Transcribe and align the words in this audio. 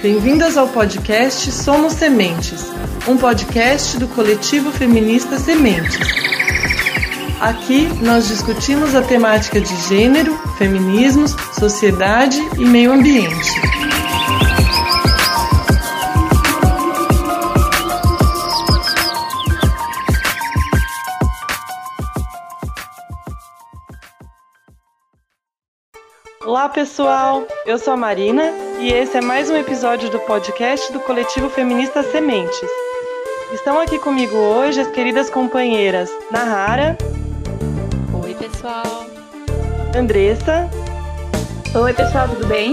Bem-vindas 0.00 0.56
ao 0.56 0.68
podcast 0.68 1.50
Somos 1.50 1.94
Sementes, 1.94 2.70
um 3.08 3.16
podcast 3.16 3.98
do 3.98 4.06
coletivo 4.06 4.70
feminista 4.70 5.40
Sementes. 5.40 5.98
Aqui 7.40 7.88
nós 8.00 8.28
discutimos 8.28 8.94
a 8.94 9.02
temática 9.02 9.60
de 9.60 9.74
gênero, 9.88 10.38
feminismos, 10.56 11.34
sociedade 11.52 12.38
e 12.56 12.64
meio 12.64 12.92
ambiente. 12.92 13.87
Olá 26.68 26.74
pessoal, 26.74 27.46
eu 27.64 27.78
sou 27.78 27.94
a 27.94 27.96
Marina 27.96 28.52
e 28.78 28.92
esse 28.92 29.16
é 29.16 29.22
mais 29.22 29.48
um 29.48 29.56
episódio 29.56 30.10
do 30.10 30.20
podcast 30.20 30.92
do 30.92 31.00
coletivo 31.00 31.48
feminista 31.48 32.02
Sementes. 32.02 32.68
Estão 33.54 33.80
aqui 33.80 33.98
comigo 33.98 34.36
hoje 34.36 34.82
as 34.82 34.88
queridas 34.88 35.30
companheiras 35.30 36.10
Nahara. 36.30 36.94
Oi 38.22 38.34
pessoal. 38.34 39.06
Andressa. 39.96 40.68
Oi 41.74 41.94
pessoal, 41.94 42.28
tudo 42.28 42.46
bem? 42.46 42.72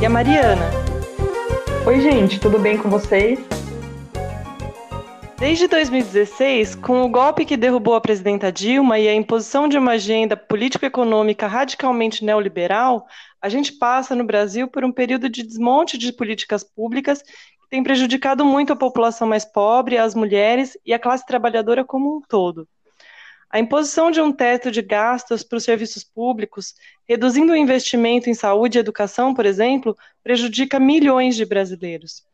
E 0.00 0.06
a 0.06 0.08
Mariana. 0.08 0.70
Oi 1.84 2.00
gente, 2.00 2.40
tudo 2.40 2.58
bem 2.58 2.78
com 2.78 2.88
vocês? 2.88 3.38
Desde 5.46 5.68
2016, 5.68 6.74
com 6.76 7.02
o 7.02 7.08
golpe 7.10 7.44
que 7.44 7.54
derrubou 7.54 7.94
a 7.94 8.00
presidenta 8.00 8.50
Dilma 8.50 8.98
e 8.98 9.06
a 9.06 9.14
imposição 9.14 9.68
de 9.68 9.76
uma 9.76 9.92
agenda 9.92 10.34
político-econômica 10.38 11.46
radicalmente 11.46 12.24
neoliberal, 12.24 13.06
a 13.42 13.50
gente 13.50 13.74
passa 13.74 14.14
no 14.14 14.24
Brasil 14.24 14.66
por 14.66 14.86
um 14.86 14.90
período 14.90 15.28
de 15.28 15.42
desmonte 15.42 15.98
de 15.98 16.14
políticas 16.14 16.64
públicas 16.64 17.20
que 17.20 17.68
tem 17.68 17.82
prejudicado 17.82 18.42
muito 18.42 18.72
a 18.72 18.76
população 18.76 19.28
mais 19.28 19.44
pobre, 19.44 19.98
as 19.98 20.14
mulheres 20.14 20.78
e 20.82 20.94
a 20.94 20.98
classe 20.98 21.26
trabalhadora 21.26 21.84
como 21.84 22.16
um 22.16 22.22
todo. 22.22 22.66
A 23.50 23.60
imposição 23.60 24.10
de 24.10 24.22
um 24.22 24.32
teto 24.32 24.70
de 24.70 24.80
gastos 24.80 25.44
para 25.44 25.58
os 25.58 25.64
serviços 25.64 26.02
públicos, 26.02 26.74
reduzindo 27.06 27.52
o 27.52 27.56
investimento 27.56 28.30
em 28.30 28.34
saúde 28.34 28.78
e 28.78 28.80
educação, 28.80 29.34
por 29.34 29.44
exemplo, 29.44 29.94
prejudica 30.22 30.80
milhões 30.80 31.36
de 31.36 31.44
brasileiros. 31.44 32.24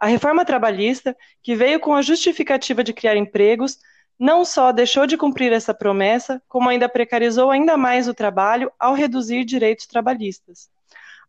A 0.00 0.06
reforma 0.06 0.44
trabalhista, 0.44 1.16
que 1.42 1.54
veio 1.54 1.78
com 1.78 1.94
a 1.94 2.02
justificativa 2.02 2.82
de 2.82 2.92
criar 2.92 3.16
empregos, 3.16 3.78
não 4.18 4.44
só 4.44 4.72
deixou 4.72 5.06
de 5.06 5.16
cumprir 5.16 5.52
essa 5.52 5.74
promessa, 5.74 6.42
como 6.48 6.68
ainda 6.68 6.88
precarizou 6.88 7.50
ainda 7.50 7.76
mais 7.76 8.08
o 8.08 8.14
trabalho 8.14 8.72
ao 8.78 8.94
reduzir 8.94 9.44
direitos 9.44 9.86
trabalhistas 9.86 10.68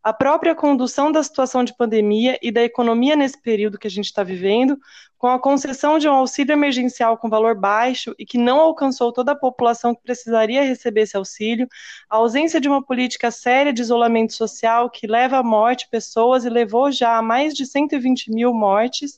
a 0.03 0.11
própria 0.11 0.55
condução 0.55 1.11
da 1.11 1.21
situação 1.21 1.63
de 1.63 1.75
pandemia 1.75 2.39
e 2.41 2.51
da 2.51 2.63
economia 2.63 3.15
nesse 3.15 3.39
período 3.39 3.77
que 3.77 3.85
a 3.85 3.91
gente 3.91 4.05
está 4.05 4.23
vivendo, 4.23 4.79
com 5.15 5.27
a 5.27 5.39
concessão 5.39 5.99
de 5.99 6.09
um 6.09 6.13
auxílio 6.13 6.53
emergencial 6.53 7.15
com 7.19 7.29
valor 7.29 7.53
baixo 7.53 8.15
e 8.17 8.25
que 8.25 8.39
não 8.39 8.59
alcançou 8.59 9.13
toda 9.13 9.33
a 9.33 9.35
população 9.35 9.93
que 9.93 10.01
precisaria 10.01 10.63
receber 10.63 11.01
esse 11.01 11.15
auxílio, 11.15 11.67
a 12.09 12.15
ausência 12.15 12.59
de 12.59 12.67
uma 12.67 12.83
política 12.83 13.29
séria 13.29 13.71
de 13.71 13.83
isolamento 13.83 14.33
social 14.33 14.89
que 14.89 15.05
leva 15.05 15.37
à 15.37 15.43
morte 15.43 15.87
pessoas 15.91 16.45
e 16.45 16.49
levou 16.49 16.91
já 16.91 17.17
a 17.17 17.21
mais 17.21 17.53
de 17.53 17.67
120 17.67 18.31
mil 18.31 18.51
mortes. 18.51 19.15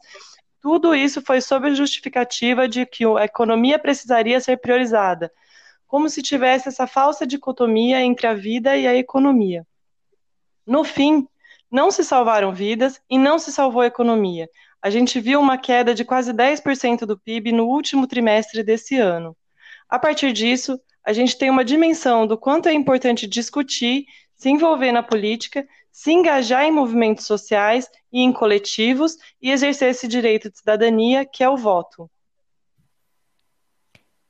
Tudo 0.61 0.93
isso 0.93 1.21
foi 1.21 1.39
sob 1.39 1.69
a 1.69 1.73
justificativa 1.73 2.67
de 2.67 2.85
que 2.85 3.05
a 3.05 3.23
economia 3.23 3.79
precisaria 3.79 4.41
ser 4.41 4.57
priorizada, 4.57 5.31
como 5.87 6.09
se 6.09 6.21
tivesse 6.21 6.67
essa 6.67 6.85
falsa 6.85 7.25
dicotomia 7.25 8.01
entre 8.01 8.27
a 8.27 8.33
vida 8.33 8.75
e 8.75 8.85
a 8.85 8.93
economia. 8.93 9.65
No 10.65 10.83
fim, 10.83 11.27
não 11.69 11.89
se 11.91 12.03
salvaram 12.03 12.53
vidas 12.53 13.01
e 13.09 13.17
não 13.17 13.39
se 13.39 13.51
salvou 13.51 13.81
a 13.81 13.87
economia. 13.87 14.47
A 14.81 14.89
gente 14.89 15.19
viu 15.19 15.39
uma 15.39 15.57
queda 15.57 15.95
de 15.95 16.05
quase 16.05 16.31
10% 16.33 17.05
do 17.05 17.17
PIB 17.17 17.51
no 17.51 17.65
último 17.65 18.05
trimestre 18.05 18.63
desse 18.63 18.97
ano. 18.97 19.35
A 19.89 19.97
partir 19.97 20.31
disso, 20.33 20.79
a 21.03 21.11
gente 21.13 21.37
tem 21.37 21.49
uma 21.49 21.65
dimensão 21.65 22.25
do 22.25 22.37
quanto 22.37 22.69
é 22.69 22.73
importante 22.73 23.27
discutir, 23.27 24.05
se 24.35 24.49
envolver 24.49 24.91
na 24.91 25.03
política, 25.03 25.67
se 25.91 26.11
engajar 26.11 26.65
em 26.65 26.71
movimentos 26.71 27.25
sociais 27.25 27.89
e 28.11 28.21
em 28.21 28.31
coletivos 28.31 29.17
e 29.41 29.51
exercer 29.51 29.89
esse 29.89 30.07
direito 30.07 30.49
de 30.49 30.57
cidadania 30.57 31.25
que 31.25 31.43
é 31.43 31.49
o 31.49 31.57
voto. 31.57 32.09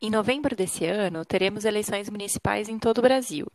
Em 0.01 0.09
novembro 0.09 0.53
desse 0.55 0.85
ano, 0.85 1.23
teremos 1.23 1.63
eleições 1.63 2.09
municipais 2.09 2.67
em 2.67 2.77
todo 2.77 2.97
o 2.97 3.01
Brasil. 3.01 3.47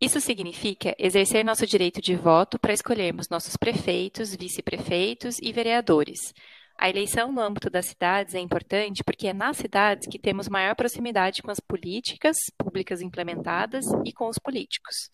Isso 0.00 0.20
significa 0.20 0.94
exercer 0.96 1.44
nosso 1.44 1.66
direito 1.66 2.00
de 2.00 2.14
voto 2.14 2.56
para 2.56 2.72
escolhermos 2.72 3.28
nossos 3.28 3.56
prefeitos, 3.56 4.32
vice-prefeitos 4.32 5.38
e 5.42 5.52
vereadores. 5.52 6.32
A 6.78 6.88
eleição 6.88 7.32
no 7.32 7.40
âmbito 7.40 7.68
das 7.68 7.86
cidades 7.86 8.32
é 8.36 8.38
importante 8.38 9.02
porque 9.02 9.26
é 9.26 9.32
nas 9.32 9.56
cidades 9.56 10.06
que 10.08 10.16
temos 10.16 10.48
maior 10.48 10.76
proximidade 10.76 11.42
com 11.42 11.50
as 11.50 11.58
políticas 11.58 12.36
públicas 12.56 13.00
implementadas 13.00 13.84
e 14.04 14.12
com 14.12 14.28
os 14.28 14.38
políticos. 14.38 15.10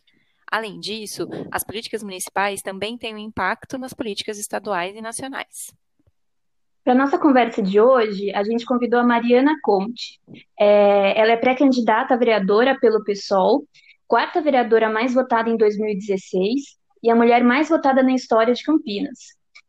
Além 0.53 0.79
disso, 0.79 1.27
as 1.51 1.65
políticas 1.65 2.03
municipais 2.03 2.61
também 2.61 2.99
têm 2.99 3.15
um 3.15 3.19
impacto 3.19 3.79
nas 3.79 3.95
políticas 3.95 4.39
estaduais 4.39 4.95
e 4.95 5.01
nacionais. 5.01 5.73
Para 6.85 6.95
nossa 6.95 7.19
conversa 7.19 7.63
de 7.63 7.81
hoje, 7.81 8.31
a 8.35 8.45
gente 8.45 8.67
convidou 8.67 9.01
a 9.01 9.05
Mariana 9.05 9.57
Conte. 9.63 10.21
É, 10.61 11.19
ela 11.19 11.33
é 11.33 11.37
pré-candidata 11.39 12.13
a 12.13 12.19
vereadora 12.19 12.79
pelo 12.79 13.03
PSOL 13.03 13.67
quarta 14.07 14.41
vereadora 14.41 14.91
mais 14.91 15.15
votada 15.15 15.49
em 15.49 15.57
2016 15.57 16.77
e 17.03 17.11
a 17.11 17.15
mulher 17.15 17.43
mais 17.43 17.69
votada 17.69 18.03
na 18.03 18.15
história 18.15 18.55
de 18.55 18.63
Campinas. 18.63 19.19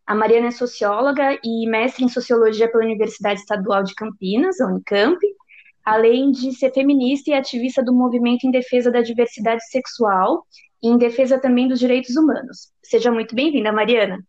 A 0.05 0.13
Mariana 0.13 0.47
é 0.47 0.51
socióloga 0.51 1.39
e 1.43 1.67
mestre 1.67 2.05
em 2.05 2.09
sociologia 2.09 2.71
pela 2.71 2.83
Universidade 2.83 3.39
Estadual 3.39 3.83
de 3.83 3.95
Campinas, 3.95 4.61
a 4.61 4.67
Unicamp, 4.67 5.17
além 5.83 6.31
de 6.31 6.53
ser 6.53 6.71
feminista 6.71 7.31
e 7.31 7.33
ativista 7.33 7.83
do 7.83 7.93
movimento 7.93 8.45
em 8.45 8.51
defesa 8.51 8.91
da 8.91 9.01
diversidade 9.01 9.63
sexual 9.67 10.45
e 10.81 10.89
em 10.89 10.97
defesa 10.97 11.39
também 11.39 11.67
dos 11.67 11.79
direitos 11.79 12.15
humanos. 12.15 12.71
Seja 12.83 13.11
muito 13.11 13.35
bem-vinda, 13.35 13.71
Mariana. 13.71 14.19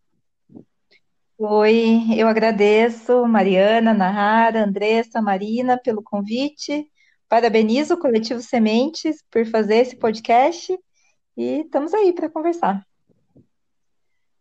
Oi, 1.39 2.01
eu 2.17 2.27
agradeço 2.29 3.27
Mariana, 3.27 3.93
Nahara, 3.93 4.65
Andressa, 4.65 5.21
Marina 5.21 5.79
pelo 5.79 6.03
convite 6.03 6.91
Parabenizo 7.29 7.95
o 7.95 7.99
Coletivo 7.99 8.41
Sementes 8.41 9.23
por 9.31 9.45
fazer 9.47 9.77
esse 9.77 9.97
podcast 9.97 10.79
e 11.37 11.61
estamos 11.61 11.93
aí 11.93 12.13
para 12.13 12.31
conversar. 12.31 12.83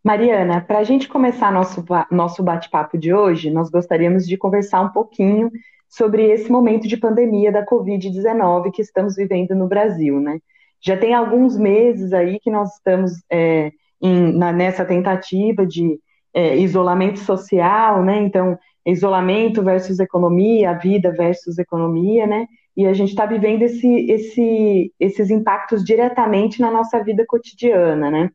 Mariana, 0.04 0.60
para 0.60 0.78
a 0.78 0.84
gente 0.84 1.08
começar 1.08 1.52
nosso, 1.52 1.84
nosso 2.12 2.44
bate-papo 2.44 2.96
de 2.96 3.12
hoje, 3.12 3.50
nós 3.50 3.70
gostaríamos 3.70 4.24
de 4.24 4.36
conversar 4.36 4.82
um 4.82 4.90
pouquinho 4.90 5.50
sobre 5.88 6.30
esse 6.30 6.50
momento 6.50 6.86
de 6.86 6.96
pandemia 6.96 7.50
da 7.50 7.66
Covid-19 7.66 8.70
que 8.70 8.82
estamos 8.82 9.16
vivendo 9.16 9.56
no 9.56 9.66
Brasil, 9.66 10.20
né? 10.20 10.38
Já 10.80 10.96
tem 10.96 11.12
alguns 11.12 11.56
meses 11.56 12.12
aí 12.12 12.38
que 12.38 12.52
nós 12.52 12.74
estamos 12.74 13.12
é, 13.28 13.72
em, 14.00 14.32
na, 14.32 14.52
nessa 14.52 14.84
tentativa 14.84 15.66
de 15.66 15.98
é, 16.32 16.56
isolamento 16.56 17.18
social, 17.18 18.04
né? 18.04 18.22
Então, 18.22 18.56
isolamento 18.84 19.60
versus 19.60 19.98
economia, 19.98 20.74
vida 20.74 21.10
versus 21.10 21.58
economia, 21.58 22.28
né? 22.28 22.46
E 22.76 22.86
a 22.86 22.92
gente 22.92 23.08
está 23.10 23.24
vivendo 23.24 23.62
esse, 23.62 24.10
esse, 24.10 24.92
esses 25.00 25.30
impactos 25.30 25.82
diretamente 25.82 26.60
na 26.60 26.70
nossa 26.70 27.02
vida 27.02 27.24
cotidiana, 27.26 28.10
né? 28.10 28.30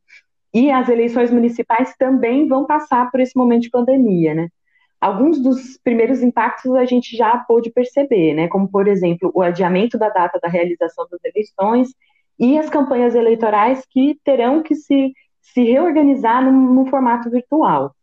E 0.53 0.71
as 0.71 0.89
eleições 0.89 1.31
municipais 1.31 1.95
também 1.95 2.47
vão 2.47 2.65
passar 2.65 3.09
por 3.11 3.19
esse 3.19 3.37
momento 3.37 3.61
de 3.63 3.69
pandemia, 3.69 4.33
né? 4.33 4.49
Alguns 4.99 5.39
dos 5.39 5.77
primeiros 5.83 6.21
impactos 6.21 6.75
a 6.75 6.85
gente 6.85 7.15
já 7.15 7.37
pôde 7.37 7.71
perceber, 7.71 8.33
né? 8.33 8.47
Como, 8.47 8.67
por 8.67 8.87
exemplo, 8.87 9.31
o 9.33 9.41
adiamento 9.41 9.97
da 9.97 10.09
data 10.09 10.39
da 10.41 10.47
realização 10.47 11.07
das 11.09 11.19
eleições 11.23 11.93
e 12.39 12.57
as 12.57 12.69
campanhas 12.69 13.13
eleitorais 13.13 13.85
que 13.89 14.19
terão 14.23 14.63
que 14.63 14.75
se, 14.75 15.13
se 15.41 15.63
reorganizar 15.63 16.43
num 16.43 16.85
formato 16.87 17.29
virtual. 17.29 17.95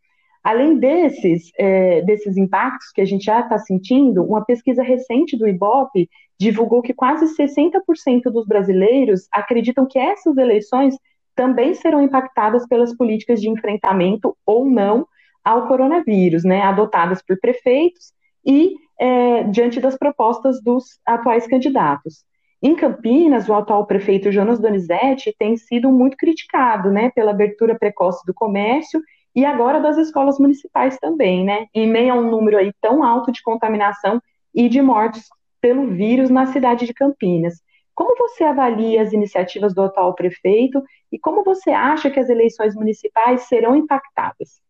Além 0.42 0.78
desses, 0.78 1.50
é, 1.58 2.02
desses 2.02 2.36
impactos 2.36 2.90
que 2.92 3.00
a 3.00 3.04
gente 3.04 3.24
já 3.24 3.40
está 3.40 3.58
sentindo, 3.58 4.24
uma 4.24 4.44
pesquisa 4.44 4.82
recente 4.82 5.36
do 5.36 5.48
IBOP 5.48 6.08
divulgou 6.38 6.80
que 6.80 6.94
quase 6.94 7.26
60% 7.36 8.24
dos 8.32 8.46
brasileiros 8.46 9.26
acreditam 9.32 9.86
que 9.86 9.98
essas 9.98 10.36
eleições 10.36 10.94
também 11.34 11.74
serão 11.74 12.02
impactadas 12.02 12.66
pelas 12.66 12.96
políticas 12.96 13.40
de 13.40 13.48
enfrentamento 13.48 14.36
ou 14.46 14.64
não 14.64 15.06
ao 15.44 15.66
coronavírus, 15.66 16.44
né, 16.44 16.62
adotadas 16.62 17.22
por 17.22 17.38
prefeitos 17.40 18.12
e 18.44 18.74
é, 19.00 19.44
diante 19.44 19.80
das 19.80 19.96
propostas 19.96 20.62
dos 20.62 20.98
atuais 21.06 21.46
candidatos. 21.46 22.24
Em 22.60 22.74
Campinas, 22.74 23.48
o 23.48 23.54
atual 23.54 23.86
prefeito 23.86 24.32
Jonas 24.32 24.58
Donizete 24.58 25.34
tem 25.38 25.56
sido 25.56 25.92
muito 25.92 26.16
criticado, 26.16 26.90
né, 26.90 27.10
pela 27.10 27.30
abertura 27.30 27.78
precoce 27.78 28.24
do 28.26 28.34
comércio 28.34 29.00
e 29.34 29.44
agora 29.44 29.80
das 29.80 29.96
escolas 29.96 30.38
municipais 30.38 30.96
também, 30.98 31.44
né, 31.44 31.66
em 31.74 31.86
meio 31.86 32.12
a 32.12 32.16
um 32.16 32.30
número 32.30 32.56
aí 32.56 32.72
tão 32.80 33.02
alto 33.02 33.30
de 33.30 33.42
contaminação 33.42 34.20
e 34.54 34.68
de 34.68 34.80
mortes 34.82 35.28
pelo 35.60 35.88
vírus 35.88 36.30
na 36.30 36.46
cidade 36.46 36.86
de 36.86 36.94
Campinas. 36.94 37.60
Como 37.94 38.16
você 38.16 38.44
avalia 38.44 39.02
as 39.02 39.12
iniciativas 39.12 39.74
do 39.74 39.82
atual 39.82 40.14
prefeito 40.14 40.82
e 41.10 41.18
como 41.18 41.42
você 41.42 41.70
acha 41.70 42.10
que 42.10 42.20
as 42.20 42.28
eleições 42.28 42.74
municipais 42.74 43.42
serão 43.42 43.74
impactadas? 43.74 44.60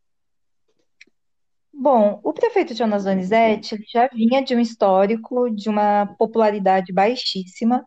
Bom, 1.73 2.21
o 2.25 2.33
prefeito 2.33 2.75
Jonas 2.75 3.05
Donizete 3.05 3.77
já 3.93 4.09
vinha 4.09 4.43
de 4.43 4.57
um 4.57 4.59
histórico 4.59 5.49
de 5.49 5.69
uma 5.69 6.07
popularidade 6.19 6.93
baixíssima. 6.93 7.87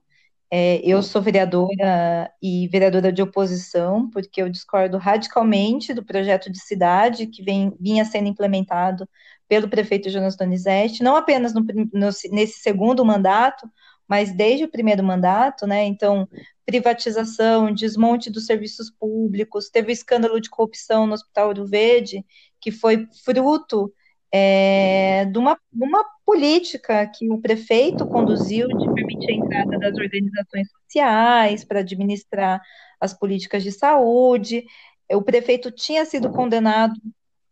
É, 0.54 0.82
eu 0.86 1.02
sou 1.02 1.22
vereadora 1.22 2.30
e 2.42 2.68
vereadora 2.68 3.12
de 3.12 3.22
oposição, 3.22 4.10
porque 4.10 4.42
eu 4.42 4.50
discordo 4.50 4.98
radicalmente 4.98 5.94
do 5.94 6.04
projeto 6.04 6.52
de 6.52 6.60
cidade 6.60 7.28
que 7.28 7.42
vem, 7.42 7.74
vinha 7.80 8.04
sendo 8.04 8.28
implementado 8.28 9.08
pelo 9.48 9.70
prefeito 9.70 10.10
Jonas 10.10 10.36
Donizete, 10.36 11.04
não 11.04 11.16
apenas 11.16 11.54
no, 11.54 11.62
no, 11.94 12.10
nesse 12.32 12.60
segundo 12.60 13.06
mandato, 13.06 13.70
mas 14.06 14.34
desde 14.34 14.66
o 14.66 14.70
primeiro 14.72 15.02
mandato, 15.02 15.66
né? 15.66 15.86
Então, 15.86 16.28
privatização, 16.66 17.74
desmonte 17.74 18.30
dos 18.30 18.46
serviços 18.46 18.90
públicos, 18.92 19.70
teve 19.70 19.90
o 19.90 19.94
escândalo 19.94 20.42
de 20.42 20.50
corrupção 20.50 21.08
no 21.08 21.14
Hospital 21.14 21.48
Ouro 21.48 21.66
Verde, 21.66 22.26
que 22.60 22.72
foi 22.72 23.08
fruto 23.24 23.94
é, 24.32 25.26
de, 25.26 25.38
uma, 25.38 25.58
uma 25.74 26.06
política 26.26 27.06
que 27.08 27.30
o 27.30 27.40
prefeito 27.40 28.06
conduziu 28.06 28.68
de 28.68 28.94
permitir 28.94 29.32
a 29.32 29.36
entrada 29.36 29.80
das 29.80 29.96
organizações 29.98 30.70
sociais 30.72 31.66
para 31.66 31.82
administrar 31.82 32.62
as 33.00 33.14
políticas 33.14 33.64
de 33.64 33.72
saúde. 33.72 34.66
O 35.12 35.22
prefeito 35.22 35.70
tinha 35.72 36.06
sido 36.06 36.32
condenado 36.32 36.94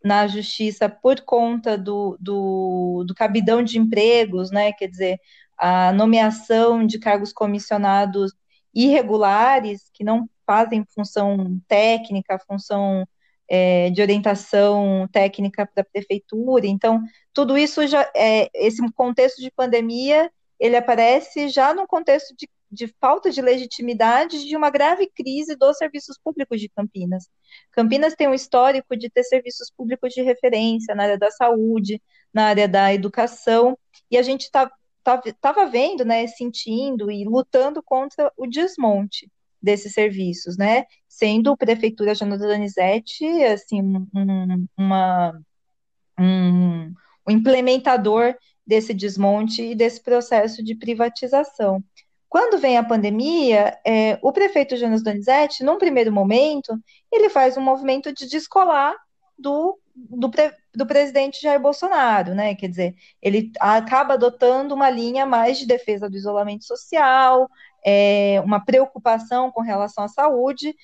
na 0.03 0.27
justiça 0.27 0.87
por 0.87 1.21
conta 1.21 1.77
do, 1.77 2.17
do, 2.19 3.03
do 3.05 3.13
cabidão 3.13 3.61
de 3.61 3.77
empregos, 3.77 4.49
né? 4.49 4.71
Quer 4.71 4.87
dizer, 4.87 5.19
a 5.57 5.91
nomeação 5.91 6.87
de 6.87 6.97
cargos 6.97 7.33
comissionados 7.33 8.31
irregulares, 8.73 9.89
que 9.93 10.03
não 10.03 10.29
fazem 10.45 10.85
função 10.95 11.59
técnica, 11.67 12.39
função 12.39 13.05
é, 13.49 13.89
de 13.89 14.01
orientação 14.01 15.07
técnica 15.11 15.65
para 15.65 15.81
a 15.81 15.85
prefeitura. 15.85 16.67
Então, 16.67 17.01
tudo 17.33 17.57
isso 17.57 17.85
já, 17.87 18.09
é, 18.15 18.49
esse 18.53 18.81
contexto 18.93 19.41
de 19.41 19.51
pandemia, 19.51 20.31
ele 20.59 20.75
aparece 20.75 21.49
já 21.49 21.73
no 21.73 21.87
contexto 21.87 22.35
de, 22.37 22.47
de 22.71 22.87
falta 22.99 23.31
de 23.31 23.41
legitimidade 23.41 24.45
de 24.45 24.55
uma 24.55 24.69
grave 24.69 25.07
crise 25.07 25.55
dos 25.55 25.77
serviços 25.77 26.17
públicos 26.23 26.59
de 26.61 26.69
Campinas. 26.69 27.27
Campinas 27.71 28.13
tem 28.15 28.27
um 28.27 28.33
histórico 28.33 28.95
de 28.95 29.09
ter 29.09 29.23
serviços 29.23 29.71
públicos 29.75 30.13
de 30.13 30.21
referência 30.21 30.93
na 30.93 31.03
área 31.03 31.17
da 31.17 31.31
saúde, 31.31 32.01
na 32.31 32.45
área 32.45 32.67
da 32.67 32.93
educação, 32.93 33.77
e 34.11 34.17
a 34.17 34.21
gente 34.21 34.41
estava 34.41 34.71
tá, 35.03 35.65
vendo, 35.65 36.05
né, 36.05 36.27
sentindo 36.27 37.11
e 37.11 37.23
lutando 37.25 37.81
contra 37.81 38.31
o 38.37 38.45
desmonte 38.45 39.27
desses 39.61 39.93
serviços, 39.93 40.57
né? 40.57 40.85
Sendo 41.07 41.57
Prefeitura 41.57 42.15
Jonathan 42.15 42.47
Donizete, 42.47 43.25
assim, 43.43 43.81
um, 43.81 44.67
uma, 44.77 45.41
um, 46.19 46.93
um 47.27 47.31
implementador 47.31 48.35
desse 48.65 48.93
desmonte 48.93 49.63
e 49.63 49.75
desse 49.75 50.01
processo 50.01 50.63
de 50.63 50.75
privatização. 50.75 51.83
Quando 52.29 52.59
vem 52.59 52.77
a 52.77 52.83
pandemia, 52.83 53.75
é, 53.85 54.19
o 54.21 54.31
prefeito 54.31 54.77
Jonas 54.77 55.01
Donizete, 55.01 55.63
num 55.63 55.79
primeiro 55.79 56.11
momento, 56.11 56.79
ele 57.11 57.27
faz 57.27 57.57
um 57.57 57.61
movimento 57.61 58.13
de 58.13 58.27
descolar 58.27 58.95
do, 59.35 59.79
do, 59.95 60.29
do, 60.75 60.85
presidente 60.85 61.41
Jair 61.41 61.59
Bolsonaro, 61.59 62.35
né? 62.35 62.53
Quer 62.53 62.67
dizer, 62.67 62.95
ele 63.19 63.51
acaba 63.59 64.13
adotando 64.13 64.75
uma 64.75 64.91
linha 64.91 65.25
mais 65.25 65.57
de 65.57 65.65
defesa 65.65 66.07
do 66.07 66.15
isolamento 66.15 66.65
social, 66.65 67.49
é, 67.85 68.41
uma 68.43 68.63
preocupação 68.63 69.51
com 69.51 69.61
relação 69.61 70.03
à 70.03 70.07
saúde, 70.07 70.75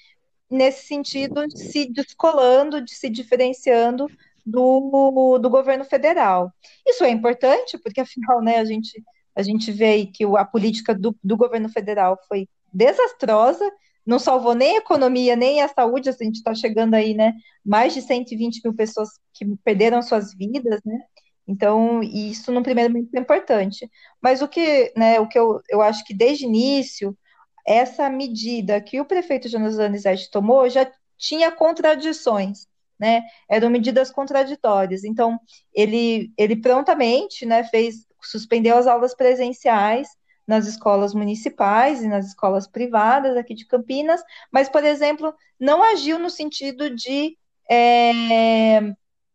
nesse 0.50 0.88
sentido, 0.88 1.50
se 1.50 1.92
descolando, 1.92 2.82
de 2.82 2.94
se 2.94 3.10
diferenciando 3.10 4.08
do, 4.46 5.40
do 5.40 5.50
governo 5.50 5.84
federal. 5.84 6.54
Isso 6.86 7.04
é 7.04 7.10
importante, 7.10 7.78
porque 7.80 8.02
afinal, 8.02 8.42
né, 8.42 8.58
a 8.58 8.66
gente, 8.66 9.04
a 9.36 9.42
gente 9.42 9.72
vê 9.72 10.06
que 10.06 10.24
a 10.24 10.46
política 10.46 10.94
do, 10.94 11.16
do 11.24 11.36
governo 11.36 11.68
federal 11.70 12.18
foi 12.28 12.48
desastrosa, 12.72 13.70
não 14.06 14.20
salvou 14.20 14.54
nem 14.54 14.76
a 14.76 14.80
economia, 14.80 15.36
nem 15.36 15.62
a 15.62 15.68
saúde, 15.68 16.10
a 16.10 16.12
gente 16.12 16.36
está 16.36 16.54
chegando 16.54 16.94
aí, 16.94 17.16
né, 17.16 17.34
mais 17.66 17.94
de 17.94 18.02
120 18.02 18.62
mil 18.64 18.74
pessoas 18.76 19.10
que 19.34 19.46
perderam 19.64 20.02
suas 20.02 20.34
vidas, 20.34 20.80
né, 20.86 21.00
então, 21.48 22.02
isso 22.02 22.52
no 22.52 22.64
primeiro 22.64 22.94
momento 22.94 23.14
é 23.14 23.20
importante. 23.20 23.90
Mas 24.22 24.42
o 24.42 24.48
que, 24.48 24.92
né, 24.96 25.20
o 25.20 25.28
que 25.28 25.38
eu, 25.38 25.62
eu 25.70 25.82
acho 25.82 26.04
que 26.04 26.14
desde 26.14 26.46
início, 26.46 27.18
essa 27.66 28.10
medida 28.10 28.82
que 28.82 29.00
o 29.00 29.06
prefeito 29.06 29.50
Jonas 29.50 29.78
Donizete 29.78 30.30
tomou 30.32 30.68
já 30.70 30.90
tinha 31.18 31.52
contradições, 31.52 32.68
né? 33.00 33.22
Eram 33.50 33.70
medidas 33.70 34.12
contraditórias. 34.12 35.04
Então, 35.04 35.40
ele, 35.74 36.32
ele 36.38 36.56
prontamente, 36.56 37.46
né, 37.46 37.64
fez, 37.64 38.08
suspendeu 38.22 38.78
as 38.78 38.88
aulas 38.88 39.16
presenciais 39.16 40.10
nas 40.48 40.68
escolas 40.68 41.14
municipais 41.14 42.04
e 42.04 42.08
nas 42.08 42.28
escolas 42.28 42.68
privadas 42.68 43.36
aqui 43.36 43.56
de 43.56 43.66
Campinas, 43.66 44.22
mas, 44.52 44.70
por 44.70 44.84
exemplo, 44.84 45.34
não 45.60 45.82
agiu 45.82 46.20
no 46.20 46.30
sentido 46.30 46.90
de, 46.90 47.36
é, 47.70 48.80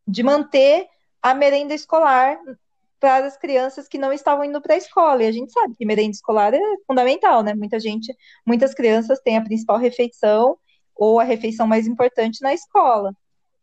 de 0.06 0.22
manter 0.22 0.86
a 1.22 1.34
merenda 1.34 1.74
escolar 1.74 2.38
para 2.98 3.26
as 3.26 3.36
crianças 3.36 3.88
que 3.88 3.98
não 3.98 4.12
estavam 4.12 4.44
indo 4.44 4.60
para 4.60 4.74
a 4.74 4.78
escola. 4.78 5.22
E 5.22 5.26
a 5.26 5.32
gente 5.32 5.52
sabe 5.52 5.74
que 5.74 5.86
merenda 5.86 6.10
escolar 6.10 6.52
é 6.52 6.60
fundamental, 6.86 7.42
né? 7.42 7.54
Muita 7.54 7.80
gente, 7.80 8.14
muitas 8.46 8.74
crianças 8.74 9.20
têm 9.20 9.38
a 9.38 9.42
principal 9.42 9.78
refeição 9.78 10.56
ou 10.94 11.18
a 11.18 11.24
refeição 11.24 11.66
mais 11.66 11.86
importante 11.86 12.42
na 12.42 12.52
escola. 12.52 13.14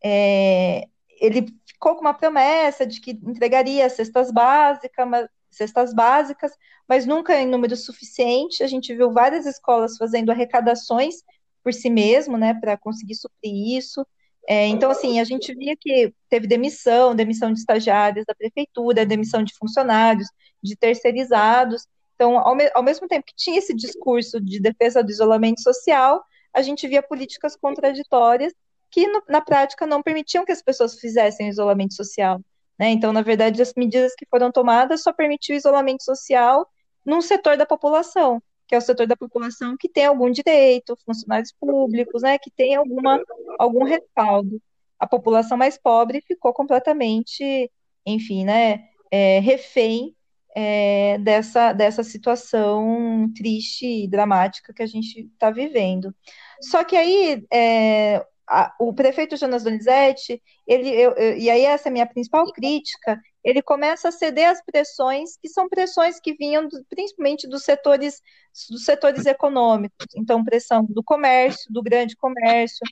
É, 0.04 0.88
ele 1.20 1.46
ficou 1.66 1.94
com 1.94 2.00
uma 2.00 2.14
promessa 2.14 2.84
de 2.84 3.00
que 3.00 3.12
entregaria 3.12 3.88
cestas 3.88 4.32
básicas, 4.32 5.08
mas, 5.08 5.28
cestas 5.50 5.94
básicas, 5.94 6.52
mas 6.88 7.06
nunca 7.06 7.40
em 7.40 7.46
número 7.46 7.76
suficiente. 7.76 8.62
A 8.62 8.66
gente 8.66 8.94
viu 8.94 9.12
várias 9.12 9.46
escolas 9.46 9.96
fazendo 9.96 10.30
arrecadações 10.30 11.22
por 11.62 11.72
si 11.72 11.90
mesmo, 11.90 12.36
né, 12.36 12.54
para 12.54 12.76
conseguir 12.76 13.14
suprir 13.14 13.76
isso. 13.76 14.04
É, 14.50 14.66
então, 14.66 14.90
assim, 14.90 15.20
a 15.20 15.24
gente 15.24 15.54
via 15.54 15.76
que 15.78 16.10
teve 16.30 16.46
demissão, 16.46 17.14
demissão 17.14 17.52
de 17.52 17.58
estagiários 17.58 18.24
da 18.26 18.34
prefeitura, 18.34 19.04
demissão 19.04 19.44
de 19.44 19.54
funcionários, 19.54 20.26
de 20.62 20.74
terceirizados. 20.74 21.86
Então, 22.14 22.38
ao, 22.38 22.54
me 22.54 22.70
ao 22.74 22.82
mesmo 22.82 23.06
tempo 23.06 23.26
que 23.26 23.34
tinha 23.36 23.58
esse 23.58 23.74
discurso 23.74 24.40
de 24.40 24.58
defesa 24.58 25.04
do 25.04 25.10
isolamento 25.10 25.60
social, 25.60 26.24
a 26.54 26.62
gente 26.62 26.88
via 26.88 27.02
políticas 27.02 27.56
contraditórias 27.56 28.54
que, 28.90 29.06
no, 29.06 29.22
na 29.28 29.42
prática, 29.42 29.86
não 29.86 30.02
permitiam 30.02 30.46
que 30.46 30.52
as 30.52 30.62
pessoas 30.62 30.98
fizessem 30.98 31.48
o 31.48 31.50
isolamento 31.50 31.92
social. 31.92 32.40
Né? 32.78 32.88
Então, 32.88 33.12
na 33.12 33.20
verdade, 33.20 33.60
as 33.60 33.74
medidas 33.76 34.14
que 34.14 34.26
foram 34.30 34.50
tomadas 34.50 35.02
só 35.02 35.12
permitiam 35.12 35.56
o 35.56 35.58
isolamento 35.58 36.02
social 36.02 36.66
num 37.04 37.20
setor 37.20 37.58
da 37.58 37.66
população 37.66 38.42
que 38.68 38.74
é 38.74 38.78
o 38.78 38.82
setor 38.82 39.06
da 39.06 39.16
população 39.16 39.76
que 39.78 39.88
tem 39.88 40.04
algum 40.04 40.30
direito, 40.30 40.98
funcionários 41.04 41.52
públicos, 41.58 42.22
né, 42.22 42.38
que 42.38 42.50
tem 42.50 42.76
alguma, 42.76 43.20
algum 43.58 43.82
respaldo. 43.82 44.60
A 44.98 45.06
população 45.06 45.56
mais 45.56 45.78
pobre 45.78 46.20
ficou 46.20 46.52
completamente, 46.52 47.70
enfim, 48.04 48.44
né, 48.44 48.84
é, 49.10 49.40
refém 49.40 50.14
é, 50.54 51.16
dessa, 51.18 51.72
dessa 51.72 52.02
situação 52.02 53.32
triste 53.34 53.86
e 53.86 54.08
dramática 54.08 54.74
que 54.74 54.82
a 54.82 54.86
gente 54.86 55.20
está 55.32 55.50
vivendo. 55.50 56.14
Só 56.60 56.84
que 56.84 56.96
aí 56.96 57.46
é, 57.50 58.22
a, 58.46 58.74
o 58.78 58.92
prefeito 58.92 59.36
Jonas 59.36 59.64
Donizete, 59.64 60.42
ele, 60.66 60.90
eu, 60.90 61.12
eu, 61.12 61.38
e 61.38 61.48
aí 61.48 61.64
essa 61.64 61.88
é 61.88 61.90
a 61.90 61.92
minha 61.92 62.06
principal 62.06 62.52
crítica, 62.52 63.18
ele 63.48 63.62
começa 63.62 64.08
a 64.08 64.12
ceder 64.12 64.50
às 64.50 64.62
pressões, 64.62 65.38
que 65.38 65.48
são 65.48 65.70
pressões 65.70 66.20
que 66.20 66.34
vinham 66.34 66.68
do, 66.68 66.84
principalmente 66.84 67.48
dos 67.48 67.64
setores, 67.64 68.20
dos 68.68 68.84
setores 68.84 69.24
econômicos, 69.24 70.06
então 70.14 70.44
pressão 70.44 70.84
do 70.84 71.02
comércio, 71.02 71.72
do 71.72 71.82
grande 71.82 72.14
comércio, 72.14 72.86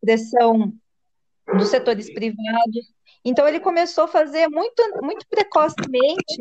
pressão 0.00 0.72
dos 1.56 1.68
setores 1.68 2.12
privados. 2.12 2.92
Então 3.24 3.46
ele 3.46 3.60
começou 3.60 4.04
a 4.04 4.08
fazer 4.08 4.48
muito, 4.48 4.82
muito 5.00 5.24
precocemente 5.28 6.36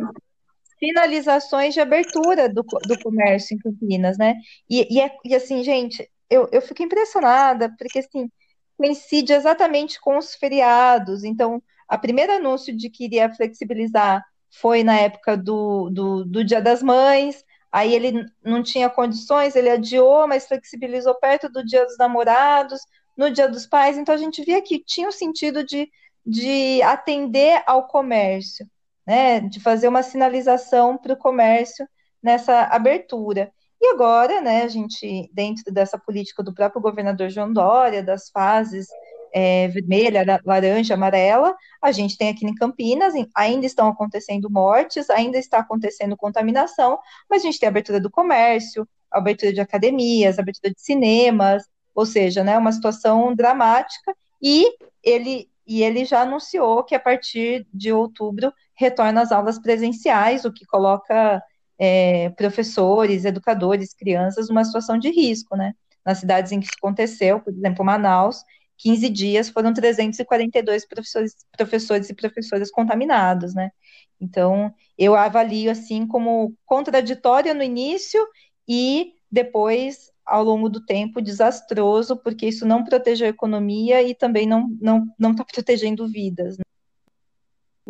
finalizações 0.80 1.76
de 1.76 1.80
abertura 1.80 2.50
do, 2.50 2.64
do 2.64 3.00
comércio 3.04 3.54
em 3.54 3.60
Campinas, 3.60 4.18
né? 4.18 4.34
E, 4.68 4.96
e, 4.96 5.00
é, 5.00 5.16
e 5.24 5.36
assim, 5.36 5.64
gente, 5.64 6.10
eu, 6.28 6.50
eu 6.52 6.62
fico 6.62 6.82
impressionada, 6.82 7.72
porque 7.78 8.00
assim, 8.00 8.32
coincide 8.76 9.34
exatamente 9.34 10.02
com 10.02 10.18
os 10.18 10.34
feriados. 10.34 11.24
Então, 11.24 11.62
a 11.90 11.98
primeiro 11.98 12.34
anúncio 12.34 12.76
de 12.76 12.90
que 12.90 13.06
iria 13.06 13.34
flexibilizar 13.34 14.24
foi 14.52 14.84
na 14.84 14.96
época 15.00 15.36
do, 15.36 15.90
do, 15.90 16.24
do 16.24 16.44
Dia 16.44 16.62
das 16.62 16.84
Mães. 16.84 17.44
Aí 17.72 17.94
ele 17.94 18.26
não 18.44 18.64
tinha 18.64 18.90
condições, 18.90 19.56
ele 19.56 19.70
adiou, 19.70 20.28
mas 20.28 20.48
flexibilizou 20.48 21.16
perto 21.16 21.50
do 21.50 21.66
Dia 21.66 21.86
dos 21.86 21.98
Namorados, 21.98 22.80
no 23.18 23.32
Dia 23.32 23.48
dos 23.48 23.66
Pais. 23.66 23.98
Então, 23.98 24.14
a 24.14 24.18
gente 24.18 24.44
via 24.44 24.62
que 24.62 24.84
tinha 24.84 25.08
o 25.08 25.12
sentido 25.12 25.64
de, 25.64 25.90
de 26.26 26.82
atender 26.84 27.62
ao 27.66 27.88
comércio, 27.88 28.68
né? 29.06 29.40
de 29.40 29.60
fazer 29.60 29.88
uma 29.88 30.04
sinalização 30.04 30.98
para 30.98 31.14
o 31.14 31.18
comércio 31.18 31.88
nessa 32.22 32.64
abertura. 32.64 33.52
E 33.82 33.88
agora, 33.94 34.42
né, 34.42 34.64
a 34.64 34.68
gente, 34.68 35.30
dentro 35.34 35.72
dessa 35.72 35.98
política 35.98 36.44
do 36.44 36.54
próprio 36.54 36.82
governador 36.82 37.30
João 37.30 37.52
Dória, 37.52 38.04
das 38.04 38.30
fases 38.30 38.88
é, 39.34 39.68
vermelha, 39.68 40.42
laranja, 40.46 40.94
amarela, 40.94 41.56
a 41.82 41.92
gente 41.92 42.18
tem 42.18 42.30
aqui 42.30 42.46
em 42.46 42.56
Campinas, 42.56 43.14
ainda 43.36 43.66
estão 43.66 43.88
acontecendo 43.88 44.50
mortes, 44.50 45.10
ainda 45.10 45.38
está 45.38 45.60
acontecendo 45.60 46.18
contaminação, 46.18 47.00
mas 47.30 47.42
a 47.42 47.46
gente 47.46 47.60
tem 47.60 47.70
abertura 47.70 48.00
do 48.00 48.10
comércio, 48.10 48.88
abertura 49.12 49.54
de 49.54 49.62
academias, 49.62 50.40
abertura 50.40 50.74
de 50.74 50.82
cinemas, 50.82 51.64
ou 51.96 52.06
seja, 52.06 52.44
né, 52.44 52.58
uma 52.58 52.72
situação 52.72 53.36
dramática, 53.36 54.16
e 54.42 54.72
ele, 55.04 55.50
e 55.68 55.84
ele 55.84 56.06
já 56.06 56.22
anunciou 56.22 56.84
que 56.84 56.96
a 56.96 57.00
partir 57.00 57.68
de 57.74 57.92
outubro 57.92 58.54
retorna 58.76 59.22
às 59.22 59.32
aulas 59.32 59.60
presenciais, 59.60 60.46
o 60.46 60.54
que 60.54 60.66
coloca 60.66 61.44
é, 61.78 62.30
professores, 62.32 63.26
educadores, 63.26 63.94
crianças 63.94 64.50
numa 64.50 64.64
situação 64.64 64.98
de 64.98 65.10
risco, 65.10 65.56
né? 65.56 65.74
Nas 66.06 66.20
cidades 66.20 66.52
em 66.52 66.60
que 66.60 66.66
isso 66.66 66.76
aconteceu, 66.78 67.40
por 67.40 67.54
exemplo, 67.54 67.86
Manaus, 67.86 68.44
15 68.80 69.10
dias 69.10 69.50
foram 69.50 69.74
342 69.74 70.88
professores, 70.88 71.36
professores 71.56 72.10
e 72.10 72.14
professoras 72.16 72.72
contaminados, 72.72 73.54
né? 73.54 73.72
Então, 74.20 74.74
eu 74.98 75.16
avalio 75.16 75.72
assim 75.72 76.08
como 76.08 76.54
contraditória 76.66 77.54
no 77.54 77.64
início 77.64 78.26
e 78.68 79.14
depois, 79.32 80.12
ao 80.26 80.44
longo 80.44 80.70
do 80.70 80.84
tempo, 80.86 81.22
desastroso, 81.22 82.18
porque 82.18 82.48
isso 82.48 82.66
não 82.66 82.84
protege 82.84 83.26
a 83.26 83.30
economia 83.30 84.02
e 84.02 84.16
também 84.16 84.48
não 84.48 84.62
está 84.62 84.78
não, 84.82 85.06
não 85.20 85.36
tá 85.36 85.46
protegendo 85.46 86.08
vidas. 86.08 86.58
Né? 86.58 86.64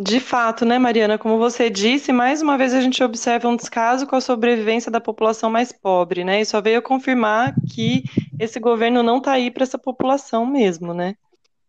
De 0.01 0.22
fato, 0.22 0.63
né, 0.63 0.79
Mariana? 0.79 1.18
Como 1.18 1.38
você 1.38 1.70
disse, 1.70 2.13
mais 2.13 2.41
uma 2.41 2.58
vez 2.58 2.74
a 2.74 2.79
gente 2.79 3.03
observa 3.03 3.50
um 3.50 3.56
descaso 3.58 4.08
com 4.08 4.15
a 4.15 4.22
sobrevivência 4.22 4.89
da 4.89 5.01
população 5.01 5.50
mais 5.50 5.74
pobre, 5.74 6.24
né? 6.24 6.39
E 6.39 6.46
só 6.46 6.62
veio 6.62 6.82
confirmar 6.82 7.53
que 7.68 8.06
esse 8.39 8.62
governo 8.62 9.03
não 9.03 9.18
está 9.18 9.34
aí 9.34 9.51
para 9.51 9.63
essa 9.63 9.77
população 9.77 10.46
mesmo, 10.46 10.94
né? 10.94 11.15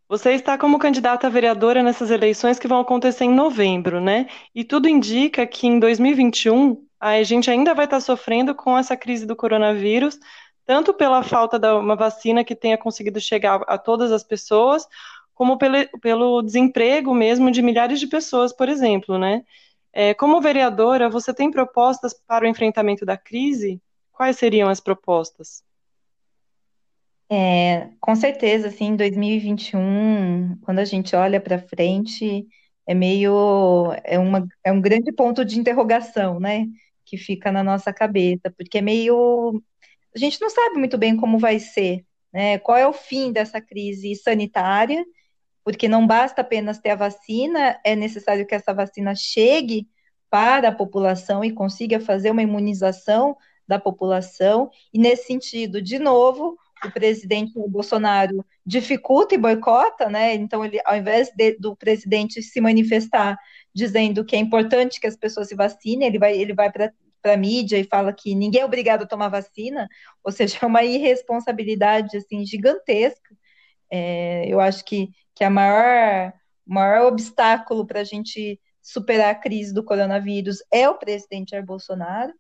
Você 0.09 0.31
está 0.31 0.57
como 0.57 0.79
candidata 0.79 1.27
a 1.27 1.31
vereadora 1.31 1.83
nessas 1.83 2.09
eleições 2.09 2.57
que 2.57 2.69
vão 2.69 2.79
acontecer 2.79 3.25
em 3.25 3.35
novembro, 3.35 4.01
né? 4.01 4.29
E 4.55 4.63
tudo 4.63 4.89
indica 4.89 5.45
que 5.45 5.67
em 5.67 5.81
2021 5.81 6.87
a 7.01 7.21
gente 7.25 7.51
ainda 7.51 7.75
vai 7.75 7.87
estar 7.87 7.99
sofrendo 7.99 8.55
com 8.55 8.79
essa 8.79 8.97
crise 8.97 9.27
do 9.27 9.35
coronavírus, 9.35 10.21
tanto 10.65 10.95
pela 10.95 11.25
falta 11.25 11.59
de 11.59 11.67
uma 11.67 11.97
vacina 11.97 12.45
que 12.45 12.55
tenha 12.55 12.79
conseguido 12.79 13.21
chegar 13.21 13.61
a 13.67 13.77
todas 13.77 14.13
as 14.13 14.23
pessoas, 14.23 14.87
como 15.41 15.57
pelo, 15.57 15.89
pelo 16.03 16.43
desemprego 16.43 17.15
mesmo 17.15 17.51
de 17.51 17.63
milhares 17.63 17.99
de 17.99 18.07
pessoas, 18.07 18.53
por 18.53 18.69
exemplo, 18.69 19.19
né? 19.19 19.43
É, 19.91 20.13
como 20.13 20.39
vereadora, 20.39 21.09
você 21.09 21.33
tem 21.33 21.51
propostas 21.51 22.13
para 22.13 22.45
o 22.45 22.47
enfrentamento 22.47 23.07
da 23.07 23.17
crise? 23.17 23.81
Quais 24.13 24.37
seriam 24.37 24.69
as 24.69 24.81
propostas? 24.81 25.65
É, 27.31 27.89
com 27.99 28.15
certeza, 28.15 28.69
assim, 28.69 28.95
2021, 28.95 30.59
quando 30.61 30.81
a 30.81 30.85
gente 30.85 31.17
olha 31.17 31.41
para 31.41 31.59
frente, 31.59 32.47
é 32.87 32.93
meio 32.93 33.95
é, 34.05 34.19
uma, 34.19 34.47
é 34.63 34.71
um 34.71 34.81
grande 34.83 35.11
ponto 35.11 35.43
de 35.43 35.59
interrogação, 35.59 36.39
né? 36.39 36.67
Que 37.03 37.17
fica 37.17 37.51
na 37.51 37.65
nossa 37.65 37.95
cabeça, 37.95 38.53
porque 38.59 38.77
é 38.77 38.83
meio 38.83 39.63
a 40.15 40.19
gente 40.19 40.39
não 40.39 40.51
sabe 40.51 40.79
muito 40.79 40.99
bem 40.99 41.17
como 41.17 41.39
vai 41.39 41.59
ser, 41.59 42.05
né? 42.31 42.59
Qual 42.59 42.77
é 42.77 42.87
o 42.87 42.93
fim 42.93 43.33
dessa 43.33 43.59
crise 43.59 44.15
sanitária 44.17 45.03
porque 45.71 45.89
não 45.89 46.07
basta 46.07 46.41
apenas 46.41 46.79
ter 46.79 46.91
a 46.91 46.97
vacina, 46.97 47.79
é 47.85 47.95
necessário 47.95 48.45
que 48.47 48.55
essa 48.55 48.75
vacina 48.75 49.15
chegue 49.15 49.89
para 50.29 50.69
a 50.69 50.75
população 50.75 51.45
e 51.45 51.53
consiga 51.53 52.01
fazer 52.01 52.31
uma 52.31 52.43
imunização 52.43 53.37
da 53.69 53.79
população. 53.79 54.69
E 54.93 54.99
nesse 54.99 55.27
sentido, 55.27 55.81
de 55.81 55.99
novo, 55.99 56.57
o 56.85 56.91
presidente 56.91 57.53
Bolsonaro 57.69 58.45
dificulta 58.67 59.35
e 59.35 59.39
boicota, 59.39 60.09
né? 60.09 60.35
Então, 60.35 60.65
ele, 60.65 60.81
ao 60.85 60.97
invés 60.97 61.31
de, 61.37 61.57
do 61.59 61.77
presidente 61.77 62.43
se 62.43 62.61
manifestar 62.61 63.39
dizendo 63.73 64.25
que 64.25 64.35
é 64.35 64.39
importante 64.41 65.01
que 65.01 65.07
as 65.07 65.17
pessoas 65.17 65.49
se 65.49 65.55
vacinem, 65.55 66.09
ele 66.09 66.19
vai, 66.19 66.37
ele 66.37 66.53
vai 66.53 66.71
para 66.73 66.93
a 67.25 67.37
mídia 67.37 67.79
e 67.79 67.85
fala 67.85 68.13
que 68.13 68.35
ninguém 68.35 68.63
é 68.63 68.65
obrigado 68.65 69.03
a 69.03 69.07
tomar 69.07 69.29
vacina, 69.29 69.89
ou 70.25 70.33
seja, 70.33 70.59
é 70.63 70.67
uma 70.67 70.83
irresponsabilidade 70.83 72.17
assim 72.17 72.45
gigantesca. 72.45 73.37
É, 73.89 74.47
eu 74.49 74.61
acho 74.61 74.85
que 74.85 75.11
que 75.41 75.45
a 75.45 75.49
maior, 75.49 76.35
maior 76.67 77.07
obstáculo 77.07 77.87
para 77.87 78.01
a 78.01 78.05
gente 78.05 78.61
superar 78.83 79.31
a 79.31 79.35
crise 79.35 79.73
do 79.73 79.83
coronavírus 79.83 80.59
é 80.71 80.87
o 80.87 80.99
presidente 80.99 81.53
Jair 81.53 81.65
Bolsonaro, 81.65 82.35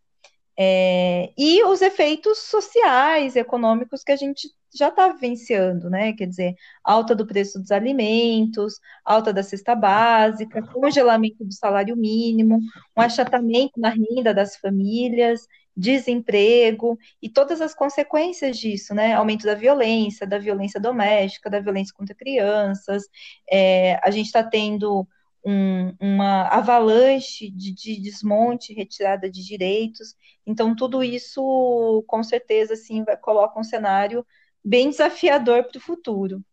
é, 0.54 1.32
e 1.38 1.64
os 1.64 1.80
efeitos 1.80 2.36
sociais, 2.40 3.36
econômicos 3.36 4.04
que 4.04 4.12
a 4.12 4.16
gente 4.16 4.50
já 4.74 4.88
está 4.88 5.08
vivenciando, 5.08 5.88
né? 5.88 6.12
Quer 6.12 6.26
dizer, 6.26 6.54
alta 6.84 7.14
do 7.14 7.26
preço 7.26 7.58
dos 7.58 7.70
alimentos, 7.70 8.74
alta 9.02 9.32
da 9.32 9.42
cesta 9.42 9.74
básica, 9.74 10.60
congelamento 10.60 11.42
do 11.42 11.54
salário 11.54 11.96
mínimo, 11.96 12.60
um 12.94 13.00
achatamento 13.00 13.80
na 13.80 13.88
renda 13.88 14.34
das 14.34 14.56
famílias, 14.56 15.46
desemprego 15.76 16.98
e 17.22 17.28
todas 17.28 17.60
as 17.60 17.74
consequências 17.74 18.58
disso, 18.58 18.94
né? 18.94 19.14
Aumento 19.14 19.44
da 19.46 19.54
violência, 19.54 20.26
da 20.26 20.38
violência 20.38 20.80
doméstica, 20.80 21.50
da 21.50 21.60
violência 21.60 21.94
contra 21.94 22.14
crianças. 22.14 23.04
É, 23.50 23.98
a 24.06 24.10
gente 24.10 24.26
está 24.26 24.42
tendo 24.42 25.06
um, 25.44 25.94
uma 26.00 26.48
avalanche 26.48 27.50
de, 27.50 27.72
de, 27.72 28.00
desmonte, 28.00 28.74
retirada 28.74 29.30
de 29.30 29.44
direitos. 29.44 30.14
Então, 30.46 30.74
tudo 30.74 31.02
isso, 31.02 32.04
com 32.06 32.22
certeza, 32.22 32.74
assim, 32.74 33.04
vai, 33.04 33.16
coloca 33.16 33.58
um 33.58 33.64
cenário 33.64 34.26
bem 34.64 34.90
desafiador 34.90 35.64
para 35.64 35.78
o 35.78 35.80
futuro. 35.80 36.44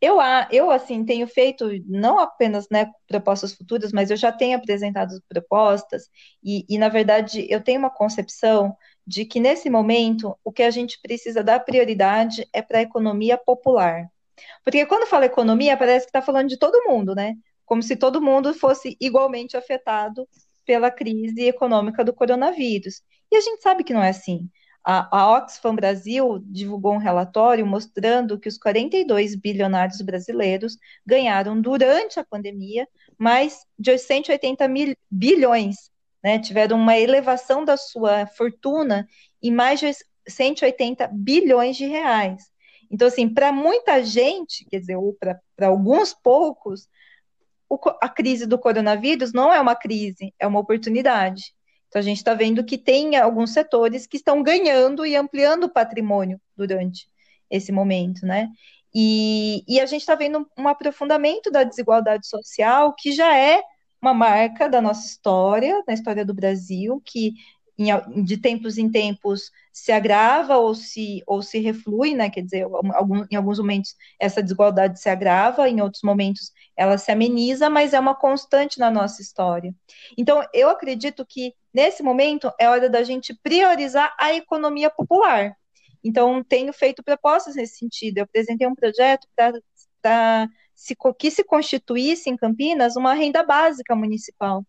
Eu, 0.00 0.18
eu, 0.52 0.70
assim, 0.70 1.04
tenho 1.04 1.26
feito 1.26 1.68
não 1.86 2.20
apenas 2.20 2.68
né, 2.70 2.90
propostas 3.06 3.52
futuras, 3.52 3.92
mas 3.92 4.10
eu 4.10 4.16
já 4.16 4.30
tenho 4.30 4.56
apresentado 4.56 5.20
propostas, 5.28 6.08
e, 6.42 6.64
e, 6.68 6.78
na 6.78 6.88
verdade, 6.88 7.46
eu 7.50 7.60
tenho 7.60 7.80
uma 7.80 7.90
concepção 7.90 8.76
de 9.06 9.24
que, 9.24 9.40
nesse 9.40 9.68
momento, 9.68 10.38
o 10.44 10.52
que 10.52 10.62
a 10.62 10.70
gente 10.70 11.00
precisa 11.02 11.42
dar 11.42 11.60
prioridade 11.60 12.46
é 12.52 12.62
para 12.62 12.78
a 12.78 12.82
economia 12.82 13.36
popular. 13.36 14.08
Porque 14.64 14.86
quando 14.86 15.06
fala 15.08 15.26
economia, 15.26 15.76
parece 15.76 16.06
que 16.06 16.10
está 16.10 16.22
falando 16.22 16.48
de 16.48 16.58
todo 16.58 16.88
mundo, 16.88 17.14
né? 17.14 17.34
Como 17.64 17.82
se 17.82 17.96
todo 17.96 18.22
mundo 18.22 18.54
fosse 18.54 18.96
igualmente 19.00 19.56
afetado 19.56 20.28
pela 20.64 20.90
crise 20.90 21.42
econômica 21.48 22.04
do 22.04 22.12
coronavírus. 22.14 23.02
E 23.30 23.36
a 23.36 23.40
gente 23.40 23.62
sabe 23.62 23.82
que 23.84 23.92
não 23.92 24.02
é 24.02 24.10
assim. 24.10 24.48
A, 24.90 25.06
a 25.18 25.36
Oxfam 25.36 25.74
Brasil 25.74 26.38
divulgou 26.46 26.94
um 26.94 26.98
relatório 26.98 27.66
mostrando 27.66 28.40
que 28.40 28.48
os 28.48 28.56
42 28.56 29.34
bilionários 29.34 30.00
brasileiros 30.00 30.78
ganharam 31.04 31.60
durante 31.60 32.18
a 32.18 32.24
pandemia 32.24 32.88
mais 33.18 33.66
de 33.78 33.98
180 33.98 34.66
mil 34.66 34.96
bilhões, 35.10 35.90
né? 36.24 36.38
Tiveram 36.38 36.78
uma 36.78 36.96
elevação 36.96 37.66
da 37.66 37.76
sua 37.76 38.26
fortuna 38.28 39.06
em 39.42 39.50
mais 39.50 39.78
de 39.78 39.92
180 40.26 41.06
bilhões 41.08 41.76
de 41.76 41.84
reais. 41.84 42.44
Então, 42.90 43.08
assim, 43.08 43.28
para 43.28 43.52
muita 43.52 44.02
gente, 44.02 44.64
quer 44.70 44.80
dizer, 44.80 44.96
ou 44.96 45.14
para 45.20 45.38
alguns 45.66 46.14
poucos, 46.14 46.88
o, 47.68 47.78
a 48.00 48.08
crise 48.08 48.46
do 48.46 48.58
coronavírus 48.58 49.34
não 49.34 49.52
é 49.52 49.60
uma 49.60 49.76
crise, 49.76 50.32
é 50.38 50.46
uma 50.46 50.60
oportunidade. 50.60 51.52
Então, 51.88 52.00
a 52.00 52.02
gente 52.02 52.18
está 52.18 52.34
vendo 52.34 52.64
que 52.64 52.76
tem 52.78 53.16
alguns 53.16 53.52
setores 53.52 54.06
que 54.06 54.16
estão 54.16 54.42
ganhando 54.42 55.06
e 55.06 55.16
ampliando 55.16 55.64
o 55.64 55.72
patrimônio 55.72 56.40
durante 56.56 57.08
esse 57.50 57.72
momento, 57.72 58.26
né? 58.26 58.50
E, 58.94 59.64
e 59.68 59.80
a 59.80 59.86
gente 59.86 60.00
está 60.00 60.14
vendo 60.14 60.46
um 60.58 60.68
aprofundamento 60.68 61.50
da 61.50 61.62
desigualdade 61.64 62.26
social, 62.26 62.94
que 62.94 63.12
já 63.12 63.36
é 63.36 63.62
uma 64.00 64.14
marca 64.14 64.68
da 64.68 64.80
nossa 64.80 65.06
história, 65.06 65.82
da 65.86 65.92
história 65.92 66.24
do 66.24 66.34
Brasil, 66.34 67.02
que 67.04 67.32
em, 67.78 68.24
de 68.24 68.36
tempos 68.36 68.76
em 68.76 68.90
tempos 68.90 69.50
se 69.72 69.92
agrava 69.92 70.56
ou 70.56 70.74
se, 70.74 71.22
ou 71.26 71.42
se 71.42 71.60
reflui, 71.60 72.14
né? 72.14 72.28
Quer 72.28 72.42
dizer, 72.42 72.62
algum, 72.94 73.24
em 73.30 73.36
alguns 73.36 73.58
momentos 73.58 73.94
essa 74.18 74.42
desigualdade 74.42 75.00
se 75.00 75.08
agrava, 75.08 75.68
em 75.68 75.80
outros 75.80 76.02
momentos 76.02 76.52
ela 76.76 76.98
se 76.98 77.12
ameniza, 77.12 77.70
mas 77.70 77.92
é 77.94 78.00
uma 78.00 78.14
constante 78.14 78.78
na 78.78 78.90
nossa 78.90 79.22
história. 79.22 79.72
Então, 80.16 80.42
eu 80.52 80.68
acredito 80.68 81.24
que 81.24 81.54
nesse 81.72 82.02
momento 82.02 82.52
é 82.58 82.68
hora 82.68 82.88
da 82.88 83.02
gente 83.02 83.34
priorizar 83.42 84.14
a 84.18 84.34
economia 84.34 84.90
popular. 84.90 85.54
Então, 86.02 86.42
tenho 86.44 86.72
feito 86.72 87.02
propostas 87.02 87.56
nesse 87.56 87.78
sentido. 87.78 88.18
Eu 88.18 88.24
apresentei 88.24 88.66
um 88.66 88.74
projeto 88.74 89.26
para 89.34 90.48
que 91.18 91.30
se 91.30 91.44
constituísse 91.44 92.30
em 92.30 92.36
Campinas 92.36 92.96
uma 92.96 93.14
renda 93.14 93.42
básica 93.42 93.94
municipal. 93.96 94.64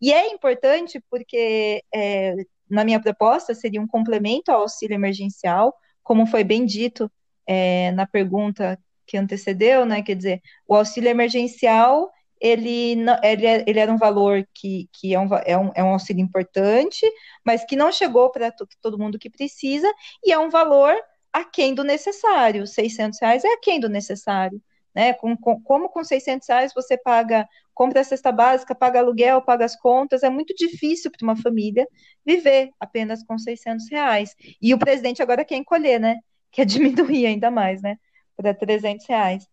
E 0.00 0.12
é 0.12 0.32
importante 0.32 1.00
porque, 1.10 1.82
é, 1.94 2.34
na 2.68 2.84
minha 2.84 3.00
proposta, 3.00 3.54
seria 3.54 3.80
um 3.80 3.86
complemento 3.86 4.50
ao 4.50 4.62
auxílio 4.62 4.94
emergencial, 4.94 5.74
como 6.02 6.26
foi 6.26 6.42
bem 6.42 6.64
dito 6.64 7.10
é, 7.46 7.92
na 7.92 8.06
pergunta 8.06 8.78
que 9.06 9.16
antecedeu, 9.16 9.84
né? 9.84 10.02
Quer 10.02 10.16
dizer, 10.16 10.42
o 10.66 10.74
auxílio 10.74 11.08
emergencial 11.08 12.10
ele, 12.42 12.96
ele, 13.22 13.46
é, 13.46 13.64
ele 13.64 13.78
era 13.78 13.92
um 13.92 13.96
valor 13.96 14.44
que, 14.52 14.88
que 14.92 15.14
é, 15.14 15.20
um, 15.20 15.28
é, 15.46 15.56
um, 15.56 15.70
é 15.76 15.84
um 15.84 15.92
auxílio 15.92 16.20
importante, 16.20 17.06
mas 17.46 17.64
que 17.64 17.76
não 17.76 17.92
chegou 17.92 18.30
para 18.32 18.52
todo 18.80 18.98
mundo 18.98 19.18
que 19.18 19.30
precisa, 19.30 19.90
e 20.24 20.32
é 20.32 20.38
um 20.38 20.50
valor 20.50 20.92
aquém 21.32 21.72
do 21.72 21.84
necessário. 21.84 22.66
600 22.66 23.20
reais 23.20 23.44
é 23.44 23.52
aquém 23.52 23.78
do 23.78 23.88
necessário. 23.88 24.60
Né? 24.92 25.12
Com, 25.14 25.36
com, 25.36 25.62
como 25.62 25.88
com 25.88 26.02
600 26.02 26.48
reais 26.48 26.74
você 26.74 26.98
paga, 26.98 27.48
compra 27.72 28.00
a 28.00 28.04
cesta 28.04 28.32
básica, 28.32 28.74
paga 28.74 28.98
aluguel, 28.98 29.40
paga 29.40 29.64
as 29.64 29.76
contas, 29.76 30.24
é 30.24 30.28
muito 30.28 30.52
difícil 30.56 31.12
para 31.12 31.24
uma 31.24 31.36
família 31.36 31.86
viver 32.26 32.70
apenas 32.80 33.22
com 33.22 33.38
600 33.38 33.88
reais. 33.88 34.34
E 34.60 34.74
o 34.74 34.78
presidente 34.78 35.22
agora 35.22 35.44
quer 35.44 35.56
encolher, 35.56 36.00
né? 36.00 36.18
Quer 36.50 36.66
diminuir 36.66 37.24
ainda 37.26 37.52
mais, 37.52 37.80
né? 37.80 37.96
Para 38.36 38.52
300 38.52 39.06
reais 39.08 39.51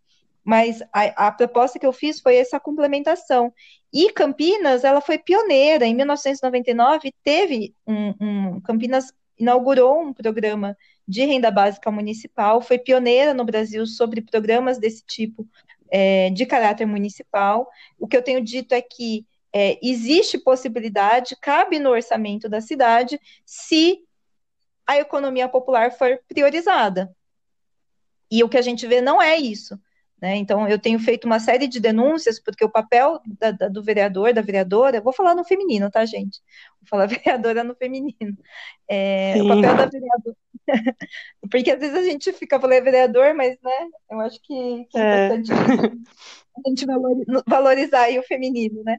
mas 0.50 0.82
a, 0.92 1.28
a, 1.28 1.32
proposta 1.32 1.78
que 1.78 1.86
eu 1.86 1.94
fiz 1.94 2.20
foi 2.20 2.38
essa 2.38 2.60
complementação. 2.60 3.54
E 3.94 4.12
Campinas, 4.12 4.84
ela 4.84 5.00
foi 5.00 5.20
pioneira. 5.20 5.86
Em 5.86 5.94
1999, 5.94 7.14
teve 7.24 7.76
um, 7.86 8.16
um, 8.20 8.62
Campinas 8.62 9.14
inaugurou 9.38 10.02
um 10.02 10.12
programa 10.12 10.76
de 11.08 11.24
renda 11.24 11.52
básica 11.52 11.92
municipal, 11.92 12.62
foi 12.62 12.80
pioneira 12.80 13.32
no 13.32 13.46
Brasil 13.46 13.86
sobre 13.86 14.24
programas 14.24 14.80
desse 14.80 15.04
tipo 15.06 15.48
é, 15.92 16.32
de 16.32 16.48
caráter 16.48 16.88
municipal. 16.88 17.70
O 18.00 18.08
que 18.08 18.18
eu 18.18 18.24
tenho 18.24 18.44
dito 18.44 18.74
é 18.74 18.82
que 18.82 19.28
é, 19.54 19.78
existe 19.84 20.36
possibilidade, 20.40 21.38
cabe 21.40 21.78
no 21.78 21.92
orçamento 21.92 22.50
da 22.50 22.60
cidade, 22.60 23.22
se 23.46 24.00
a 24.88 24.98
economia 24.98 25.48
popular 25.48 25.92
for 25.92 26.20
priorizada. 26.28 27.16
E 28.32 28.44
o 28.44 28.50
que 28.50 28.58
a 28.58 28.64
gente 28.64 28.88
vê 28.88 29.00
não 29.00 29.22
é 29.22 29.38
isso. 29.38 29.80
Né? 30.22 30.36
Então, 30.36 30.68
eu 30.68 30.78
tenho 30.78 31.00
feito 31.00 31.26
uma 31.26 31.40
série 31.40 31.68
de 31.68 31.80
denúncias, 31.80 32.40
porque 32.40 32.64
o 32.66 32.70
papel 32.70 33.22
da, 33.40 33.52
da, 33.52 33.68
do 33.70 33.82
vereador, 33.82 34.34
da 34.34 34.42
vereadora, 34.42 35.00
vou 35.00 35.14
falar 35.14 35.34
no 35.34 35.46
feminino, 35.46 35.90
tá, 35.90 36.06
gente? 36.06 36.42
Vou 36.82 36.88
falar 36.90 37.06
vereadora 37.08 37.64
no 37.64 37.74
feminino. 37.76 38.38
É, 38.88 39.36
o 39.42 39.48
papel 39.48 39.76
da 39.78 39.86
vereadora. 39.86 40.38
porque 41.50 41.72
às 41.72 41.80
vezes 41.80 41.96
a 41.96 42.04
gente 42.04 42.34
fica 42.34 42.60
falando 42.60 42.84
vereador, 42.84 43.34
mas, 43.34 43.58
né, 43.64 43.88
eu 44.12 44.20
acho 44.20 44.40
que, 44.42 44.86
que 44.90 44.98
é, 44.98 45.02
é. 45.02 45.26
importante 45.26 45.52
a 46.66 46.70
gente 46.70 46.86
valorizar 47.48 48.02
aí 48.02 48.20
o 48.20 48.24
feminino, 48.24 48.84
né? 48.84 48.98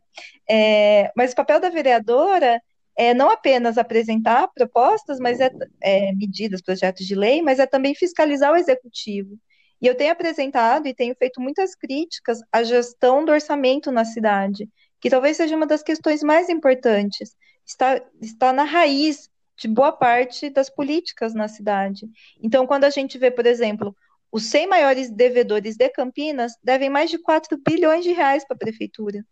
É, 0.49 1.13
mas 1.15 1.33
o 1.33 1.37
papel 1.37 1.61
da 1.61 1.69
vereadora 1.69 2.61
é 2.97 3.15
não 3.15 3.31
apenas 3.31 3.79
apresentar 3.79 4.49
propostas, 4.49 5.19
mas 5.21 5.41
é, 5.41 5.51
é 5.83 6.13
medidas, 6.13 6.63
projetos 6.63 7.07
de 7.07 7.15
lei, 7.15 7.43
mas 7.43 7.59
é 7.59 7.67
também 7.67 7.95
fiscalizar 7.95 8.53
o 8.53 8.57
executivo. 8.57 9.39
E 9.81 9.87
eu 9.87 9.95
tenho 9.95 10.13
apresentado 10.13 10.87
e 10.87 10.95
tenho 10.95 11.15
feito 11.15 11.41
muitas 11.41 11.75
críticas 11.75 12.41
à 12.53 12.63
gestão 12.63 13.25
do 13.25 13.33
orçamento 13.33 13.91
na 13.91 14.05
cidade, 14.05 14.69
que 15.01 15.09
talvez 15.09 15.37
seja 15.37 15.57
uma 15.57 15.67
das 15.67 15.83
questões 15.83 16.23
mais 16.23 16.49
importantes. 16.49 17.35
Está, 17.67 18.01
está 18.21 18.53
na 18.53 18.65
raiz 18.65 19.31
de 19.57 19.69
boa 19.69 19.93
parte 19.93 20.51
das 20.51 20.69
políticas 20.69 21.35
na 21.35 21.49
cidade. 21.49 22.09
Então, 22.43 22.67
quando 22.67 22.85
a 22.85 22.91
gente 22.91 23.17
vê, 23.19 23.31
por 23.31 23.47
exemplo, 23.47 23.97
os 24.31 24.45
100 24.45 24.67
maiores 24.67 25.11
devedores 25.11 25.77
de 25.77 25.89
Campinas 25.89 26.53
devem 26.63 26.91
mais 26.91 27.11
de 27.11 27.19
4 27.19 27.59
bilhões 27.59 28.05
de 28.05 28.13
reais 28.13 28.45
para 28.47 28.55
a 28.55 28.59
prefeitura. 28.59 29.25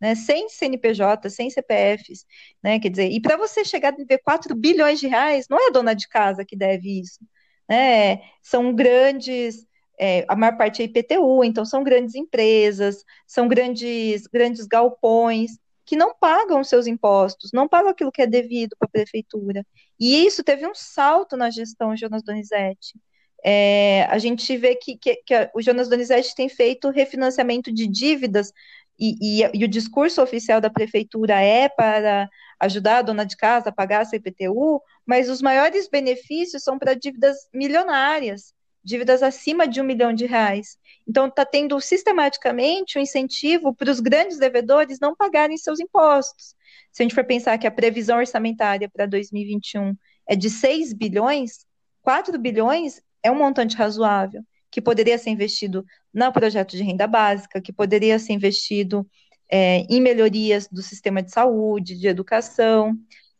Né, 0.00 0.16
sem 0.16 0.48
CNPJ, 0.48 1.30
sem 1.30 1.48
CPFs, 1.48 2.26
né, 2.62 2.80
quer 2.80 2.90
dizer, 2.90 3.10
e 3.10 3.22
para 3.22 3.36
você 3.36 3.64
chegar 3.64 3.88
a 3.88 3.96
dever 3.96 4.20
4 4.22 4.54
bilhões 4.54 4.98
de 4.98 5.06
reais, 5.06 5.46
não 5.48 5.56
é 5.58 5.68
a 5.68 5.70
dona 5.70 5.94
de 5.94 6.08
casa 6.08 6.44
que 6.44 6.56
deve 6.56 7.00
isso, 7.00 7.20
né, 7.66 8.20
são 8.42 8.74
grandes 8.74 9.64
é, 9.98 10.24
a 10.28 10.36
maior 10.36 10.56
parte 10.56 10.82
é 10.82 10.84
IPTU, 10.86 11.44
então 11.44 11.64
são 11.64 11.84
grandes 11.84 12.14
empresas, 12.14 13.04
são 13.26 13.46
grandes, 13.48 14.26
grandes 14.26 14.66
galpões 14.66 15.52
que 15.84 15.96
não 15.96 16.14
pagam 16.18 16.64
seus 16.64 16.86
impostos, 16.86 17.50
não 17.52 17.68
pagam 17.68 17.90
aquilo 17.90 18.12
que 18.12 18.22
é 18.22 18.26
devido 18.26 18.74
para 18.78 18.86
a 18.86 18.90
prefeitura. 18.90 19.64
E 20.00 20.24
isso 20.24 20.42
teve 20.42 20.66
um 20.66 20.74
salto 20.74 21.36
na 21.36 21.50
gestão 21.50 21.96
Jonas 21.96 22.22
Donizete. 22.22 22.98
É, 23.44 24.04
a 24.10 24.18
gente 24.18 24.56
vê 24.56 24.74
que, 24.74 24.96
que, 24.96 25.16
que 25.16 25.50
o 25.54 25.60
Jonas 25.60 25.88
Donizete 25.88 26.34
tem 26.34 26.48
feito 26.48 26.88
refinanciamento 26.88 27.72
de 27.72 27.86
dívidas 27.86 28.50
e, 28.98 29.42
e, 29.42 29.50
e, 29.52 29.64
o 29.64 29.68
discurso 29.68 30.22
oficial 30.22 30.60
da 30.60 30.70
prefeitura 30.70 31.40
é 31.40 31.68
para 31.68 32.28
ajudar 32.60 32.98
a 32.98 33.02
dona 33.02 33.26
de 33.26 33.36
casa 33.36 33.68
a 33.68 33.72
pagar 33.72 34.02
a 34.02 34.04
CPTU, 34.04 34.80
mas 35.04 35.28
os 35.28 35.42
maiores 35.42 35.88
benefícios 35.88 36.62
são 36.62 36.78
para 36.78 36.94
dívidas 36.94 37.36
milionárias 37.52 38.53
dívidas 38.84 39.22
acima 39.22 39.66
de 39.66 39.80
um 39.80 39.84
milhão 39.84 40.12
de 40.12 40.26
reais. 40.26 40.76
Então, 41.08 41.26
está 41.26 41.44
tendo 41.44 41.80
sistematicamente 41.80 42.98
um 42.98 43.02
incentivo 43.02 43.74
para 43.74 43.90
os 43.90 44.00
grandes 44.00 44.38
devedores 44.38 45.00
não 45.00 45.16
pagarem 45.16 45.56
seus 45.56 45.80
impostos. 45.80 46.54
Se 46.92 47.02
a 47.02 47.04
gente 47.04 47.14
for 47.14 47.24
pensar 47.24 47.56
que 47.58 47.66
a 47.66 47.70
previsão 47.70 48.18
orçamentária 48.18 48.88
para 48.88 49.06
2021 49.06 49.96
é 50.28 50.36
de 50.36 50.50
6 50.50 50.92
bilhões, 50.92 51.66
4 52.02 52.38
bilhões 52.38 53.00
é 53.22 53.30
um 53.30 53.36
montante 53.36 53.76
razoável, 53.76 54.42
que 54.70 54.80
poderia 54.80 55.16
ser 55.18 55.30
investido 55.30 55.84
no 56.12 56.32
projeto 56.32 56.76
de 56.76 56.82
renda 56.82 57.06
básica, 57.06 57.60
que 57.60 57.72
poderia 57.72 58.18
ser 58.18 58.34
investido 58.34 59.08
é, 59.50 59.78
em 59.88 60.00
melhorias 60.00 60.68
do 60.68 60.82
sistema 60.82 61.22
de 61.22 61.30
saúde, 61.30 61.98
de 61.98 62.06
educação. 62.06 62.94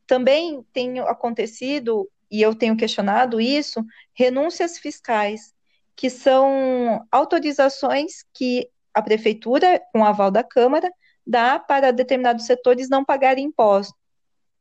Também 0.07 0.65
tem 0.73 0.99
acontecido 1.01 2.09
e 2.35 2.43
eu 2.43 2.53
tenho 2.53 2.77
questionado 2.77 3.41
isso, 3.41 3.85
renúncias 4.13 4.77
fiscais, 4.77 5.55
que 5.95 6.11
são 6.11 7.07
autorizações 7.13 8.25
que 8.35 8.69
a 8.93 9.01
prefeitura, 9.01 9.81
com 9.93 10.05
aval 10.05 10.33
da 10.33 10.43
Câmara, 10.43 10.91
dá 11.25 11.61
para 11.61 11.93
determinados 11.93 12.45
setores 12.45 12.89
não 12.89 13.05
pagarem 13.05 13.45
impostos. 13.47 13.97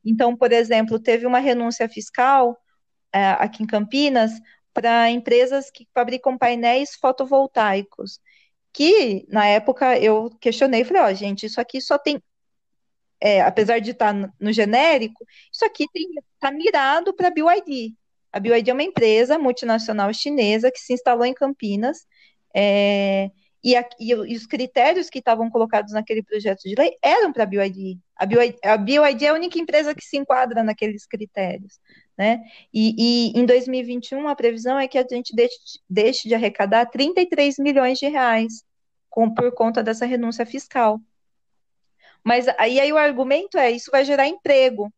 Então, 0.05 0.37
por 0.37 0.51
exemplo, 0.51 0.99
teve 0.99 1.25
uma 1.25 1.39
renúncia 1.39 1.89
fiscal 1.89 2.55
é, 3.11 3.29
aqui 3.31 3.63
em 3.63 3.67
Campinas 3.67 4.31
para 4.71 5.09
empresas 5.09 5.71
que 5.71 5.87
fabricam 5.95 6.37
painéis 6.37 6.93
fotovoltaicos, 7.01 8.19
que 8.71 9.25
na 9.29 9.47
época 9.47 9.97
eu 9.97 10.29
questionei, 10.39 10.83
falei, 10.83 11.01
ó, 11.01 11.07
oh, 11.07 11.13
gente, 11.15 11.47
isso 11.47 11.59
aqui 11.59 11.81
só 11.81 11.97
tem 11.97 12.21
é, 13.23 13.41
apesar 13.41 13.79
de 13.79 13.91
estar 13.91 14.13
tá 14.13 14.33
no 14.37 14.51
genérico, 14.51 15.25
isso 15.51 15.63
aqui 15.63 15.85
está 16.43 16.51
mirado 16.51 17.13
para 17.13 17.29
a 17.29 17.31
BYD. 17.31 17.95
A 18.31 18.39
BYD 18.39 18.71
é 18.71 18.73
uma 18.73 18.83
empresa 18.83 19.39
multinacional 19.39 20.13
chinesa 20.13 20.71
que 20.71 20.79
se 20.79 20.93
instalou 20.93 21.25
em 21.25 21.33
Campinas, 21.33 22.05
é, 22.53 23.31
e, 23.63 23.77
a, 23.77 23.87
e, 23.97 24.13
os 24.13 24.45
critérios 24.45 25.09
que 25.09 25.19
estavam 25.19 25.49
colocados 25.49 25.93
naquele 25.93 26.21
projeto 26.21 26.63
de 26.63 26.75
lei 26.75 26.97
eram 27.01 27.31
para 27.31 27.43
a 27.43 27.45
BYD. 27.45 27.97
A 28.17 28.25
BYD. 28.25 29.25
É 29.25 29.29
a 29.29 29.33
única 29.33 29.57
empresa 29.57 29.95
que 29.95 30.03
se 30.03 30.17
enquadra 30.17 30.61
naqueles 30.63 31.05
critérios. 31.05 31.79
Né? 32.17 32.43
E, 32.73 33.31
e, 33.33 33.39
em 33.39 33.45
2021 33.45 34.27
a 34.27 34.35
previsão 34.35 34.77
é 34.77 34.87
que 34.87 34.97
a 34.97 35.05
gente 35.09 35.33
deixe, 35.33 35.55
deixe 35.89 36.27
de 36.27 36.35
arrecadar 36.35 36.85
33 36.87 37.57
milhões 37.57 37.97
de 37.97 38.07
reais 38.07 38.63
com, 39.09 39.33
por 39.33 39.51
conta 39.53 39.81
dessa 39.81 40.05
renúncia 40.05 40.45
fiscal. 40.45 40.99
Mas 42.23 42.47
aí, 42.59 42.79
aí 42.79 42.91
o 42.91 42.97
argumento 42.97 43.57
é 43.57 43.71
isso 43.71 43.89
vai 43.91 44.03
gerar 44.03 44.27
emprego. 44.27 44.91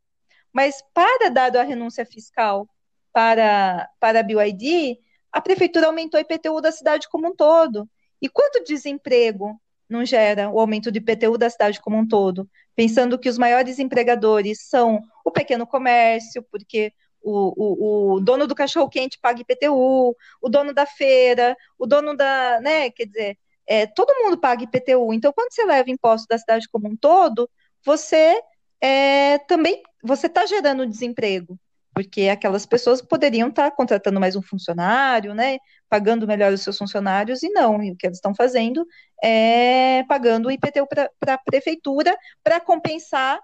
Mas 0.56 0.82
para 0.94 1.30
dado 1.30 1.58
a 1.58 1.63
renúncia 1.63 2.06
fiscal 2.06 2.65
para, 3.12 3.89
para 4.00 4.22
a 4.22 4.24
BYD, 4.24 4.98
a 5.30 5.41
prefeitura 5.41 5.88
aumentou 5.88 6.18
o 6.18 6.24
IPTU 6.24 6.62
da 6.62 6.72
cidade 6.72 7.10
como 7.10 7.28
um 7.28 7.36
todo. 7.36 7.89
E 8.22 8.30
quanto 8.30 8.63
desemprego 8.63 9.60
não 9.89 10.06
gera 10.06 10.50
o 10.50 10.58
aumento 10.58 10.89
do 10.89 10.98
IPTU 10.98 11.38
da 11.38 11.50
cidade 11.50 11.82
como 11.82 11.98
um 11.98 12.08
todo? 12.08 12.50
Pensando 12.74 13.20
que 13.20 13.28
os 13.28 13.38
maiores 13.38 13.80
empregadores 13.80 14.70
são 14.70 15.02
o 15.26 15.30
pequeno 15.30 15.68
comércio, 15.68 16.41
porque 16.50 16.94
o, 17.22 18.13
o, 18.13 18.13
o 18.13 18.20
dono 18.22 18.48
do 18.48 18.56
cachorro-quente 18.56 19.20
paga 19.22 19.41
IPTU, 19.41 20.15
o 20.41 20.50
dono 20.50 20.74
da 20.74 20.86
feira, 20.86 21.58
o 21.78 21.86
dono 21.86 22.15
da, 22.15 22.62
né, 22.62 22.89
quer 22.91 23.08
dizer, 23.08 23.38
é, 23.68 23.86
todo 23.86 24.15
mundo 24.24 24.38
paga 24.38 24.63
IPTU. 24.63 25.13
Então, 25.13 25.34
quando 25.34 25.52
você 25.52 25.65
leva 25.65 25.91
imposto 25.91 26.28
da 26.30 26.38
cidade 26.38 26.70
como 26.70 26.88
um 26.88 26.96
todo, 26.96 27.50
você 27.84 28.41
é, 28.86 29.39
também 29.39 29.82
você 30.04 30.28
está 30.28 30.45
gerando 30.45 30.86
desemprego, 30.86 31.60
porque 31.91 32.30
aquelas 32.30 32.67
pessoas 32.67 33.02
poderiam 33.02 33.50
estar 33.50 33.71
tá 33.71 33.76
contratando 33.76 34.19
mais 34.19 34.36
um 34.36 34.43
funcionário, 34.43 35.34
né, 35.34 35.58
pagando 35.89 36.28
melhor 36.28 36.54
os 36.54 36.62
seus 36.62 36.78
funcionários, 36.78 37.41
e 37.41 37.50
não, 37.50 37.82
e 37.82 37.91
o 37.91 37.95
que 37.95 38.06
eles 38.06 38.17
estão 38.17 38.36
fazendo 38.36 38.86
é 39.24 40.04
pagando 40.04 40.50
o 40.50 40.52
IPTU 40.52 40.88
para 40.88 41.34
a 41.34 41.38
prefeitura 41.39 42.15
para 42.43 42.60
compensar 42.60 43.39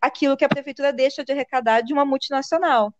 aquilo 0.00 0.38
que 0.38 0.44
a 0.44 0.48
prefeitura 0.48 0.90
deixa 0.90 1.22
de 1.22 1.32
arrecadar 1.32 1.82
de 1.82 1.92
uma 1.92 2.06
multinacional. 2.06 2.94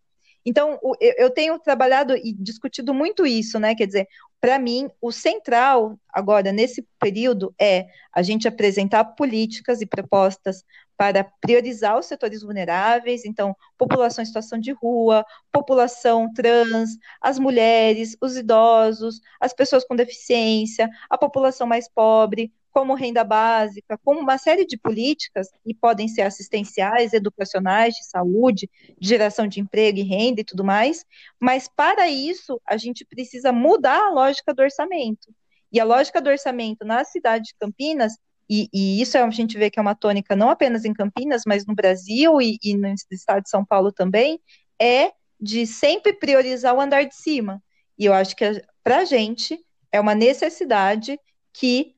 Então, 0.45 0.79
eu 1.17 1.31
tenho 1.31 1.57
trabalhado 1.57 2.15
e 2.15 2.31
discutido 2.31 2.93
muito 2.93 3.25
isso, 3.25 3.59
né? 3.59 3.73
Quer 3.73 3.87
dizer, 3.87 4.07
para 4.39 4.59
mim, 4.59 4.87
o 5.01 5.11
central 5.11 5.99
agora 6.07 6.51
nesse 6.51 6.87
período 6.99 7.51
é 7.59 7.87
a 8.13 8.21
gente 8.21 8.47
apresentar 8.47 9.03
políticas 9.03 9.81
e 9.81 9.87
propostas 9.87 10.63
para 10.97 11.23
priorizar 11.41 11.97
os 11.97 12.05
setores 12.05 12.41
vulneráveis, 12.41 13.25
então, 13.25 13.55
população 13.77 14.23
em 14.23 14.25
situação 14.25 14.59
de 14.59 14.71
rua, 14.71 15.25
população 15.51 16.31
trans, 16.33 16.91
as 17.21 17.37
mulheres, 17.37 18.15
os 18.21 18.37
idosos, 18.37 19.19
as 19.39 19.53
pessoas 19.53 19.85
com 19.85 19.95
deficiência, 19.95 20.89
a 21.09 21.17
população 21.17 21.67
mais 21.67 21.89
pobre, 21.89 22.53
como 22.75 22.93
renda 22.93 23.23
básica, 23.23 23.97
como 24.03 24.19
uma 24.19 24.37
série 24.37 24.65
de 24.65 24.77
políticas, 24.77 25.47
e 25.65 25.73
podem 25.73 26.09
ser 26.09 26.23
assistenciais, 26.23 27.13
educacionais, 27.13 27.93
de 27.93 28.05
saúde, 28.05 28.69
de 28.99 29.07
geração 29.07 29.47
de 29.47 29.61
emprego 29.61 29.99
e 29.99 30.03
renda 30.03 30.41
e 30.41 30.43
tudo 30.43 30.61
mais, 30.61 31.05
mas 31.39 31.69
para 31.69 32.09
isso 32.09 32.59
a 32.65 32.75
gente 32.75 33.05
precisa 33.05 33.53
mudar 33.53 34.07
a 34.07 34.09
lógica 34.09 34.53
do 34.53 34.61
orçamento. 34.61 35.33
E 35.71 35.79
a 35.79 35.85
lógica 35.85 36.21
do 36.21 36.29
orçamento 36.29 36.83
na 36.85 37.05
cidade 37.05 37.45
de 37.45 37.55
Campinas, 37.55 38.17
e, 38.49 38.69
e 38.73 39.01
isso 39.01 39.17
a 39.17 39.29
gente 39.29 39.57
vê 39.57 39.69
que 39.69 39.79
é 39.79 39.81
uma 39.81 39.95
tônica 39.95 40.35
não 40.35 40.49
apenas 40.49 40.85
em 40.85 40.93
Campinas, 40.93 41.43
mas 41.45 41.65
no 41.65 41.73
Brasil 41.73 42.41
e, 42.41 42.57
e 42.63 42.75
no 42.75 42.93
estado 43.11 43.43
de 43.43 43.49
São 43.49 43.65
Paulo 43.65 43.91
também, 43.91 44.39
é 44.79 45.11
de 45.39 45.65
sempre 45.65 46.13
priorizar 46.13 46.75
o 46.75 46.81
andar 46.81 47.03
de 47.03 47.15
cima. 47.15 47.61
E 47.97 48.05
eu 48.05 48.13
acho 48.13 48.35
que 48.35 48.45
para 48.83 48.99
a 48.99 49.05
gente 49.05 49.59
é 49.91 49.99
uma 49.99 50.15
necessidade 50.15 51.19
que 51.53 51.95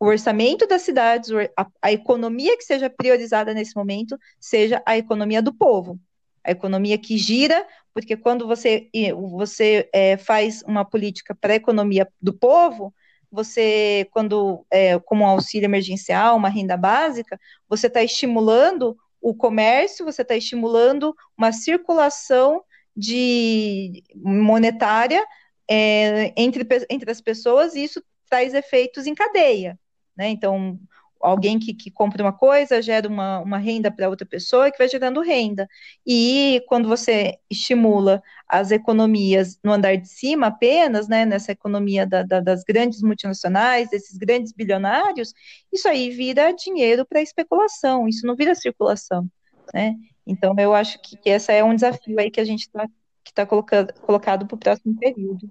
o 0.00 0.06
orçamento 0.06 0.66
das 0.66 0.82
cidades, 0.82 1.30
a, 1.56 1.66
a 1.80 1.92
economia 1.92 2.56
que 2.56 2.64
seja 2.64 2.90
priorizada 2.90 3.54
nesse 3.54 3.76
momento, 3.76 4.18
seja 4.40 4.82
a 4.84 4.96
economia 4.98 5.40
do 5.40 5.54
povo. 5.54 5.98
A 6.42 6.50
economia 6.50 6.98
que 6.98 7.16
gira, 7.16 7.66
porque 7.94 8.16
quando 8.16 8.46
você, 8.46 8.90
você 9.32 9.88
é, 9.92 10.16
faz 10.16 10.62
uma 10.66 10.84
política 10.84 11.34
para 11.34 11.54
a 11.54 11.56
economia 11.56 12.06
do 12.20 12.34
povo, 12.34 12.92
você, 13.34 14.08
quando, 14.12 14.64
é, 14.70 14.98
como 15.00 15.24
um 15.24 15.26
auxílio 15.26 15.66
emergencial, 15.66 16.36
uma 16.36 16.48
renda 16.48 16.76
básica, 16.76 17.38
você 17.68 17.88
está 17.88 18.02
estimulando 18.02 18.96
o 19.20 19.34
comércio, 19.34 20.04
você 20.04 20.22
está 20.22 20.36
estimulando 20.36 21.14
uma 21.36 21.52
circulação 21.52 22.62
de 22.96 24.04
monetária 24.14 25.24
é, 25.68 26.32
entre, 26.36 26.66
entre 26.88 27.10
as 27.10 27.20
pessoas, 27.20 27.74
e 27.74 27.82
isso 27.84 28.02
traz 28.30 28.54
efeitos 28.54 29.06
em 29.06 29.14
cadeia. 29.14 29.78
Né? 30.16 30.28
Então, 30.28 30.78
alguém 31.24 31.58
que, 31.58 31.72
que 31.74 31.90
compra 31.90 32.22
uma 32.22 32.32
coisa 32.32 32.82
gera 32.82 33.08
uma, 33.08 33.38
uma 33.40 33.58
renda 33.58 33.90
para 33.90 34.08
outra 34.08 34.26
pessoa 34.26 34.70
que 34.70 34.78
vai 34.78 34.88
gerando 34.88 35.20
renda. 35.20 35.66
E 36.06 36.62
quando 36.68 36.88
você 36.88 37.38
estimula 37.50 38.22
as 38.48 38.70
economias 38.70 39.58
no 39.64 39.72
andar 39.72 39.96
de 39.96 40.08
cima 40.08 40.48
apenas, 40.48 41.08
né, 41.08 41.24
nessa 41.24 41.52
economia 41.52 42.06
da, 42.06 42.22
da, 42.22 42.40
das 42.40 42.62
grandes 42.62 43.02
multinacionais, 43.02 43.90
desses 43.90 44.16
grandes 44.18 44.52
bilionários, 44.52 45.32
isso 45.72 45.88
aí 45.88 46.10
vira 46.10 46.52
dinheiro 46.52 47.06
para 47.06 47.22
especulação, 47.22 48.06
isso 48.06 48.26
não 48.26 48.36
vira 48.36 48.54
circulação. 48.54 49.28
Né? 49.72 49.94
Então, 50.26 50.54
eu 50.58 50.74
acho 50.74 51.00
que, 51.00 51.18
esse 51.24 51.52
é 51.52 51.64
um 51.64 51.74
desafio 51.74 52.18
aí 52.18 52.30
que 52.30 52.40
a 52.40 52.44
gente 52.44 52.62
está 52.62 52.86
tá 53.34 53.46
colocado, 53.46 53.92
colocado 54.00 54.46
para 54.46 54.54
o 54.54 54.58
próximo 54.58 54.96
período. 54.98 55.48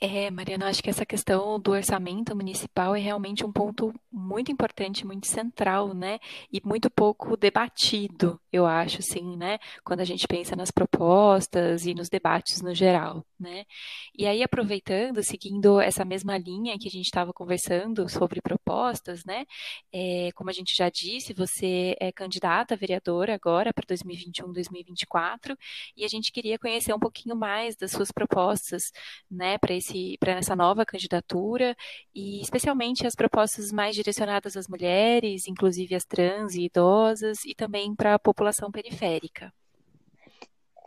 É, 0.00 0.30
Mariana, 0.30 0.68
acho 0.68 0.80
que 0.80 0.90
essa 0.90 1.04
questão 1.04 1.58
do 1.58 1.72
orçamento 1.72 2.34
municipal 2.36 2.94
é 2.94 3.00
realmente 3.00 3.44
um 3.44 3.50
ponto 3.52 3.92
muito 4.12 4.52
importante, 4.52 5.04
muito 5.04 5.26
central, 5.26 5.92
né? 5.92 6.20
E 6.52 6.60
muito 6.64 6.88
pouco 6.88 7.36
debatido, 7.36 8.40
eu 8.52 8.64
acho, 8.64 9.02
sim, 9.02 9.36
né? 9.36 9.58
Quando 9.84 10.00
a 10.00 10.04
gente 10.04 10.28
pensa 10.28 10.54
nas 10.54 10.70
propostas 10.70 11.84
e 11.84 11.94
nos 11.94 12.08
debates 12.08 12.62
no 12.62 12.72
geral, 12.72 13.24
né? 13.38 13.64
E 14.16 14.26
aí, 14.26 14.42
aproveitando, 14.42 15.22
seguindo 15.22 15.80
essa 15.80 16.04
mesma 16.04 16.36
linha 16.38 16.78
que 16.78 16.88
a 16.88 16.90
gente 16.90 17.06
estava 17.06 17.32
conversando 17.32 18.08
sobre 18.08 18.40
propostas, 18.40 19.24
né? 19.24 19.44
É, 19.92 20.30
como 20.34 20.50
a 20.50 20.52
gente 20.52 20.74
já 20.76 20.88
disse, 20.88 21.32
você 21.32 21.96
é 22.00 22.12
candidata 22.12 22.74
a 22.74 22.76
vereadora 22.76 23.34
agora 23.34 23.72
para 23.72 23.84
2021, 23.86 24.52
2024, 24.52 25.56
e 25.96 26.04
a 26.04 26.08
gente 26.08 26.32
queria 26.32 26.58
conhecer 26.58 26.92
um 26.94 26.98
pouquinho 26.98 27.36
mais 27.36 27.76
das 27.76 27.90
suas 27.92 28.10
propostas, 28.10 28.92
né, 29.30 29.58
para 29.58 29.74
esse 29.74 30.16
para 30.18 30.32
essa 30.32 30.56
nova 30.56 30.84
candidatura 30.86 31.76
e 32.14 32.40
especialmente 32.40 33.06
as 33.06 33.14
propostas 33.14 33.72
mais 33.72 33.94
direcionadas 33.94 34.56
às 34.56 34.68
mulheres, 34.68 35.46
inclusive 35.48 35.94
as 35.94 36.04
trans 36.04 36.54
e 36.54 36.64
idosas 36.64 37.44
e 37.44 37.54
também 37.54 37.94
para 37.94 38.14
a 38.14 38.18
população 38.18 38.70
periférica. 38.70 39.52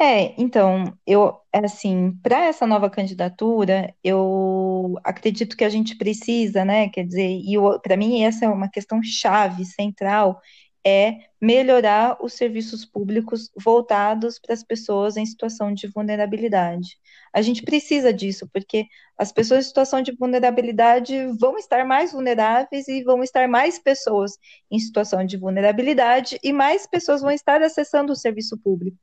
É, 0.04 0.34
então, 0.42 0.98
eu, 1.06 1.38
assim, 1.54 2.12
para 2.24 2.46
essa 2.46 2.66
nova 2.66 2.90
candidatura, 2.90 3.94
eu 4.04 4.96
acredito 5.04 5.56
que 5.56 5.64
a 5.64 5.70
gente 5.70 5.96
precisa, 5.96 6.66
né, 6.66 6.90
quer 6.90 7.06
dizer, 7.06 7.30
e 7.30 7.54
para 7.84 7.96
mim 7.96 8.24
essa 8.24 8.46
é 8.46 8.50
uma 8.50 8.68
questão 8.68 9.00
chave, 9.04 9.64
central, 9.64 10.42
é 10.86 11.20
melhorar 11.42 12.18
os 12.24 12.34
serviços 12.34 12.86
públicos 12.86 13.50
voltados 13.58 14.38
para 14.38 14.54
as 14.54 14.64
pessoas 14.64 15.18
em 15.18 15.26
situação 15.26 15.74
de 15.74 15.88
vulnerabilidade. 15.88 17.00
A 17.34 17.42
gente 17.42 17.64
precisa 17.64 18.14
disso, 18.14 18.48
porque 18.54 18.86
as 19.18 19.32
pessoas 19.32 19.66
em 19.66 19.68
situação 19.68 20.02
de 20.02 20.12
vulnerabilidade 20.12 21.16
vão 21.40 21.58
estar 21.58 21.86
mais 21.86 22.12
vulneráveis 22.12 22.88
e 22.88 23.04
vão 23.04 23.24
estar 23.24 23.48
mais 23.48 23.80
pessoas 23.80 24.38
em 24.70 24.78
situação 24.78 25.26
de 25.26 25.38
vulnerabilidade 25.38 26.38
e 26.44 26.54
mais 26.54 26.86
pessoas 26.86 27.22
vão 27.22 27.32
estar 27.32 27.62
acessando 27.62 28.14
o 28.14 28.16
serviço 28.16 28.58
público. 28.58 28.98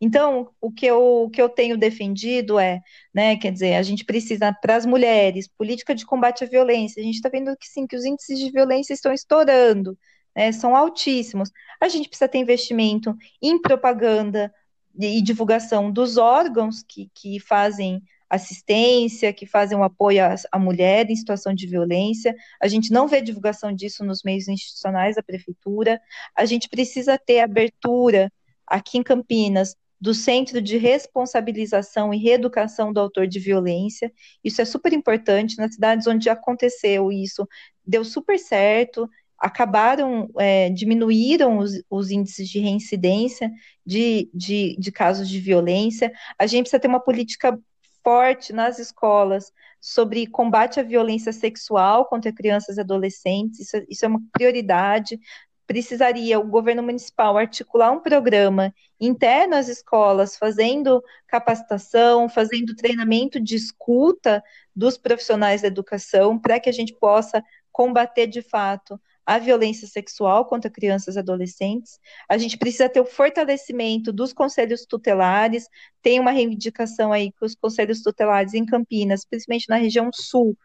Então, 0.00 0.50
o 0.60 0.70
que 0.70 0.86
eu, 0.86 1.24
o 1.24 1.30
que 1.30 1.40
eu 1.40 1.48
tenho 1.48 1.76
defendido 1.76 2.58
é, 2.58 2.80
né, 3.12 3.36
quer 3.36 3.52
dizer, 3.52 3.74
a 3.74 3.82
gente 3.82 4.04
precisa, 4.04 4.52
para 4.52 4.76
as 4.76 4.86
mulheres, 4.86 5.48
política 5.48 5.94
de 5.94 6.06
combate 6.06 6.44
à 6.44 6.46
violência, 6.46 7.00
a 7.00 7.04
gente 7.04 7.16
está 7.16 7.28
vendo 7.28 7.54
que 7.56 7.66
sim, 7.66 7.86
que 7.86 7.96
os 7.96 8.04
índices 8.04 8.38
de 8.38 8.50
violência 8.50 8.94
estão 8.94 9.12
estourando, 9.12 9.98
né, 10.34 10.52
são 10.52 10.74
altíssimos. 10.74 11.50
A 11.80 11.88
gente 11.88 12.08
precisa 12.08 12.28
ter 12.28 12.38
investimento 12.38 13.16
em 13.40 13.60
propaganda 13.60 14.52
e 14.98 15.20
divulgação 15.22 15.90
dos 15.90 16.16
órgãos 16.16 16.82
que, 16.82 17.10
que 17.14 17.40
fazem 17.40 18.02
assistência, 18.28 19.32
que 19.32 19.46
fazem 19.46 19.76
um 19.76 19.82
apoio 19.82 20.24
à, 20.24 20.34
à, 20.52 20.58
mulher 20.58 21.08
em 21.10 21.16
situação 21.16 21.54
de 21.54 21.66
violência. 21.66 22.34
A 22.60 22.68
gente 22.68 22.92
não 22.92 23.06
vê 23.06 23.20
divulgação 23.20 23.72
disso 23.72 24.04
nos 24.04 24.22
meios 24.22 24.48
institucionais 24.48 25.16
da 25.16 25.22
prefeitura. 25.22 26.00
A 26.34 26.44
gente 26.44 26.68
precisa 26.68 27.18
ter 27.18 27.40
abertura 27.40 28.32
aqui 28.66 28.98
em 28.98 29.02
Campinas 29.02 29.76
do 30.00 30.12
Centro 30.12 30.60
de 30.60 30.76
Responsabilização 30.76 32.12
e 32.12 32.18
Reeducação 32.18 32.92
do 32.92 33.00
Autor 33.00 33.26
de 33.26 33.38
Violência. 33.38 34.12
Isso 34.42 34.60
é 34.60 34.64
super 34.64 34.92
importante 34.92 35.56
nas 35.56 35.74
cidades 35.74 36.06
onde 36.06 36.28
aconteceu 36.28 37.10
isso, 37.10 37.48
deu 37.86 38.04
super 38.04 38.38
certo 38.38 39.08
acabaram, 39.38 40.30
é, 40.38 40.70
diminuíram 40.70 41.58
os, 41.58 41.82
os, 41.90 42.10
índices 42.10 42.48
de 42.48 42.60
reincidência 42.60 43.50
de, 43.84 44.30
de, 44.32 44.76
de 44.78 44.92
casos 44.92 45.28
de 45.28 45.38
violência. 45.38 46.12
A 46.38 46.46
gente 46.46 46.64
precisa 46.64 46.80
ter 46.80 46.88
uma 46.88 47.00
política 47.00 47.58
forte 48.02 48.52
nas 48.52 48.78
escolas 48.78 49.52
sobre 49.80 50.26
combate 50.26 50.78
à 50.78 50.82
violência 50.82 51.32
sexual 51.32 52.06
contra 52.06 52.32
crianças 52.32 52.76
e 52.76 52.80
adolescentes, 52.80 53.60
isso, 53.60 53.84
isso, 53.88 54.04
é 54.04 54.08
uma 54.08 54.22
prioridade. 54.32 55.18
Precisaria 55.66 56.38
o 56.38 56.46
governo 56.46 56.82
municipal 56.82 57.36
articular 57.36 57.90
um 57.90 58.00
programa 58.00 58.74
interno 59.00 59.56
às 59.56 59.68
escolas, 59.68 60.36
fazendo 60.36 61.02
capacitação, 61.26 62.28
fazendo 62.28 62.74
treinamento 62.76 63.40
de 63.40 63.56
escuta 63.56 64.42
dos 64.74 64.96
profissionais 64.96 65.62
da 65.62 65.68
educação, 65.68 66.38
para 66.38 66.60
que 66.60 66.68
a 66.68 66.72
gente 66.72 66.94
possa 66.94 67.42
combater 67.72 68.26
de 68.26 68.40
fato 68.40 69.00
a 69.26 69.38
violência 69.38 69.88
sexual 69.88 70.44
contra 70.44 70.70
crianças 70.70 71.16
e 71.16 71.18
adolescentes. 71.18 71.98
A 72.28 72.36
gente 72.36 72.58
precisa 72.58 72.88
ter 72.88 73.00
o 73.00 73.06
fortalecimento 73.06 74.12
dos 74.12 74.32
conselhos 74.32 74.84
tutelares. 74.86 75.66
Tem 76.02 76.20
uma 76.20 76.30
reivindicação 76.30 77.12
aí 77.12 77.32
que 77.32 77.44
os 77.44 77.54
conselhos 77.54 78.02
tutelares 78.02 78.54
em 78.54 78.66
Campinas, 78.66 79.24
principalmente 79.24 79.68
na 79.68 79.76
região 79.76 80.10
sul, 80.12 80.56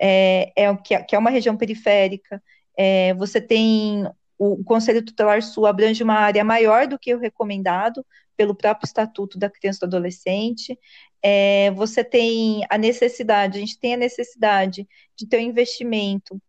é, 0.00 0.52
é, 0.56 0.76
que, 0.76 0.94
é, 0.94 1.02
que 1.02 1.14
é 1.16 1.18
uma 1.18 1.30
região 1.30 1.56
periférica, 1.56 2.42
é, 2.76 3.14
você 3.14 3.40
tem 3.40 4.06
o, 4.38 4.60
o 4.60 4.64
Conselho 4.64 5.04
Tutelar 5.04 5.42
Sul 5.42 5.66
abrange 5.66 6.02
uma 6.02 6.14
área 6.14 6.44
maior 6.44 6.86
do 6.86 6.98
que 6.98 7.14
o 7.14 7.18
recomendado 7.18 8.04
pelo 8.36 8.54
próprio 8.54 8.86
Estatuto 8.86 9.38
da 9.38 9.48
Criança 9.50 9.78
e 9.78 9.88
do 9.88 9.96
Adolescente. 9.96 10.78
É, 11.22 11.70
você 11.72 12.04
tem 12.04 12.62
a 12.68 12.76
necessidade, 12.76 13.56
a 13.56 13.60
gente 13.60 13.78
tem 13.78 13.94
a 13.94 13.96
necessidade 13.96 14.86
de 15.16 15.26
ter 15.26 15.38
um 15.38 15.40
investimento 15.40 16.40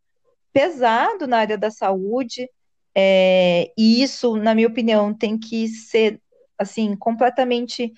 pesado 0.57 1.27
na 1.27 1.37
área 1.37 1.55
da 1.55 1.69
saúde, 1.69 2.49
é, 2.95 3.71
e 3.77 4.01
isso, 4.01 4.35
na 4.37 4.55
minha 4.55 4.67
opinião, 4.67 5.13
tem 5.13 5.37
que 5.37 5.67
ser 5.67 6.19
assim 6.57 6.95
completamente 6.95 7.93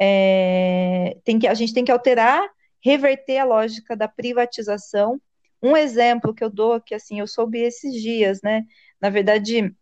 é, 0.00 1.16
tem 1.24 1.40
que 1.40 1.48
a 1.48 1.54
gente 1.54 1.74
tem 1.74 1.84
que 1.84 1.90
alterar, 1.90 2.48
reverter 2.80 3.38
a 3.38 3.44
lógica 3.44 3.96
da 3.96 4.06
privatização. 4.06 5.20
Um 5.60 5.76
exemplo 5.76 6.32
que 6.32 6.44
eu 6.44 6.50
dou 6.50 6.80
que 6.80 6.94
assim 6.94 7.18
eu 7.18 7.26
soube 7.26 7.58
esses 7.58 8.00
dias, 8.00 8.40
né? 8.42 8.62
Na 9.00 9.10
verdade, 9.10 9.74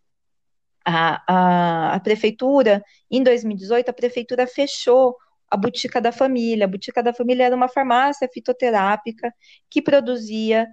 a, 0.87 1.23
a, 1.27 1.95
a 1.97 2.01
prefeitura 2.01 2.83
em 3.11 3.23
2018 3.23 3.91
a 3.91 3.93
prefeitura 3.93 4.47
fechou 4.47 5.19
a 5.51 5.57
Botica 5.57 6.01
da 6.01 6.11
Família. 6.11 6.65
A 6.65 6.69
Botica 6.69 7.03
da 7.03 7.13
Família 7.13 7.45
era 7.45 7.55
uma 7.55 7.69
farmácia 7.69 8.27
fitoterápica 8.33 9.31
que 9.69 9.83
produzia 9.83 10.67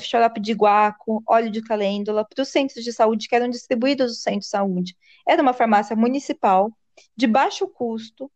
xarope 0.00 0.40
de 0.40 0.52
guaco, 0.52 1.22
óleo 1.28 1.50
de 1.50 1.62
calêndula, 1.62 2.24
para 2.24 2.42
os 2.42 2.48
centros 2.48 2.84
de 2.84 2.92
saúde 2.92 3.28
que 3.28 3.34
eram 3.34 3.48
distribuídos 3.48 4.10
no 4.10 4.14
centro 4.14 4.40
de 4.40 4.46
saúde. 4.46 4.96
Era 5.26 5.42
uma 5.42 5.52
farmácia 5.52 5.96
municipal, 5.96 6.70
de 7.16 7.26
baixo 7.26 7.66
custo, 7.66 8.30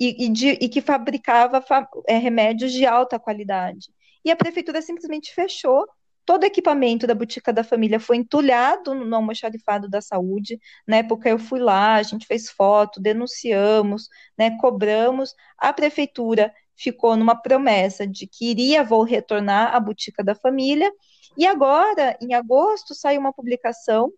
e, 0.00 0.26
e, 0.26 0.28
de, 0.28 0.48
e 0.60 0.68
que 0.68 0.80
fabricava 0.80 1.60
fa 1.60 1.88
é, 2.08 2.18
remédios 2.18 2.72
de 2.72 2.84
alta 2.84 3.18
qualidade. 3.18 3.88
E 4.24 4.30
a 4.30 4.36
prefeitura 4.36 4.82
simplesmente 4.82 5.32
fechou 5.32 5.86
todo 6.26 6.42
equipamento 6.44 7.06
da 7.06 7.14
Botica 7.14 7.52
da 7.52 7.62
Família 7.62 8.00
foi 8.00 8.16
entulhado 8.16 8.92
no 8.94 9.14
almoxarifado 9.14 9.88
da 9.88 10.00
saúde. 10.00 10.58
Na 10.86 10.96
época 10.96 11.28
eu 11.28 11.38
fui 11.38 11.60
lá, 11.60 11.94
a 11.94 12.02
gente 12.02 12.26
fez 12.26 12.50
foto, 12.50 13.00
denunciamos, 13.00 14.08
né, 14.36 14.58
cobramos. 14.58 15.32
A 15.56 15.72
prefeitura 15.72 16.52
ficou 16.76 17.16
numa 17.16 17.34
promessa 17.34 18.06
de 18.06 18.26
que 18.26 18.50
iria 18.50 18.84
vou 18.84 19.02
retornar 19.02 19.74
à 19.74 19.80
Botica 19.80 20.22
da 20.22 20.34
Família. 20.34 20.92
E 21.36 21.46
agora, 21.46 22.16
em 22.20 22.34
agosto, 22.34 22.94
saiu 22.94 23.20
uma 23.20 23.32
publicação, 23.32 24.12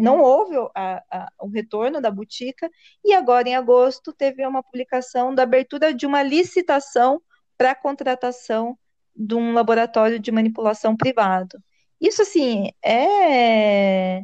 não 0.00 0.20
houve 0.20 0.56
a, 0.74 1.02
a, 1.10 1.28
o 1.40 1.48
retorno 1.48 2.00
da 2.00 2.10
Botica, 2.10 2.70
e 3.04 3.12
agora, 3.12 3.48
em 3.48 3.56
agosto, 3.56 4.12
teve 4.12 4.46
uma 4.46 4.62
publicação 4.62 5.34
da 5.34 5.42
abertura 5.42 5.92
de 5.92 6.06
uma 6.06 6.22
licitação 6.22 7.20
para 7.58 7.74
contratação 7.74 8.78
de 9.16 9.34
um 9.34 9.52
laboratório 9.52 10.18
de 10.18 10.30
manipulação 10.30 10.96
privado. 10.96 11.58
Isso, 12.00 12.22
assim, 12.22 12.70
é. 12.84 14.22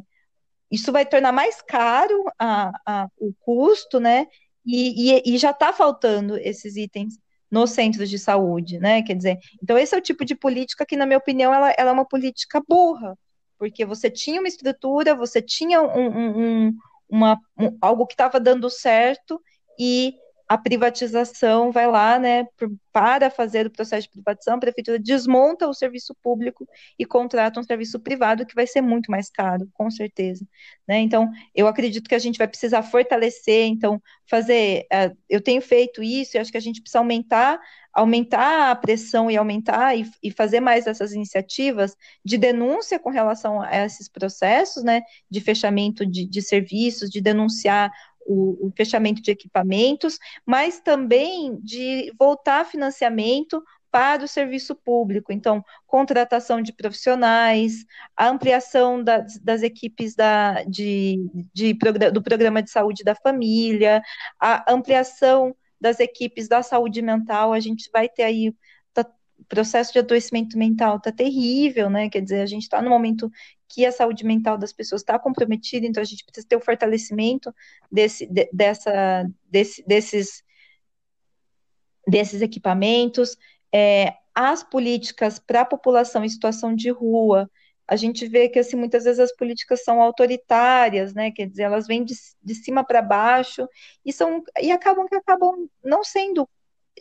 Isso 0.69 0.91
vai 0.91 1.05
tornar 1.05 1.33
mais 1.33 1.61
caro 1.61 2.23
a 2.39 3.07
o 3.17 3.33
custo, 3.41 3.99
né? 3.99 4.27
E, 4.65 5.15
e, 5.15 5.35
e 5.35 5.37
já 5.37 5.51
está 5.51 5.73
faltando 5.73 6.37
esses 6.37 6.77
itens 6.77 7.17
nos 7.51 7.71
centros 7.71 8.09
de 8.09 8.17
saúde, 8.17 8.79
né? 8.79 9.03
Quer 9.03 9.15
dizer, 9.15 9.39
então 9.61 9.77
esse 9.77 9.93
é 9.93 9.97
o 9.97 10.01
tipo 10.01 10.23
de 10.23 10.33
política 10.33 10.85
que, 10.85 10.95
na 10.95 11.05
minha 11.05 11.17
opinião, 11.19 11.53
ela, 11.53 11.73
ela 11.77 11.89
é 11.89 11.93
uma 11.93 12.07
política 12.07 12.63
burra, 12.65 13.17
porque 13.59 13.85
você 13.85 14.09
tinha 14.09 14.39
uma 14.39 14.47
estrutura, 14.47 15.13
você 15.13 15.41
tinha 15.41 15.81
um, 15.81 16.07
um, 16.07 16.67
um 16.67 16.73
uma, 17.11 17.37
um, 17.59 17.77
algo 17.81 18.07
que 18.07 18.13
estava 18.13 18.39
dando 18.39 18.69
certo 18.69 19.41
e 19.77 20.15
a 20.51 20.57
privatização 20.57 21.71
vai 21.71 21.87
lá, 21.87 22.19
né, 22.19 22.45
para 22.91 23.29
fazer 23.29 23.67
o 23.67 23.71
processo 23.71 24.07
de 24.07 24.11
privatização, 24.11 24.55
a 24.55 24.59
prefeitura 24.59 24.99
desmonta 24.99 25.65
o 25.65 25.73
serviço 25.73 26.13
público 26.21 26.67
e 26.99 27.05
contrata 27.05 27.57
um 27.57 27.63
serviço 27.63 27.97
privado 28.01 28.45
que 28.45 28.53
vai 28.53 28.67
ser 28.67 28.81
muito 28.81 29.09
mais 29.09 29.29
caro, 29.29 29.69
com 29.73 29.89
certeza, 29.89 30.45
né? 30.85 30.99
Então, 30.99 31.31
eu 31.55 31.67
acredito 31.67 32.09
que 32.09 32.15
a 32.15 32.19
gente 32.19 32.37
vai 32.37 32.49
precisar 32.49 32.83
fortalecer, 32.83 33.65
então, 33.67 34.01
fazer, 34.29 34.87
uh, 34.91 35.15
eu 35.29 35.39
tenho 35.39 35.61
feito 35.61 36.03
isso, 36.03 36.35
e 36.35 36.37
acho 36.37 36.51
que 36.51 36.57
a 36.57 36.61
gente 36.61 36.81
precisa 36.81 36.99
aumentar, 36.99 37.57
aumentar 37.93 38.71
a 38.71 38.75
pressão 38.75 39.31
e 39.31 39.37
aumentar 39.37 39.97
e, 39.97 40.05
e 40.21 40.31
fazer 40.31 40.59
mais 40.59 40.85
essas 40.85 41.13
iniciativas 41.13 41.95
de 42.25 42.37
denúncia 42.37 42.99
com 42.99 43.09
relação 43.09 43.61
a 43.61 43.85
esses 43.85 44.09
processos, 44.09 44.83
né, 44.83 45.01
de 45.29 45.39
fechamento 45.39 46.05
de, 46.05 46.25
de 46.25 46.41
serviços, 46.41 47.09
de 47.09 47.21
denunciar 47.21 47.89
o, 48.25 48.67
o 48.67 48.73
fechamento 48.75 49.21
de 49.21 49.31
equipamentos, 49.31 50.17
mas 50.45 50.79
também 50.79 51.59
de 51.61 52.13
voltar 52.17 52.65
financiamento 52.65 53.63
para 53.91 54.23
o 54.23 54.27
serviço 54.27 54.73
público. 54.73 55.33
Então, 55.33 55.63
contratação 55.85 56.61
de 56.61 56.71
profissionais, 56.71 57.85
a 58.15 58.29
ampliação 58.29 59.03
das, 59.03 59.37
das 59.39 59.61
equipes 59.61 60.15
da, 60.15 60.63
de, 60.63 61.19
de, 61.53 61.73
do 62.11 62.23
programa 62.23 62.63
de 62.63 62.71
saúde 62.71 63.03
da 63.03 63.13
família, 63.13 64.01
a 64.39 64.71
ampliação 64.71 65.53
das 65.79 65.99
equipes 65.99 66.47
da 66.47 66.63
saúde 66.63 67.01
mental. 67.01 67.51
A 67.51 67.59
gente 67.59 67.89
vai 67.91 68.07
ter 68.07 68.23
aí 68.23 68.49
o 68.49 69.45
processo 69.49 69.91
de 69.91 69.99
adoecimento 69.99 70.57
mental 70.57 70.97
está 70.97 71.11
terrível, 71.11 71.89
né? 71.89 72.09
Quer 72.09 72.21
dizer, 72.21 72.41
a 72.41 72.45
gente 72.45 72.63
está 72.63 72.81
no 72.81 72.89
momento 72.89 73.29
que 73.73 73.85
a 73.85 73.91
saúde 73.91 74.25
mental 74.25 74.57
das 74.57 74.73
pessoas 74.73 75.01
está 75.01 75.17
comprometida, 75.17 75.85
então 75.85 76.01
a 76.01 76.05
gente 76.05 76.25
precisa 76.25 76.47
ter 76.47 76.57
o 76.57 76.61
fortalecimento 76.61 77.53
desse, 77.89 78.25
de, 78.25 78.49
dessa, 78.51 79.25
desse, 79.49 79.81
desses, 79.87 80.43
desses 82.05 82.41
equipamentos, 82.41 83.37
é, 83.73 84.13
as 84.35 84.61
políticas 84.61 85.39
para 85.39 85.61
a 85.61 85.65
população 85.65 86.25
em 86.25 86.29
situação 86.29 86.75
de 86.75 86.89
rua, 86.89 87.49
a 87.87 87.95
gente 87.95 88.27
vê 88.27 88.49
que 88.49 88.59
assim 88.59 88.75
muitas 88.75 89.05
vezes 89.05 89.19
as 89.19 89.35
políticas 89.35 89.83
são 89.83 90.01
autoritárias, 90.01 91.13
né? 91.13 91.31
Quer 91.31 91.47
dizer, 91.47 91.63
elas 91.63 91.87
vêm 91.87 92.03
de, 92.03 92.13
de 92.41 92.55
cima 92.55 92.83
para 92.83 93.01
baixo 93.01 93.67
e 94.05 94.13
são 94.13 94.43
e 94.61 94.71
acabam 94.71 95.07
que 95.07 95.15
acabam 95.15 95.69
não 95.83 96.03
sendo 96.03 96.47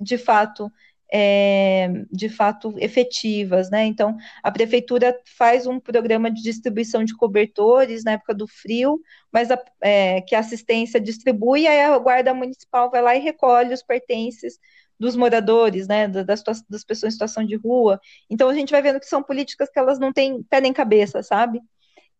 de 0.00 0.18
fato 0.18 0.70
é, 1.12 1.88
de 2.10 2.28
fato 2.28 2.74
efetivas, 2.78 3.70
né? 3.70 3.84
Então, 3.84 4.16
a 4.42 4.50
prefeitura 4.50 5.18
faz 5.36 5.66
um 5.66 5.80
programa 5.80 6.30
de 6.30 6.42
distribuição 6.42 7.04
de 7.04 7.16
cobertores 7.16 8.04
na 8.04 8.12
época 8.12 8.34
do 8.34 8.46
frio, 8.46 9.00
mas 9.32 9.50
a, 9.50 9.60
é, 9.80 10.20
que 10.20 10.34
a 10.34 10.38
assistência 10.38 11.00
distribui, 11.00 11.66
aí 11.66 11.80
a 11.82 11.98
guarda 11.98 12.32
municipal 12.32 12.90
vai 12.90 13.02
lá 13.02 13.16
e 13.16 13.20
recolhe 13.20 13.74
os 13.74 13.82
pertences 13.82 14.58
dos 14.98 15.16
moradores, 15.16 15.88
né, 15.88 16.06
das, 16.06 16.42
das 16.68 16.84
pessoas 16.84 17.12
em 17.12 17.14
situação 17.14 17.44
de 17.44 17.56
rua. 17.56 17.98
Então, 18.28 18.48
a 18.48 18.54
gente 18.54 18.70
vai 18.70 18.82
vendo 18.82 19.00
que 19.00 19.06
são 19.06 19.22
políticas 19.22 19.70
que 19.70 19.78
elas 19.78 19.98
não 19.98 20.12
têm 20.12 20.42
pé 20.42 20.60
nem 20.60 20.72
cabeça, 20.72 21.22
sabe? 21.22 21.60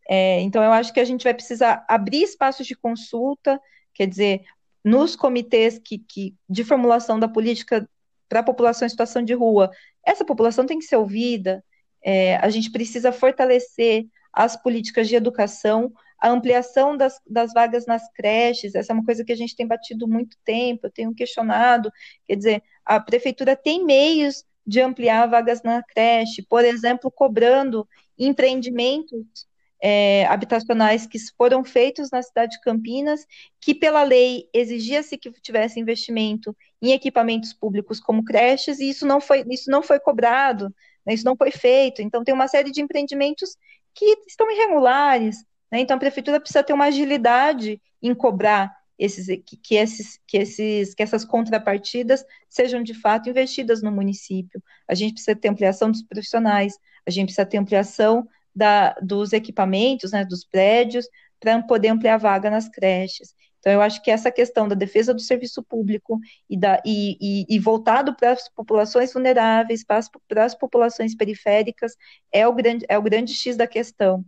É, 0.09 0.40
então, 0.40 0.62
eu 0.64 0.72
acho 0.72 0.92
que 0.92 0.98
a 0.98 1.05
gente 1.05 1.22
vai 1.22 1.35
precisar 1.35 1.85
abrir 1.88 2.22
espaços 2.22 2.66
de 2.66 2.74
consulta, 2.74 3.61
quer 3.94 4.07
dizer, 4.07 4.42
nos 4.85 5.14
comitês 5.14 5.79
que, 5.79 5.98
que 5.98 6.35
de 6.48 6.64
formulação 6.64 7.20
da 7.20 7.29
política 7.29 7.88
para 8.31 8.40
a 8.40 8.45
população 8.45 8.87
em 8.87 8.88
situação 8.88 9.23
de 9.23 9.35
rua. 9.35 9.71
Essa 10.07 10.25
população 10.25 10.64
tem 10.64 10.79
que 10.79 10.85
ser 10.85 10.97
ouvida, 10.97 11.62
é, 12.03 12.37
a 12.37 12.49
gente 12.49 12.71
precisa 12.71 13.12
fortalecer 13.12 14.07
as 14.33 14.57
políticas 14.57 15.09
de 15.09 15.16
educação, 15.16 15.93
a 16.19 16.31
ampliação 16.31 16.97
das, 16.97 17.21
das, 17.27 17.53
vagas 17.53 17.87
nas 17.87 18.11
creches, 18.12 18.75
essa 18.75 18.93
é 18.93 18.95
uma 18.95 19.05
coisa 19.05 19.25
que 19.25 19.33
a 19.33 19.37
gente 19.37 19.57
tem 19.57 19.66
batido 19.66 20.07
muito 20.07 20.37
tempo, 20.45 20.87
eu 20.87 20.90
tenho 20.90 21.12
questionado, 21.12 21.90
quer 22.27 22.37
dizer, 22.37 22.62
a 22.85 23.01
prefeitura 23.01 23.57
tem 23.57 23.85
meios 23.85 24.45
de 24.64 24.81
ampliar 24.81 25.27
vagas 25.27 25.62
na 25.62 25.83
creche, 25.83 26.43
por 26.49 26.64
exemplo, 26.64 27.11
cobrando 27.11 27.88
empreendimentos 28.16 29.49
é, 29.83 30.27
habitacionais 30.27 31.07
que 31.07 31.19
foram 31.37 31.64
feitos 31.64 32.11
na 32.11 32.23
cidade 32.23 32.53
de 32.53 32.61
Campinas, 32.61 33.27
que 33.61 33.75
pela 33.75 34.03
lei 34.03 34.49
exigia-se 34.53 35.16
que 35.16 35.31
tivesse 35.40 35.81
investimento 35.81 36.55
em 36.83 36.93
equipamentos 36.93 37.53
públicos 37.53 37.99
como 37.99 38.25
creches, 38.25 38.79
e 38.79 38.90
isso 38.90 39.07
não 39.07 39.21
foi, 39.21 39.45
isso 39.49 39.71
não 39.71 39.83
foi 39.83 39.99
cobrado, 39.99 40.75
né, 41.07 41.14
isso 41.14 41.25
não 41.25 41.37
foi 41.37 41.51
feito. 41.51 42.03
Então, 42.03 42.23
tem 42.23 42.35
uma 42.35 42.49
série 42.49 42.71
de 42.71 42.81
empreendimentos 42.83 43.57
que 43.95 44.19
estão 44.27 44.51
irregulares. 44.51 45.45
Né, 45.73 45.81
então, 45.81 45.97
a 45.97 46.01
prefeitura 46.01 46.40
precisa 46.40 46.62
ter 46.62 46.73
uma 46.73 46.87
agilidade 46.87 47.81
em 48.03 48.14
cobrar 48.14 48.75
esses, 48.99 49.27
que, 49.47 49.57
que, 49.57 49.75
esses, 49.77 50.21
que, 50.27 50.37
esses, 50.37 50.95
que 50.95 51.03
essas 51.03 51.25
contrapartidas 51.25 52.23
sejam 52.51 52.83
de 52.83 52.93
fato 52.93 53.31
investidas 53.31 53.83
no 53.83 53.90
município. 53.90 54.62
A 54.87 54.95
gente 54.95 55.14
precisa 55.14 55.35
ter 55.35 55.49
ampliação 55.49 55.90
dos 55.90 56.03
profissionais, 56.03 56.79
a 57.07 57.11
gente 57.11 57.27
precisa 57.27 57.47
ter 57.47 57.57
ampliação 57.57 58.29
da, 58.54 58.94
dos 59.02 59.32
equipamentos, 59.32 60.12
né, 60.12 60.24
dos 60.24 60.44
prédios, 60.44 61.06
para 61.38 61.62
poder 61.62 61.88
ampliar 61.88 62.14
a 62.14 62.18
vaga 62.18 62.50
nas 62.50 62.68
creches. 62.68 63.34
Então, 63.58 63.72
eu 63.72 63.82
acho 63.82 64.02
que 64.02 64.10
essa 64.10 64.30
questão 64.30 64.66
da 64.66 64.74
defesa 64.74 65.12
do 65.12 65.20
serviço 65.20 65.62
público 65.62 66.18
e, 66.48 66.56
da, 66.56 66.82
e, 66.84 67.16
e, 67.20 67.56
e 67.56 67.58
voltado 67.58 68.16
para 68.16 68.32
as 68.32 68.48
populações 68.48 69.12
vulneráveis, 69.12 69.84
para 69.84 69.98
as, 69.98 70.08
para 70.26 70.44
as 70.44 70.54
populações 70.54 71.14
periféricas, 71.14 71.94
é 72.32 72.46
o, 72.46 72.54
grande, 72.54 72.86
é 72.88 72.96
o 72.96 73.02
grande 73.02 73.34
X 73.34 73.56
da 73.56 73.66
questão. 73.66 74.24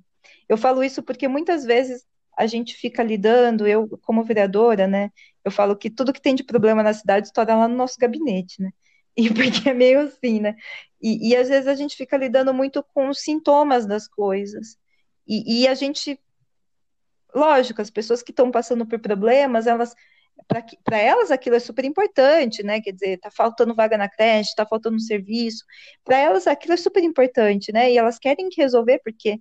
Eu 0.49 0.59
falo 0.59 0.85
isso 0.85 1.03
porque 1.03 1.27
muitas 1.29 1.65
vezes 1.65 2.05
a 2.37 2.47
gente 2.47 2.75
fica 2.75 3.03
lidando, 3.03 3.67
eu 3.67 3.89
como 4.03 4.23
vereadora, 4.25 4.87
né, 4.87 5.11
eu 5.45 5.51
falo 5.51 5.77
que 5.77 5.91
tudo 5.91 6.13
que 6.13 6.21
tem 6.21 6.35
de 6.35 6.45
problema 6.45 6.83
na 6.83 6.93
cidade 6.93 7.27
estoura 7.27 7.55
lá 7.55 7.69
no 7.69 7.77
nosso 7.77 7.99
gabinete, 7.99 8.61
né, 8.61 8.71
e 9.17 9.33
porque 9.33 9.69
é 9.69 9.75
meio 9.75 10.01
assim, 10.01 10.41
né? 10.41 10.57
E, 11.01 11.31
e, 11.31 11.37
às 11.37 11.49
vezes 11.49 11.67
a 11.67 11.75
gente 11.75 11.97
fica 11.97 12.17
lidando 12.17 12.55
muito 12.55 12.83
com 12.95 13.09
os 13.09 13.21
sintomas 13.21 13.87
das 13.87 14.07
coisas. 14.07 14.79
E, 15.27 15.63
e 15.63 15.69
a 15.69 15.75
gente, 15.75 16.19
lógico, 17.35 17.83
as 17.83 17.91
pessoas 17.91 18.23
que 18.23 18.31
estão 18.31 18.51
passando 18.51 18.87
por 18.87 19.01
problemas, 19.01 19.67
elas 19.67 19.95
para 20.85 20.99
elas 20.99 21.31
aquilo 21.31 21.57
é 21.57 21.61
super 21.61 21.85
importante, 21.85 22.63
né? 22.63 22.81
Quer 22.81 22.93
dizer, 22.93 23.19
tá 23.19 23.31
faltando 23.31 23.75
vaga 23.75 23.97
na 23.97 24.09
creche, 24.09 24.55
tá 24.57 24.67
faltando 24.67 24.97
um 24.97 25.01
serviço. 25.01 25.65
Para 26.05 26.19
elas 26.19 26.47
aquilo 26.47 26.75
é 26.75 26.77
super 26.77 27.03
importante, 27.03 27.73
né? 27.73 27.93
E 27.93 27.99
elas 27.99 28.19
querem 28.19 28.49
resolver 28.57 29.01
porque 29.05 29.41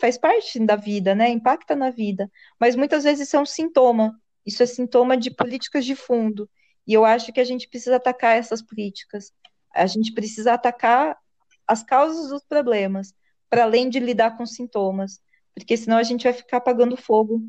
faz 0.00 0.18
parte 0.18 0.58
da 0.60 0.76
vida, 0.76 1.14
né? 1.14 1.28
Impacta 1.28 1.74
na 1.74 1.90
vida. 1.90 2.30
Mas 2.60 2.76
muitas 2.76 3.04
vezes 3.04 3.26
isso 3.26 3.36
é 3.36 3.40
um 3.40 3.46
sintoma. 3.46 4.18
Isso 4.44 4.62
é 4.62 4.66
sintoma 4.66 5.16
de 5.16 5.30
políticas 5.30 5.84
de 5.84 5.96
fundo. 5.96 6.48
E 6.86 6.94
eu 6.94 7.04
acho 7.04 7.32
que 7.32 7.40
a 7.40 7.44
gente 7.44 7.68
precisa 7.68 7.96
atacar 7.96 8.36
essas 8.36 8.62
políticas. 8.62 9.32
A 9.74 9.86
gente 9.86 10.12
precisa 10.12 10.52
atacar 10.54 11.18
as 11.66 11.82
causas 11.82 12.30
dos 12.30 12.44
problemas, 12.44 13.12
para 13.50 13.64
além 13.64 13.88
de 13.88 13.98
lidar 13.98 14.36
com 14.36 14.46
sintomas, 14.46 15.20
porque 15.54 15.76
senão 15.76 15.96
a 15.96 16.02
gente 16.02 16.24
vai 16.24 16.32
ficar 16.32 16.58
apagando 16.58 16.96
fogo. 16.96 17.42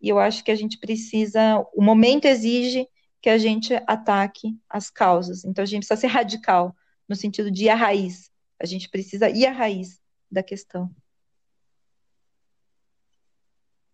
E 0.00 0.08
eu 0.08 0.18
acho 0.18 0.44
que 0.44 0.50
a 0.50 0.54
gente 0.54 0.78
precisa, 0.78 1.58
o 1.74 1.82
momento 1.82 2.24
exige 2.24 2.88
que 3.20 3.28
a 3.28 3.36
gente 3.36 3.74
ataque 3.86 4.56
as 4.68 4.90
causas. 4.90 5.44
Então 5.44 5.62
a 5.62 5.66
gente 5.66 5.86
precisa 5.86 6.00
ser 6.00 6.06
radical, 6.06 6.74
no 7.08 7.16
sentido 7.16 7.50
de 7.50 7.64
ir 7.64 7.68
à 7.68 7.74
raiz. 7.74 8.30
A 8.60 8.66
gente 8.66 8.88
precisa 8.88 9.28
ir 9.28 9.46
à 9.46 9.52
raiz 9.52 10.00
da 10.30 10.42
questão. 10.42 10.90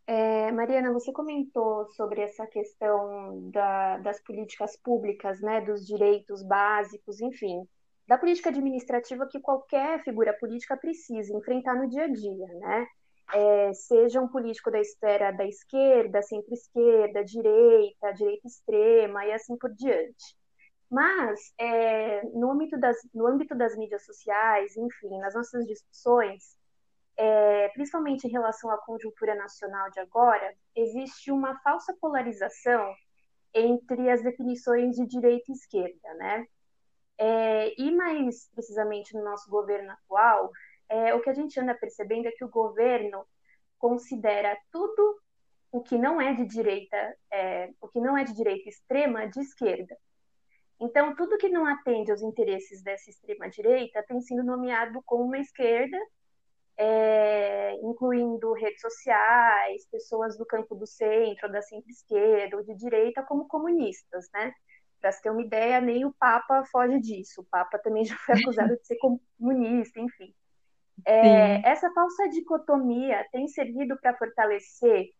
É, 0.06 0.52
Mariana, 0.52 0.92
você 0.92 1.10
comentou 1.12 1.86
sobre 1.92 2.20
essa 2.20 2.46
questão 2.46 3.50
da, 3.50 3.98
das 3.98 4.20
políticas 4.22 4.76
públicas, 4.76 5.40
né, 5.40 5.62
dos 5.62 5.86
direitos 5.86 6.42
básicos, 6.42 7.20
enfim. 7.20 7.66
da 8.06 8.18
política 8.18 8.50
administrativa 8.50 9.26
que 9.26 9.40
qualquer 9.40 10.02
figura 10.04 10.36
política 10.38 10.76
precisa 10.76 11.34
enfrentar 11.34 11.74
no 11.74 11.88
dia 11.88 12.04
a 12.04 12.08
dia, 12.08 12.46
né? 12.60 12.86
É, 13.32 13.72
seja 13.72 14.20
um 14.20 14.28
político 14.28 14.70
da 14.70 14.78
esfera 14.78 15.32
da 15.32 15.46
esquerda, 15.46 16.20
centro-esquerda, 16.22 17.24
direita, 17.24 18.12
direita 18.12 18.46
extrema 18.46 19.24
e 19.24 19.32
assim 19.32 19.56
por 19.56 19.72
diante. 19.74 20.36
Mas, 20.90 21.52
é, 21.58 22.22
no, 22.34 22.50
âmbito 22.52 22.78
das, 22.78 22.96
no 23.14 23.26
âmbito 23.26 23.54
das 23.54 23.76
mídias 23.76 24.04
sociais, 24.04 24.76
enfim, 24.76 25.18
nas 25.18 25.34
nossas 25.34 25.66
discussões, 25.66 26.56
é, 27.16 27.68
principalmente 27.68 28.27
em 28.27 28.31
relação 28.31 28.70
à 28.70 28.79
conjuntura 28.79 29.35
nacional 29.35 29.90
de 29.90 30.00
agora, 30.00 30.55
existe 30.74 31.31
uma 31.31 31.59
falsa 31.61 31.94
polarização 32.00 32.94
entre 33.53 34.11
as 34.11 34.22
definições 34.22 34.96
de 34.96 35.07
direita 35.07 35.44
e 35.48 35.55
esquerda, 35.55 36.14
né? 36.14 36.46
É, 37.16 37.81
e 37.81 37.92
mais 37.92 38.50
precisamente 38.53 39.14
no 39.14 39.22
nosso 39.22 39.48
governo 39.48 39.92
atual, 39.92 40.50
é, 40.88 41.14
o 41.14 41.20
que 41.20 41.31
a 41.31 41.35
gente 41.35 41.59
anda 41.61 41.74
percebendo 41.74 42.27
é 42.27 42.33
que 42.33 42.44
o 42.44 42.48
governo 42.48 43.24
considera 43.79 44.57
tudo 44.72 45.20
o 45.70 45.81
que 45.81 45.96
não 45.96 46.20
é 46.20 46.33
de 46.35 46.44
direita, 46.46 47.16
é, 47.33 47.70
o 47.81 47.88
que 47.88 48.00
não 48.00 48.16
é 48.16 48.24
de 48.24 48.35
direita 48.35 48.68
extrema, 48.68 49.29
de 49.29 49.40
esquerda. 49.40 49.96
Então, 50.81 51.14
tudo 51.14 51.38
que 51.38 51.48
não 51.48 51.66
atende 51.66 52.11
aos 52.11 52.22
interesses 52.22 52.83
dessa 52.83 53.09
extrema 53.11 53.48
direita 53.48 54.03
tem 54.03 54.20
sido 54.20 54.42
nomeado 54.42 55.00
como 55.05 55.24
uma 55.24 55.38
esquerda 55.38 55.96
é, 56.76 57.74
incluindo 57.82 58.52
redes 58.52 58.80
sociais, 58.80 59.87
pessoas 59.90 60.37
do 60.37 60.44
campo 60.44 60.74
do 60.74 60.87
centro, 60.87 61.50
da 61.50 61.62
centro-esquerda 61.62 62.56
ou 62.56 62.64
de 62.64 62.74
direita, 62.74 63.22
como 63.22 63.46
comunistas, 63.46 64.28
né? 64.32 64.52
Para 65.00 65.12
se 65.12 65.22
ter 65.22 65.30
uma 65.30 65.42
ideia, 65.42 65.80
nem 65.80 66.04
o 66.04 66.12
Papa 66.12 66.64
foge 66.70 66.98
disso. 67.00 67.42
O 67.42 67.44
Papa 67.44 67.78
também 67.78 68.04
já 68.06 68.16
foi 68.16 68.40
acusado 68.40 68.76
de 68.76 68.87
ser 68.87 68.96
comunista, 68.96 70.00
enfim. 70.00 70.34
É, 71.06 71.68
essa 71.68 71.92
falsa 71.92 72.28
dicotomia 72.28 73.26
tem 73.32 73.48
servido 73.48 73.98
para 74.00 74.16
fortalecer 74.16 75.10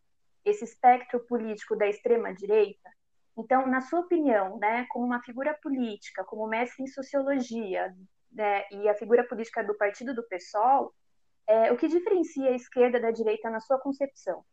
esse 0.43 0.63
espectro 0.63 1.19
político 1.27 1.75
da 1.75 1.87
extrema 1.87 2.33
direita. 2.33 2.89
Então, 3.37 3.67
na 3.67 3.81
sua 3.81 3.99
opinião, 3.99 4.57
né, 4.57 4.85
como 4.89 5.05
uma 5.05 5.21
figura 5.21 5.53
política, 5.61 6.23
como 6.23 6.47
mestre 6.47 6.83
em 6.83 6.87
sociologia, 6.87 7.93
né, 8.31 8.63
e 8.71 8.87
a 8.87 8.95
figura 8.95 9.23
política 9.27 9.63
do 9.63 9.75
partido 9.75 10.13
do 10.13 10.23
PSOL, 10.23 10.93
é, 11.47 11.71
o 11.71 11.77
que 11.77 11.87
diferencia 11.87 12.49
a 12.49 12.55
esquerda 12.55 12.99
da 12.99 13.11
direita 13.11 13.49
na 13.49 13.59
sua 13.59 13.79
concepção? 13.79 14.43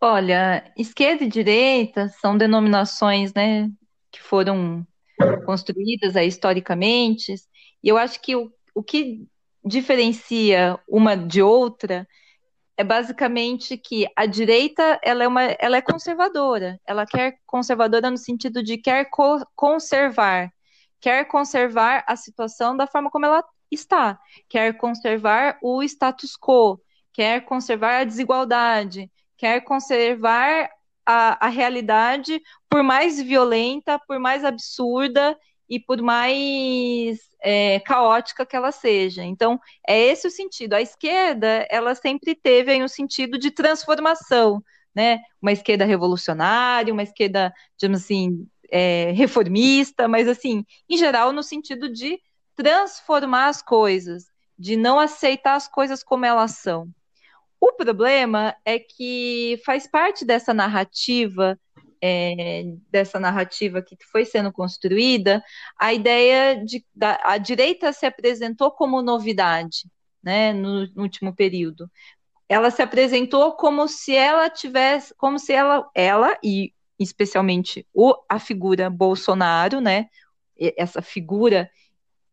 Olha, 0.00 0.72
esquerda 0.76 1.24
e 1.24 1.28
direita 1.28 2.08
são 2.20 2.36
denominações, 2.36 3.32
né, 3.32 3.70
que 4.10 4.20
foram 4.20 4.86
construídas 5.46 6.16
aí, 6.16 6.28
historicamente, 6.28 7.34
e 7.82 7.88
eu 7.88 7.96
acho 7.96 8.20
que 8.20 8.36
o, 8.36 8.52
o 8.74 8.82
que 8.82 9.26
diferencia 9.64 10.78
uma 10.86 11.16
de 11.16 11.40
outra 11.40 12.06
é 12.76 12.84
basicamente 12.84 13.78
que 13.78 14.06
a 14.16 14.26
direita 14.26 14.98
ela 15.02 15.24
é, 15.24 15.28
uma, 15.28 15.42
ela 15.42 15.76
é 15.76 15.82
conservadora, 15.82 16.78
ela 16.86 17.06
quer 17.06 17.38
conservadora 17.46 18.10
no 18.10 18.18
sentido 18.18 18.62
de 18.62 18.76
quer 18.76 19.08
co 19.10 19.38
conservar, 19.54 20.52
quer 21.00 21.24
conservar 21.26 22.04
a 22.06 22.16
situação 22.16 22.76
da 22.76 22.86
forma 22.86 23.10
como 23.10 23.26
ela 23.26 23.44
está, 23.74 24.18
quer 24.48 24.76
conservar 24.76 25.58
o 25.62 25.82
status 25.82 26.36
quo, 26.36 26.80
quer 27.12 27.44
conservar 27.44 28.00
a 28.00 28.04
desigualdade, 28.04 29.10
quer 29.36 29.60
conservar 29.62 30.70
a, 31.06 31.46
a 31.46 31.48
realidade, 31.48 32.40
por 32.68 32.82
mais 32.82 33.20
violenta, 33.20 33.98
por 34.06 34.18
mais 34.18 34.44
absurda 34.44 35.38
e 35.68 35.78
por 35.78 36.00
mais 36.00 37.18
é, 37.42 37.80
caótica 37.80 38.46
que 38.46 38.56
ela 38.56 38.72
seja. 38.72 39.22
Então, 39.22 39.60
é 39.86 39.98
esse 39.98 40.26
o 40.26 40.30
sentido. 40.30 40.74
A 40.74 40.80
esquerda, 40.82 41.66
ela 41.70 41.94
sempre 41.94 42.34
teve 42.34 42.72
aí 42.72 42.82
um 42.82 42.88
sentido 42.88 43.38
de 43.38 43.50
transformação, 43.50 44.62
né? 44.94 45.20
Uma 45.40 45.52
esquerda 45.52 45.84
revolucionária, 45.84 46.92
uma 46.92 47.02
esquerda, 47.02 47.52
digamos 47.78 48.02
assim, 48.02 48.46
é, 48.70 49.12
reformista, 49.12 50.08
mas 50.08 50.28
assim, 50.28 50.64
em 50.88 50.96
geral, 50.96 51.32
no 51.32 51.42
sentido 51.42 51.92
de 51.92 52.18
transformar 52.56 53.48
as 53.48 53.62
coisas, 53.62 54.26
de 54.58 54.76
não 54.76 54.98
aceitar 54.98 55.54
as 55.54 55.68
coisas 55.68 56.02
como 56.02 56.24
elas 56.24 56.52
são. 56.52 56.88
O 57.60 57.72
problema 57.72 58.54
é 58.64 58.78
que 58.78 59.60
faz 59.64 59.86
parte 59.86 60.24
dessa 60.24 60.52
narrativa, 60.52 61.58
é, 62.00 62.64
dessa 62.90 63.18
narrativa 63.18 63.80
que 63.80 63.96
foi 64.12 64.24
sendo 64.24 64.52
construída, 64.52 65.42
a 65.78 65.92
ideia 65.92 66.62
de 66.62 66.84
da, 66.94 67.18
a 67.24 67.38
direita 67.38 67.92
se 67.92 68.04
apresentou 68.04 68.70
como 68.70 69.00
novidade, 69.00 69.88
né, 70.22 70.52
no, 70.52 70.86
no 70.88 71.02
último 71.02 71.34
período. 71.34 71.90
Ela 72.48 72.70
se 72.70 72.82
apresentou 72.82 73.52
como 73.56 73.88
se 73.88 74.14
ela 74.14 74.50
tivesse, 74.50 75.14
como 75.16 75.38
se 75.38 75.52
ela, 75.52 75.88
ela 75.94 76.36
e 76.42 76.74
especialmente 76.98 77.86
o, 77.92 78.14
a 78.28 78.38
figura 78.38 78.90
Bolsonaro, 78.90 79.80
né, 79.80 80.08
essa 80.76 81.00
figura 81.02 81.70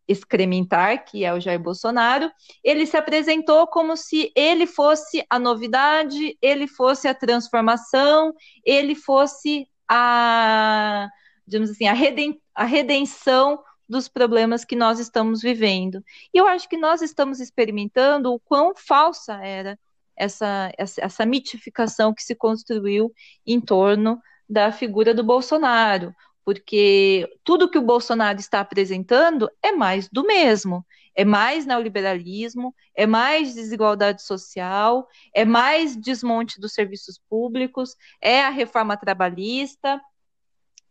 excrementar, 0.08 1.06
que 1.06 1.24
é 1.24 1.34
o 1.34 1.40
Jair 1.40 1.60
Bolsonaro, 1.60 2.32
ele 2.64 2.86
se 2.86 2.98
apresentou 2.98 3.68
como 3.68 3.96
se 3.96 4.32
ele 4.36 4.66
fosse 4.68 5.26
a 5.30 5.40
novidade, 5.40 6.38
ele 6.42 6.68
fosse 6.68 7.08
a 7.08 7.16
transformação, 7.16 8.34
ele 8.66 8.96
fosse 8.96 9.68
a, 9.90 11.08
digamos 11.46 11.70
assim, 11.70 11.88
a, 11.88 11.94
reden 11.94 12.42
a 12.56 12.64
redenção 12.64 13.62
dos 13.88 14.08
problemas 14.08 14.64
que 14.64 14.76
nós 14.76 15.00
estamos 15.00 15.42
vivendo. 15.42 16.04
E 16.34 16.38
eu 16.38 16.48
acho 16.48 16.68
que 16.70 16.78
nós 16.78 17.02
estamos 17.02 17.40
experimentando 17.40 18.34
o 18.34 18.40
quão 18.40 18.74
falsa 18.74 19.34
era 19.44 19.78
essa, 20.16 20.72
essa, 20.78 21.02
essa 21.04 21.26
mitificação 21.26 22.14
que 22.14 22.24
se 22.24 22.36
construiu 22.36 23.12
em 23.46 23.60
torno 23.60 24.20
da 24.48 24.72
figura 24.72 25.14
do 25.14 25.24
Bolsonaro 25.24 26.14
porque 26.43 27.27
tudo 27.43 27.69
que 27.69 27.77
o 27.77 27.84
Bolsonaro 27.84 28.39
está 28.39 28.60
apresentando 28.60 29.49
é 29.62 29.71
mais 29.71 30.08
do 30.10 30.23
mesmo. 30.23 30.86
É 31.13 31.25
mais 31.25 31.65
neoliberalismo, 31.65 32.73
é 32.95 33.06
mais 33.06 33.54
desigualdade 33.54 34.21
social, 34.21 35.08
é 35.36 35.43
mais 35.43 35.95
desmonte 35.95 36.60
dos 36.60 36.73
serviços 36.73 37.19
públicos, 37.30 37.97
é 38.21 38.41
a 38.41 38.49
reforma 38.49 38.95
trabalhista, 38.95 40.01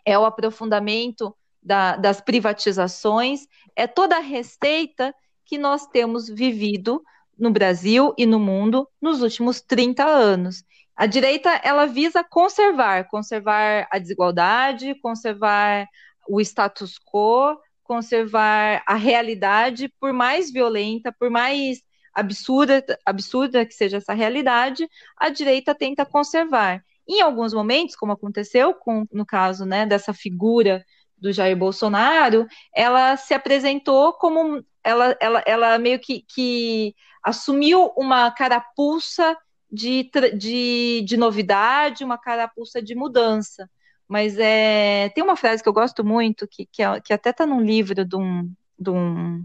é 0.05 0.19
o 0.19 0.27
aprofundamento 0.27 1.35
da, 1.63 1.97
das 1.97 2.21
privatizações, 2.21 3.47
é 3.75 3.87
toda 3.87 4.17
a 4.17 4.21
receita 4.21 5.15
que 5.45 5.57
nós 5.57 5.87
temos 5.87 6.29
vivido 6.29 7.03
no 7.39 7.51
Brasil 7.51 8.15
e 8.19 8.27
no 8.27 8.39
mundo 8.39 8.87
nos 9.01 9.23
últimos 9.23 9.63
30 9.63 10.05
anos. 10.05 10.63
A 10.97 11.07
direita 11.07 11.51
ela 11.65 11.87
visa 11.87 12.23
conservar, 12.23 13.09
conservar 13.09 13.89
a 13.91 13.99
desigualdade, 13.99 14.95
conservar 15.01 15.87
o 16.29 16.41
status 16.41 16.99
quo, 16.99 17.59
conservar 17.83 18.83
a 18.87 18.95
realidade, 18.95 19.89
por 19.99 20.13
mais 20.13 20.51
violenta, 20.51 21.11
por 21.11 21.31
mais 21.31 21.81
absurda, 22.15 22.85
absurda 23.05 23.67
que 23.67 23.75
seja 23.75 23.97
essa 23.97 24.13
realidade, 24.13 24.89
a 25.17 25.29
direita 25.29 25.75
tenta 25.75 26.05
conservar. 26.05 26.85
Em 27.09 27.21
alguns 27.21 27.53
momentos, 27.53 27.97
como 27.97 28.13
aconteceu 28.13 28.75
com, 28.75 29.07
no 29.13 29.27
caso 29.27 29.65
né, 29.65 29.87
dessa 29.87 30.13
figura 30.13 30.85
do 31.19 31.33
Jair 31.33 31.57
Bolsonaro, 31.57 32.47
ela 32.75 33.17
se 33.17 33.35
apresentou 33.35 34.13
como 34.13 34.65
ela, 34.83 35.17
ela, 35.21 35.43
ela 35.47 35.79
meio 35.79 35.99
que, 35.99 36.23
que 36.23 36.95
assumiu 37.23 37.93
uma 37.97 38.31
carapuça 38.31 39.37
de, 39.71 40.11
de, 40.37 41.03
de 41.07 41.17
novidade, 41.17 42.05
uma 42.05 42.19
carapuça 42.19 42.83
de 42.83 42.95
mudança. 42.95 43.69
Mas 44.09 44.37
é, 44.39 45.09
tem 45.11 45.23
uma 45.23 45.37
frase 45.37 45.63
que 45.63 45.69
eu 45.69 45.73
gosto 45.73 46.05
muito, 46.05 46.47
que, 46.49 46.67
que, 46.67 46.83
é, 46.83 47.01
que 47.01 47.13
até 47.13 47.31
está 47.31 47.47
num 47.47 47.61
livro 47.61 48.05
de 48.05 48.17
um, 48.17 48.53
de 48.77 48.91
um, 48.91 49.45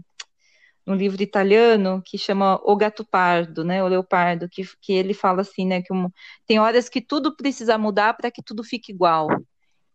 um 0.86 0.94
livro 0.94 1.22
italiano 1.22 2.02
que 2.04 2.18
chama 2.18 2.60
O 2.64 2.76
Gato 2.76 3.04
Pardo, 3.04 3.64
né, 3.64 3.82
o 3.82 3.88
Leopardo, 3.88 4.48
que, 4.48 4.64
que 4.80 4.92
ele 4.92 5.14
fala 5.14 5.42
assim, 5.42 5.66
né, 5.66 5.82
que 5.82 5.92
um, 5.92 6.10
tem 6.46 6.58
horas 6.58 6.88
que 6.88 7.00
tudo 7.00 7.36
precisa 7.36 7.78
mudar 7.78 8.14
para 8.14 8.30
que 8.30 8.42
tudo 8.42 8.64
fique 8.64 8.90
igual. 8.90 9.28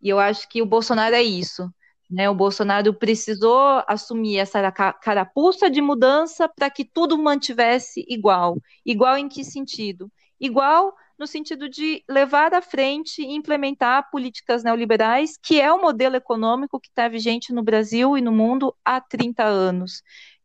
E 0.01 0.09
eu 0.09 0.19
acho 0.19 0.47
que 0.49 0.61
o 0.61 0.65
Bolsonaro 0.65 1.15
é 1.15 1.21
isso. 1.23 1.69
Né, 2.09 2.29
o 2.29 2.35
Bolsonaro 2.35 2.93
precisou 2.93 3.83
assumir 3.87 4.37
essa 4.37 4.69
carapuça 4.71 5.69
de 5.69 5.81
mudança 5.81 6.49
para 6.49 6.69
que 6.69 6.83
tudo 6.83 7.17
mantivesse 7.17 8.05
igual. 8.07 8.57
Igual 8.85 9.17
em 9.17 9.29
que 9.29 9.45
sentido? 9.45 10.11
Igual 10.41 10.95
no 11.19 11.27
sentido 11.27 11.69
de 11.69 12.03
levar 12.09 12.51
à 12.51 12.63
frente 12.63 13.21
e 13.21 13.35
implementar 13.35 14.09
políticas 14.09 14.63
neoliberais, 14.63 15.37
que 15.37 15.61
é 15.61 15.71
o 15.71 15.79
modelo 15.79 16.15
econômico 16.15 16.79
que 16.79 16.89
está 16.89 17.07
vigente 17.07 17.53
no 17.53 17.61
Brasil 17.61 18.17
e 18.17 18.21
no 18.21 18.31
mundo 18.31 18.75
há 18.83 18.99
30 18.99 19.43
anos, 19.43 20.01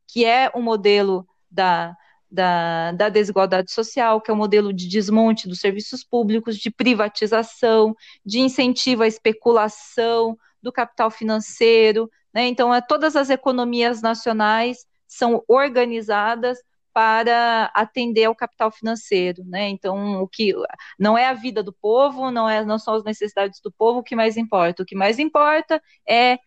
que 0.06 0.22
é 0.26 0.50
o 0.54 0.60
modelo 0.60 1.26
da, 1.50 1.96
da, 2.30 2.92
da, 2.92 3.08
desigualdade 3.08 3.72
social, 3.72 4.20
que 4.20 4.30
é 4.30 4.34
o 4.34 4.36
modelo 4.36 4.70
de 4.70 4.86
desmonte 4.86 5.48
dos 5.48 5.60
serviços 5.60 6.04
públicos, 6.04 6.58
de 6.58 6.70
privatização, 6.70 7.96
de 8.22 8.40
incentivo 8.40 9.02
à 9.02 9.06
especulação 9.06 10.36
do 10.62 10.70
capital 10.70 11.10
financeiro, 11.10 12.10
Né? 12.34 12.48
Então, 12.48 12.74
é, 12.74 12.82
todas 12.82 13.16
as 13.16 13.30
economias 13.30 14.02
nacionais 14.02 14.84
são 15.06 15.42
organizadas 15.48 16.58
para 16.96 17.70
atender 17.74 18.24
ao 18.24 18.34
capital 18.34 18.70
financeiro, 18.72 19.44
né? 19.44 19.68
Então, 19.68 20.22
o 20.22 20.26
que 20.26 20.54
não 20.98 21.16
é 21.16 21.26
a 21.26 21.34
vida 21.34 21.62
do 21.62 21.70
povo, 21.70 22.30
não 22.30 22.48
é 22.48 22.64
não 22.64 22.78
são 22.78 22.94
as 22.94 23.04
necessidades 23.04 23.60
do 23.60 23.70
povo 23.70 23.98
o 23.98 24.02
que 24.02 24.16
mais 24.16 24.38
importa. 24.38 24.82
O 24.82 24.86
que 24.86 24.96
mais 24.96 25.18
importa 25.18 25.78
é 26.08 26.38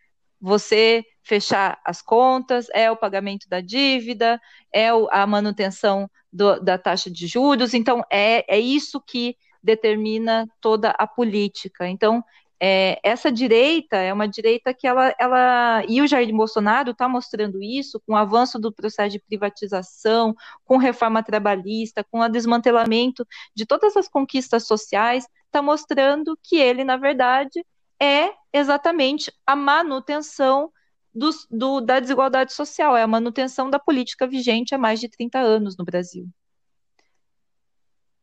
você 0.42 1.06
fechar 1.22 1.80
as 1.86 2.02
contas, 2.02 2.66
é 2.74 2.90
o 2.90 2.98
pagamento 2.98 3.48
da 3.48 3.62
dívida, 3.62 4.42
é 4.74 4.88
a 5.12 5.28
manutenção 5.28 6.10
do, 6.34 6.60
da 6.60 6.80
taxa 6.80 7.12
de 7.12 7.28
juros. 7.28 7.76
Então, 7.76 8.02
é, 8.12 8.44
é 8.52 8.60
isso 8.60 9.00
que 9.00 9.38
determina 9.62 10.48
toda 10.60 10.90
a 10.98 11.06
política. 11.06 11.88
Então, 11.88 12.24
é, 12.62 13.00
essa 13.04 13.32
direita 13.32 13.96
é 13.96 14.12
uma 14.12 14.28
direita 14.28 14.74
que 14.74 14.86
ela, 14.86 15.16
ela 15.18 15.84
e 15.88 16.02
o 16.02 16.08
Jair 16.08 16.30
Bolsonaro 16.36 16.92
está 16.92 17.08
mostrando 17.08 17.64
isso 17.64 18.02
com 18.06 18.14
o 18.14 18.18
avanço 18.18 18.60
do 18.60 18.72
processo 18.72 19.12
de 19.12 19.20
privatização, 19.20 20.36
com 20.66 20.78
reforma 20.78 21.24
trabalhista, 21.24 22.04
com 22.04 22.20
o 22.20 22.28
desmantelamento 22.28 23.26
de 23.56 23.66
todas 23.66 23.96
as 23.96 24.10
conquistas 24.10 24.68
sociais, 24.68 25.26
está 25.46 25.62
mostrando 25.62 26.38
que 26.44 26.58
ele, 26.58 26.84
na 26.84 26.98
verdade, 26.98 27.66
é 28.02 28.32
exatamente 28.52 29.32
a 29.46 29.56
manutenção 29.56 30.70
do, 31.14 31.30
do, 31.50 31.82
da 31.82 32.00
desigualdade 32.00 32.54
social, 32.54 32.96
é 32.96 33.04
a 33.04 33.08
manutenção 33.08 33.70
da 33.70 33.80
política 33.80 34.28
vigente 34.28 34.76
há 34.76 34.78
mais 34.78 35.00
de 35.00 35.10
30 35.10 35.40
anos 35.40 35.78
no 35.78 35.86
Brasil. 35.86 36.28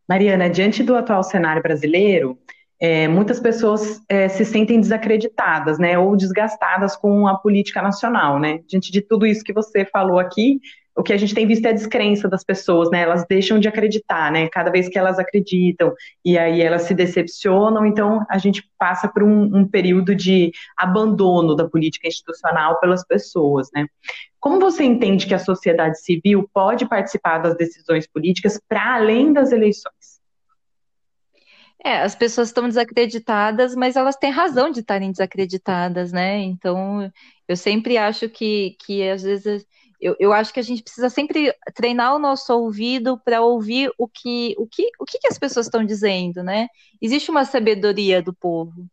Mariana, 0.09 0.49
diante 0.49 0.85
do 0.85 0.95
atual 0.95 1.23
cenário 1.25 1.63
brasileiro, 1.63 2.39
é, 2.81 3.09
muitas 3.09 3.41
pessoas 3.41 4.03
é, 4.09 4.29
se 4.29 4.45
sentem 4.45 4.81
desacreditadas, 4.81 5.79
né, 5.79 5.99
ou 5.99 6.17
desgastadas 6.17 6.97
com 6.97 7.27
a 7.27 7.37
política 7.37 7.81
nacional, 7.81 8.39
né? 8.39 8.61
Diante 8.69 8.93
de 8.93 9.01
tudo 9.01 9.27
isso 9.27 9.43
que 9.43 9.53
você 9.53 9.85
falou 9.85 10.19
aqui, 10.19 10.61
o 10.97 11.03
que 11.03 11.13
a 11.13 11.17
gente 11.17 11.35
tem 11.35 11.47
visto 11.47 11.67
é 11.67 11.71
a 11.71 11.75
descrença 11.75 12.27
das 12.27 12.43
pessoas, 12.43 12.91
né? 12.91 13.03
Elas 13.03 13.27
deixam 13.29 13.59
de 13.59 13.69
acreditar, 13.69 14.33
né? 14.33 14.49
Cada 14.49 14.71
vez 14.71 14.89
que 14.89 14.99
elas 14.99 15.19
acreditam 15.19 15.93
e 16.25 16.39
aí 16.39 16.63
elas 16.63 16.83
se 16.83 16.95
decepcionam, 16.95 17.85
então 17.85 18.25
a 18.31 18.39
gente 18.39 18.67
passa 18.79 19.07
por 19.07 19.23
um, 19.23 19.59
um 19.59 19.69
período 19.69 20.15
de 20.15 20.51
abandono 20.77 21.55
da 21.55 21.69
política 21.69 22.09
institucional 22.09 22.81
pelas 22.81 23.07
pessoas, 23.07 23.69
né? 23.75 23.87
Como 24.41 24.59
você 24.59 24.85
entende 24.85 25.27
que 25.27 25.35
a 25.35 25.39
sociedade 25.39 26.01
civil 26.01 26.49
pode 26.53 26.89
participar 26.89 27.39
das 27.39 27.57
decisões 27.57 28.07
políticas 28.07 28.59
para 28.67 28.95
além 28.95 29.33
das 29.33 29.53
eleições? 29.53 30.16
É, 31.87 32.03
as 32.03 32.17
pessoas 32.17 32.49
estão 32.49 32.67
desacreditadas, 32.67 33.77
mas 33.77 33.95
elas 33.95 34.17
têm 34.17 34.29
razão 34.29 34.71
de 34.71 34.81
estarem 34.81 35.13
desacreditadas, 35.13 36.11
né? 36.11 36.41
Então, 36.41 37.13
eu 37.47 37.57
sempre 37.57 37.97
acho 37.97 38.29
que, 38.29 38.77
que 38.85 39.09
às 39.09 39.23
vezes, 39.23 39.65
eu, 40.01 40.17
eu 40.19 40.33
acho 40.33 40.53
que 40.53 40.59
a 40.59 40.63
gente 40.65 40.83
precisa 40.83 41.09
sempre 41.09 41.55
treinar 41.77 42.17
o 42.17 42.19
nosso 42.19 42.53
ouvido 42.53 43.21
para 43.25 43.41
ouvir 43.41 43.93
o 43.97 44.09
que, 44.09 44.53
o, 44.59 44.67
que, 44.67 44.91
o 44.99 45.05
que, 45.05 45.21
que 45.21 45.29
as 45.29 45.39
pessoas 45.39 45.67
estão 45.67 45.85
dizendo, 45.85 46.43
né? 46.43 46.67
Existe 47.01 47.31
uma 47.31 47.45
sabedoria 47.45 48.21
do 48.21 48.35
povo, 48.35 48.89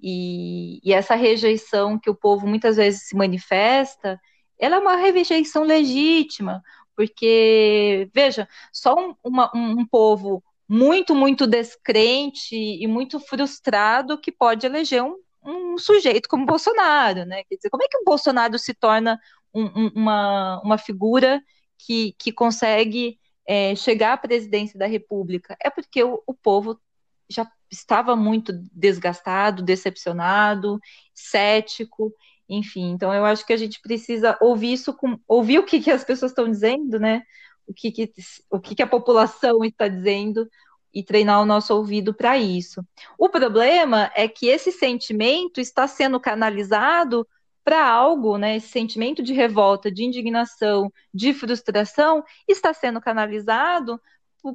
e, 0.00 0.80
e 0.88 0.92
essa 0.92 1.16
rejeição 1.16 1.98
que 1.98 2.10
o 2.10 2.14
povo 2.14 2.46
muitas 2.46 2.76
vezes 2.76 3.08
se 3.08 3.16
manifesta, 3.16 4.20
ela 4.56 4.76
é 4.76 4.78
uma 4.78 4.94
rejeição 4.94 5.64
legítima, 5.64 6.62
porque, 6.94 8.08
veja, 8.14 8.48
só 8.72 8.94
um, 8.94 9.16
uma, 9.24 9.50
um, 9.52 9.80
um 9.80 9.86
povo 9.86 10.44
muito, 10.68 11.14
muito 11.14 11.46
descrente 11.46 12.54
e 12.54 12.86
muito 12.86 13.20
frustrado 13.20 14.20
que 14.20 14.32
pode 14.32 14.66
eleger 14.66 15.02
um, 15.02 15.16
um 15.44 15.78
sujeito 15.78 16.28
como 16.28 16.46
Bolsonaro, 16.46 17.24
né? 17.24 17.44
Quer 17.44 17.56
dizer, 17.56 17.70
como 17.70 17.84
é 17.84 17.88
que 17.88 17.98
o 17.98 18.04
Bolsonaro 18.04 18.58
se 18.58 18.74
torna 18.74 19.18
um, 19.54 19.64
um, 19.64 19.90
uma, 19.94 20.60
uma 20.62 20.78
figura 20.78 21.40
que, 21.78 22.14
que 22.18 22.32
consegue 22.32 23.18
é, 23.46 23.74
chegar 23.76 24.14
à 24.14 24.16
presidência 24.16 24.78
da 24.78 24.86
República? 24.86 25.56
É 25.62 25.70
porque 25.70 26.02
o, 26.02 26.22
o 26.26 26.34
povo 26.34 26.80
já 27.28 27.48
estava 27.70 28.16
muito 28.16 28.52
desgastado, 28.72 29.62
decepcionado, 29.62 30.78
cético, 31.14 32.12
enfim. 32.48 32.90
Então 32.90 33.12
eu 33.12 33.24
acho 33.24 33.46
que 33.46 33.52
a 33.52 33.56
gente 33.56 33.80
precisa 33.80 34.36
ouvir 34.40 34.72
isso, 34.72 34.94
com, 34.94 35.18
ouvir 35.28 35.58
o 35.58 35.64
que, 35.64 35.80
que 35.80 35.90
as 35.90 36.04
pessoas 36.04 36.32
estão 36.32 36.50
dizendo, 36.50 36.98
né? 36.98 37.22
O 37.66 37.74
que, 37.74 37.90
que 37.90 38.12
o 38.50 38.60
que, 38.60 38.74
que 38.74 38.82
a 38.82 38.86
população 38.86 39.64
está 39.64 39.88
dizendo 39.88 40.48
e 40.94 41.02
treinar 41.02 41.42
o 41.42 41.46
nosso 41.46 41.74
ouvido 41.74 42.14
para 42.14 42.38
isso. 42.38 42.82
O 43.18 43.28
problema 43.28 44.10
é 44.14 44.26
que 44.26 44.46
esse 44.46 44.72
sentimento 44.72 45.60
está 45.60 45.86
sendo 45.86 46.18
canalizado 46.18 47.28
para 47.62 47.86
algo, 47.86 48.38
né? 48.38 48.56
Esse 48.56 48.68
sentimento 48.68 49.22
de 49.22 49.34
revolta, 49.34 49.90
de 49.90 50.04
indignação, 50.04 50.90
de 51.12 51.34
frustração 51.34 52.24
está 52.48 52.72
sendo 52.72 53.00
canalizado 53.00 54.00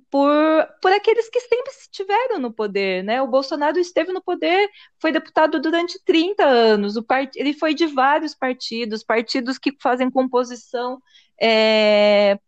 por, 0.09 0.67
por 0.81 0.91
aqueles 0.91 1.29
que 1.29 1.39
sempre 1.41 1.71
estiveram 1.71 2.39
no 2.39 2.51
poder, 2.53 3.03
né? 3.03 3.21
O 3.21 3.27
Bolsonaro 3.27 3.77
esteve 3.77 4.11
no 4.13 4.21
poder, 4.21 4.69
foi 4.99 5.11
deputado 5.11 5.59
durante 5.59 6.01
30 6.03 6.43
anos, 6.43 6.95
o 6.95 7.03
part... 7.03 7.37
ele 7.37 7.53
foi 7.53 7.73
de 7.73 7.85
vários 7.85 8.33
partidos, 8.33 9.03
partidos 9.03 9.57
que 9.57 9.75
fazem 9.79 10.09
composição 10.09 11.01
é, 11.39 12.39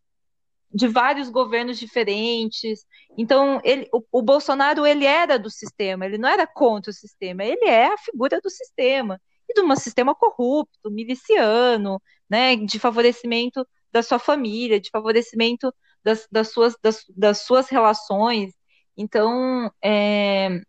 de 0.73 0.87
vários 0.87 1.29
governos 1.29 1.77
diferentes. 1.77 2.85
Então, 3.17 3.61
ele, 3.63 3.87
o, 3.93 4.03
o, 4.11 4.21
Bolsonaro 4.21 4.85
ele 4.85 5.05
era 5.05 5.37
do 5.37 5.49
sistema, 5.49 6.05
ele 6.05 6.17
não 6.17 6.27
era 6.27 6.47
contra 6.47 6.89
o 6.89 6.93
sistema, 6.93 7.43
ele 7.43 7.65
é 7.65 7.87
a 7.87 7.97
figura 7.97 8.41
do 8.41 8.49
sistema 8.49 9.21
e 9.47 9.53
de 9.53 9.61
um 9.61 9.75
sistema 9.75 10.15
corrupto, 10.15 10.89
miliciano, 10.89 12.01
né, 12.29 12.55
de 12.55 12.79
favorecimento 12.79 13.67
da 13.91 14.01
sua 14.01 14.17
família, 14.17 14.79
de 14.79 14.89
favorecimento 14.89 15.71
das, 16.03 16.27
das 16.31 16.51
suas, 16.51 16.75
das, 16.81 17.05
das, 17.15 17.41
suas 17.41 17.69
relações. 17.69 18.53
Então, 18.97 19.71
é, 19.83 20.61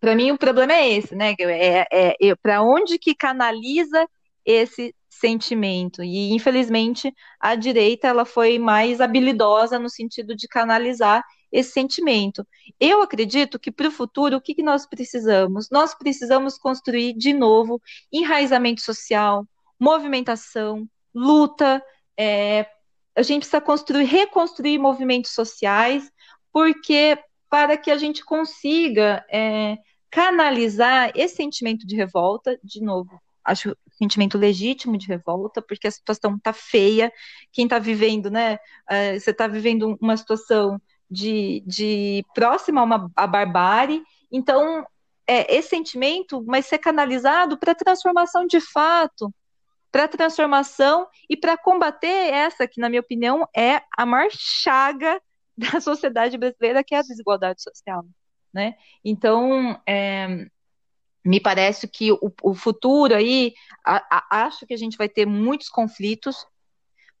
para 0.00 0.14
mim 0.16 0.30
o 0.30 0.38
problema 0.38 0.72
é 0.72 0.92
esse, 0.92 1.14
né? 1.14 1.34
É, 1.38 1.86
é, 1.92 2.16
é 2.20 2.34
para 2.36 2.62
onde 2.62 2.98
que 2.98 3.14
canaliza 3.14 4.08
esse 4.44 4.94
sentimento. 5.12 6.02
E 6.02 6.32
infelizmente 6.32 7.14
a 7.38 7.54
direita 7.54 8.08
ela 8.08 8.24
foi 8.24 8.58
mais 8.58 9.00
habilidosa 9.00 9.78
no 9.78 9.90
sentido 9.90 10.34
de 10.34 10.48
canalizar 10.48 11.22
esse 11.52 11.72
sentimento. 11.72 12.46
Eu 12.80 13.02
acredito 13.02 13.58
que 13.58 13.70
para 13.70 13.88
o 13.88 13.92
futuro 13.92 14.36
o 14.36 14.40
que, 14.40 14.54
que 14.54 14.62
nós 14.62 14.86
precisamos? 14.86 15.68
Nós 15.70 15.94
precisamos 15.94 16.56
construir 16.56 17.12
de 17.12 17.32
novo 17.34 17.80
enraizamento 18.10 18.80
social, 18.80 19.46
movimentação, 19.78 20.88
luta. 21.14 21.82
É, 22.18 22.66
a 23.14 23.22
gente 23.22 23.40
precisa 23.40 23.60
construir, 23.60 24.04
reconstruir 24.04 24.78
movimentos 24.78 25.32
sociais, 25.32 26.10
porque 26.50 27.18
para 27.50 27.76
que 27.76 27.90
a 27.90 27.98
gente 27.98 28.24
consiga 28.24 29.22
é, 29.30 29.76
canalizar 30.10 31.12
esse 31.14 31.36
sentimento 31.36 31.86
de 31.86 31.94
revolta, 31.96 32.58
de 32.64 32.80
novo, 32.80 33.20
acho 33.44 33.76
sentimento 34.02 34.36
legítimo 34.36 34.98
de 34.98 35.06
revolta, 35.06 35.62
porque 35.62 35.86
a 35.86 35.90
situação 35.90 36.36
está 36.36 36.52
feia. 36.52 37.12
Quem 37.52 37.64
está 37.64 37.78
vivendo, 37.78 38.30
né? 38.30 38.54
Uh, 38.90 39.18
você 39.18 39.30
está 39.30 39.46
vivendo 39.46 39.96
uma 40.00 40.16
situação 40.16 40.80
de, 41.10 41.62
de 41.66 42.24
próxima 42.34 42.80
a 42.80 42.84
uma 42.84 43.10
a 43.14 43.26
barbárie. 43.26 44.02
Então, 44.30 44.84
é, 45.26 45.54
esse 45.54 45.68
sentimento 45.68 46.42
vai 46.44 46.62
ser 46.62 46.78
canalizado 46.78 47.58
para 47.58 47.74
transformação 47.74 48.46
de 48.46 48.60
fato, 48.60 49.32
para 49.90 50.08
transformação 50.08 51.06
e 51.28 51.36
para 51.36 51.56
combater 51.56 52.32
essa 52.32 52.66
que, 52.66 52.80
na 52.80 52.88
minha 52.88 53.00
opinião, 53.00 53.46
é 53.54 53.82
a 53.96 54.06
maior 54.06 54.30
chaga 54.30 55.20
da 55.56 55.80
sociedade 55.80 56.36
brasileira, 56.38 56.82
que 56.82 56.94
é 56.94 56.98
a 56.98 57.02
desigualdade 57.02 57.62
social. 57.62 58.04
Né? 58.52 58.74
Então, 59.04 59.80
é, 59.86 60.46
me 61.24 61.40
parece 61.40 61.86
que 61.86 62.12
o, 62.12 62.32
o 62.42 62.54
futuro 62.54 63.14
aí, 63.14 63.54
a, 63.84 64.04
a, 64.10 64.46
acho 64.46 64.66
que 64.66 64.74
a 64.74 64.76
gente 64.76 64.96
vai 64.96 65.08
ter 65.08 65.26
muitos 65.26 65.68
conflitos. 65.68 66.46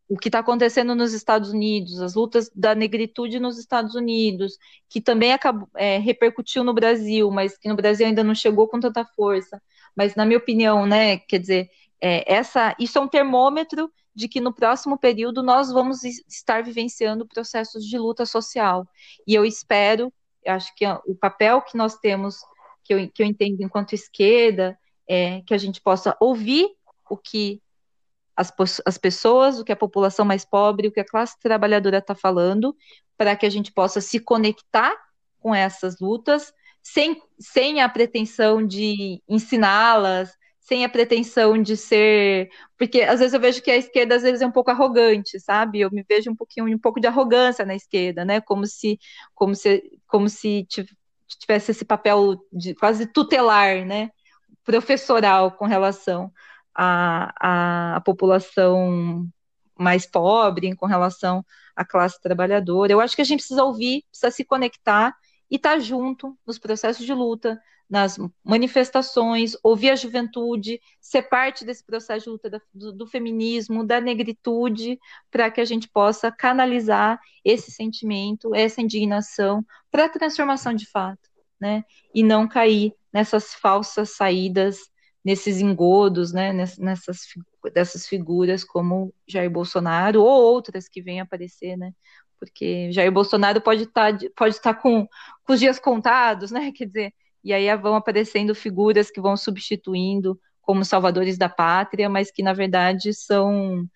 O 0.08 0.18
que 0.18 0.28
está 0.28 0.40
acontecendo 0.40 0.94
nos 0.94 1.14
Estados 1.14 1.50
Unidos, 1.50 2.00
as 2.02 2.14
lutas 2.14 2.50
da 2.54 2.74
negritude 2.74 3.40
nos 3.40 3.58
Estados 3.58 3.94
Unidos, 3.94 4.58
que 4.88 5.00
também 5.00 5.32
acabou, 5.32 5.68
é, 5.74 5.98
repercutiu 5.98 6.62
no 6.62 6.74
Brasil, 6.74 7.30
mas 7.30 7.56
que 7.56 7.68
no 7.68 7.76
Brasil 7.76 8.06
ainda 8.06 8.22
não 8.22 8.34
chegou 8.34 8.68
com 8.68 8.78
tanta 8.78 9.04
força. 9.04 9.62
Mas, 9.96 10.14
na 10.14 10.26
minha 10.26 10.38
opinião, 10.38 10.84
né, 10.84 11.18
quer 11.18 11.38
dizer, 11.38 11.70
é, 12.00 12.30
essa, 12.30 12.74
isso 12.78 12.98
é 12.98 13.00
um 13.00 13.08
termômetro 13.08 13.90
de 14.14 14.28
que 14.28 14.40
no 14.40 14.52
próximo 14.52 14.98
período 14.98 15.42
nós 15.42 15.72
vamos 15.72 16.02
estar 16.04 16.62
vivenciando 16.62 17.26
processos 17.26 17.84
de 17.84 17.96
luta 17.96 18.26
social. 18.26 18.86
E 19.26 19.34
eu 19.34 19.44
espero, 19.44 20.12
acho 20.46 20.74
que 20.74 20.84
o 21.06 21.14
papel 21.14 21.62
que 21.62 21.76
nós 21.76 21.96
temos 21.96 22.36
que 22.84 22.94
eu, 22.94 23.10
que 23.10 23.22
eu 23.22 23.26
entendo 23.26 23.62
enquanto 23.62 23.94
esquerda, 23.94 24.78
é 25.08 25.42
que 25.42 25.54
a 25.54 25.58
gente 25.58 25.80
possa 25.80 26.16
ouvir 26.20 26.68
o 27.08 27.16
que 27.16 27.60
as, 28.36 28.52
as 28.86 28.98
pessoas, 28.98 29.58
o 29.58 29.64
que 29.64 29.72
a 29.72 29.76
população 29.76 30.24
mais 30.24 30.44
pobre, 30.44 30.88
o 30.88 30.92
que 30.92 31.00
a 31.00 31.04
classe 31.04 31.38
trabalhadora 31.38 31.98
está 31.98 32.14
falando, 32.14 32.76
para 33.16 33.36
que 33.36 33.46
a 33.46 33.50
gente 33.50 33.72
possa 33.72 34.00
se 34.00 34.18
conectar 34.18 34.94
com 35.38 35.54
essas 35.54 36.00
lutas, 36.00 36.52
sem, 36.82 37.20
sem 37.38 37.80
a 37.80 37.88
pretensão 37.88 38.66
de 38.66 39.22
ensiná-las, 39.28 40.36
sem 40.58 40.84
a 40.84 40.88
pretensão 40.88 41.60
de 41.60 41.76
ser. 41.76 42.48
Porque 42.78 43.02
às 43.02 43.20
vezes 43.20 43.34
eu 43.34 43.40
vejo 43.40 43.62
que 43.62 43.70
a 43.70 43.76
esquerda 43.76 44.14
às 44.16 44.22
vezes 44.22 44.40
é 44.40 44.46
um 44.46 44.52
pouco 44.52 44.70
arrogante, 44.70 45.38
sabe? 45.40 45.80
Eu 45.80 45.90
me 45.90 46.04
vejo 46.08 46.30
um 46.30 46.36
pouquinho, 46.36 46.66
um 46.74 46.78
pouco 46.78 47.00
de 47.00 47.06
arrogância 47.06 47.64
na 47.64 47.74
esquerda, 47.74 48.24
né? 48.24 48.40
Como 48.40 48.66
se, 48.66 48.98
como 49.34 49.54
se, 49.54 49.82
como 50.06 50.28
se 50.28 50.64
tivesse 51.38 51.70
esse 51.70 51.84
papel 51.84 52.36
de 52.52 52.74
quase 52.74 53.06
tutelar, 53.06 53.84
né? 53.84 54.10
Professoral 54.64 55.52
com 55.52 55.66
relação 55.66 56.32
à, 56.74 57.96
à 57.96 58.00
população 58.00 59.26
mais 59.78 60.06
pobre, 60.06 60.74
com 60.76 60.86
relação 60.86 61.44
à 61.74 61.84
classe 61.84 62.20
trabalhadora. 62.20 62.92
Eu 62.92 63.00
acho 63.00 63.16
que 63.16 63.22
a 63.22 63.24
gente 63.24 63.40
precisa 63.40 63.64
ouvir, 63.64 64.04
precisa 64.10 64.30
se 64.30 64.44
conectar 64.44 65.14
e 65.52 65.56
estar 65.56 65.74
tá 65.74 65.78
junto 65.78 66.34
nos 66.46 66.58
processos 66.58 67.04
de 67.04 67.12
luta, 67.12 67.60
nas 67.88 68.18
manifestações, 68.42 69.52
ouvir 69.62 69.90
a 69.90 69.96
juventude, 69.96 70.80
ser 70.98 71.24
parte 71.24 71.62
desse 71.62 71.84
processo 71.84 72.24
de 72.24 72.30
luta 72.30 72.62
do, 72.72 72.90
do 72.90 73.06
feminismo, 73.06 73.84
da 73.84 74.00
negritude, 74.00 74.98
para 75.30 75.50
que 75.50 75.60
a 75.60 75.64
gente 75.66 75.90
possa 75.90 76.32
canalizar 76.32 77.20
esse 77.44 77.70
sentimento, 77.70 78.54
essa 78.54 78.80
indignação 78.80 79.62
para 79.90 80.06
a 80.06 80.08
transformação 80.08 80.72
de 80.72 80.86
fato, 80.86 81.28
né? 81.60 81.84
E 82.14 82.22
não 82.22 82.48
cair 82.48 82.94
nessas 83.12 83.52
falsas 83.52 84.16
saídas, 84.16 84.78
nesses 85.22 85.60
engodos, 85.60 86.32
né? 86.32 86.50
Nessas 86.78 87.26
dessas 87.74 88.06
figuras 88.06 88.64
como 88.64 89.14
Jair 89.28 89.50
Bolsonaro 89.50 90.22
ou 90.22 90.42
outras 90.42 90.88
que 90.88 91.02
vêm 91.02 91.20
aparecer, 91.20 91.76
né? 91.76 91.92
Porque 92.42 92.90
Jair 92.90 93.12
Bolsonaro 93.12 93.60
pode 93.60 93.84
estar 93.84 94.18
tá, 94.18 94.26
pode 94.36 94.56
estar 94.56 94.74
tá 94.74 94.80
com, 94.80 95.06
com 95.44 95.52
os 95.52 95.60
dias 95.60 95.78
contados, 95.78 96.50
né? 96.50 96.72
Quer 96.72 96.86
dizer, 96.86 97.14
e 97.44 97.52
aí 97.52 97.74
vão 97.76 97.94
aparecendo 97.94 98.52
figuras 98.52 99.12
que 99.12 99.20
vão 99.20 99.36
substituindo 99.36 100.36
como 100.60 100.84
salvadores 100.84 101.38
da 101.38 101.48
pátria, 101.48 102.08
mas 102.08 102.32
que 102.32 102.42
na 102.42 102.52
verdade 102.52 103.14
são 103.14 103.88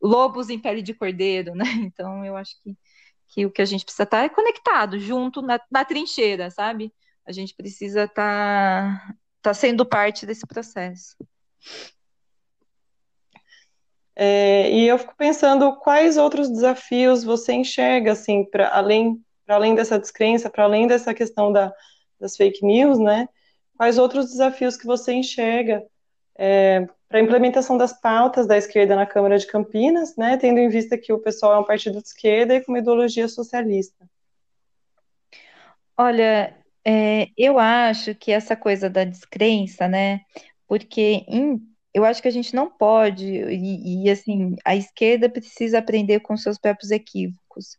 lobos 0.00 0.48
em 0.48 0.60
pele 0.60 0.80
de 0.80 0.94
cordeiro, 0.94 1.56
né? 1.56 1.64
Então 1.92 2.24
eu 2.24 2.36
acho 2.36 2.54
que, 2.62 2.76
que 3.26 3.46
o 3.46 3.50
que 3.50 3.62
a 3.62 3.64
gente 3.64 3.84
precisa 3.84 4.04
estar 4.04 4.24
é 4.24 4.28
conectado, 4.28 4.96
junto 5.00 5.42
na, 5.42 5.60
na 5.68 5.84
trincheira, 5.84 6.52
sabe? 6.52 6.94
A 7.26 7.32
gente 7.32 7.52
precisa 7.52 8.04
estar 8.04 9.12
tá, 9.42 9.52
sendo 9.52 9.84
parte 9.84 10.24
desse 10.24 10.46
processo. 10.46 11.16
É, 14.20 14.68
e 14.72 14.88
eu 14.88 14.98
fico 14.98 15.14
pensando 15.16 15.76
quais 15.76 16.16
outros 16.16 16.50
desafios 16.50 17.22
você 17.22 17.52
enxerga, 17.52 18.10
assim, 18.10 18.44
para 18.44 18.68
além, 18.68 19.22
além 19.46 19.76
dessa 19.76 19.96
descrença, 19.96 20.50
para 20.50 20.64
além 20.64 20.88
dessa 20.88 21.14
questão 21.14 21.52
da, 21.52 21.72
das 22.18 22.36
fake 22.36 22.66
news, 22.66 22.98
né? 22.98 23.28
Quais 23.76 23.96
outros 23.96 24.26
desafios 24.26 24.76
que 24.76 24.84
você 24.84 25.12
enxerga 25.12 25.84
é, 26.36 26.84
para 27.08 27.20
a 27.20 27.22
implementação 27.22 27.78
das 27.78 27.92
pautas 27.92 28.44
da 28.44 28.58
esquerda 28.58 28.96
na 28.96 29.06
Câmara 29.06 29.38
de 29.38 29.46
Campinas, 29.46 30.16
né? 30.16 30.36
Tendo 30.36 30.58
em 30.58 30.68
vista 30.68 30.98
que 30.98 31.12
o 31.12 31.20
pessoal 31.20 31.54
é 31.54 31.58
um 31.60 31.64
partido 31.64 32.02
de 32.02 32.08
esquerda 32.08 32.56
e 32.56 32.60
com 32.60 32.72
uma 32.72 32.80
ideologia 32.80 33.28
socialista. 33.28 34.04
Olha, 35.96 36.56
é, 36.84 37.28
eu 37.36 37.56
acho 37.56 38.16
que 38.16 38.32
essa 38.32 38.56
coisa 38.56 38.90
da 38.90 39.04
descrença, 39.04 39.86
né? 39.86 40.22
Porque 40.66 41.24
em, 41.28 41.60
eu 41.94 42.04
acho 42.04 42.22
que 42.22 42.28
a 42.28 42.32
gente 42.32 42.54
não 42.54 42.70
pode, 42.70 43.26
e, 43.26 44.04
e, 44.04 44.10
assim, 44.10 44.56
a 44.64 44.76
esquerda 44.76 45.28
precisa 45.28 45.78
aprender 45.78 46.20
com 46.20 46.36
seus 46.36 46.58
próprios 46.58 46.90
equívocos. 46.90 47.78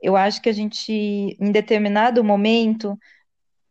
Eu 0.00 0.16
acho 0.16 0.40
que 0.40 0.48
a 0.48 0.52
gente, 0.52 0.92
em 0.92 1.52
determinado 1.52 2.22
momento, 2.22 2.98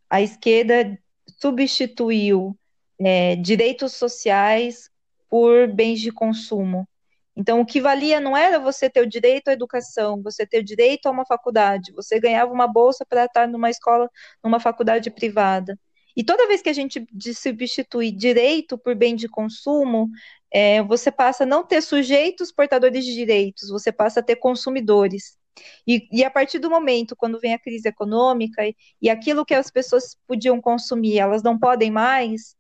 a 0.10 0.22
esquerda 0.22 0.98
substituiu 1.40 2.58
é, 3.00 3.36
direitos 3.36 3.94
sociais 3.94 4.90
por 5.30 5.68
bens 5.68 6.00
de 6.02 6.12
consumo. 6.12 6.88
Então, 7.36 7.62
o 7.62 7.66
que 7.66 7.80
valia 7.80 8.20
não 8.20 8.36
era 8.36 8.60
você 8.60 8.90
ter 8.90 9.02
o 9.02 9.08
direito 9.08 9.50
à 9.50 9.54
educação, 9.54 10.22
você 10.24 10.46
ter 10.46 10.60
o 10.60 10.64
direito 10.64 11.08
a 11.08 11.12
uma 11.12 11.26
faculdade, 11.26 11.94
você 11.94 12.20
ganhava 12.20 12.52
uma 12.52 12.68
bolsa 12.68 13.06
para 13.08 13.26
estar 13.26 13.48
numa 13.48 13.70
escola, 13.70 14.10
numa 14.44 14.60
faculdade 14.60 15.12
privada. 15.12 15.78
E 16.18 16.24
toda 16.24 16.48
vez 16.48 16.64
que 16.64 16.70
a 16.70 16.74
gente 16.74 17.08
substitui 17.36 18.12
direito 18.12 18.76
por 18.76 18.96
bem 18.96 19.16
de 19.16 19.30
consumo, 19.30 20.10
é, 20.52 20.82
você 20.82 21.12
passa 21.12 21.44
a 21.44 21.48
não 21.48 21.64
ter 21.64 21.80
sujeitos 21.82 22.52
portadores 22.52 23.06
de 23.06 23.14
direitos, 23.14 23.70
você 23.70 23.92
passa 23.92 24.20
a 24.20 24.24
ter 24.24 24.38
consumidores. 24.38 25.38
E, 25.86 26.08
e, 26.12 26.24
a 26.24 26.32
partir 26.32 26.58
do 26.58 26.72
momento, 26.72 27.16
quando 27.16 27.40
vem 27.40 27.54
a 27.54 27.60
crise 27.60 27.88
econômica 27.88 28.66
e, 28.66 28.76
e 29.00 29.12
aquilo 29.12 29.46
que 29.46 29.54
as 29.54 29.70
pessoas 29.70 30.18
podiam 30.28 30.60
consumir, 30.60 31.20
elas 31.20 31.44
não 31.44 31.58
podem 31.58 31.92
mais, 31.92 32.56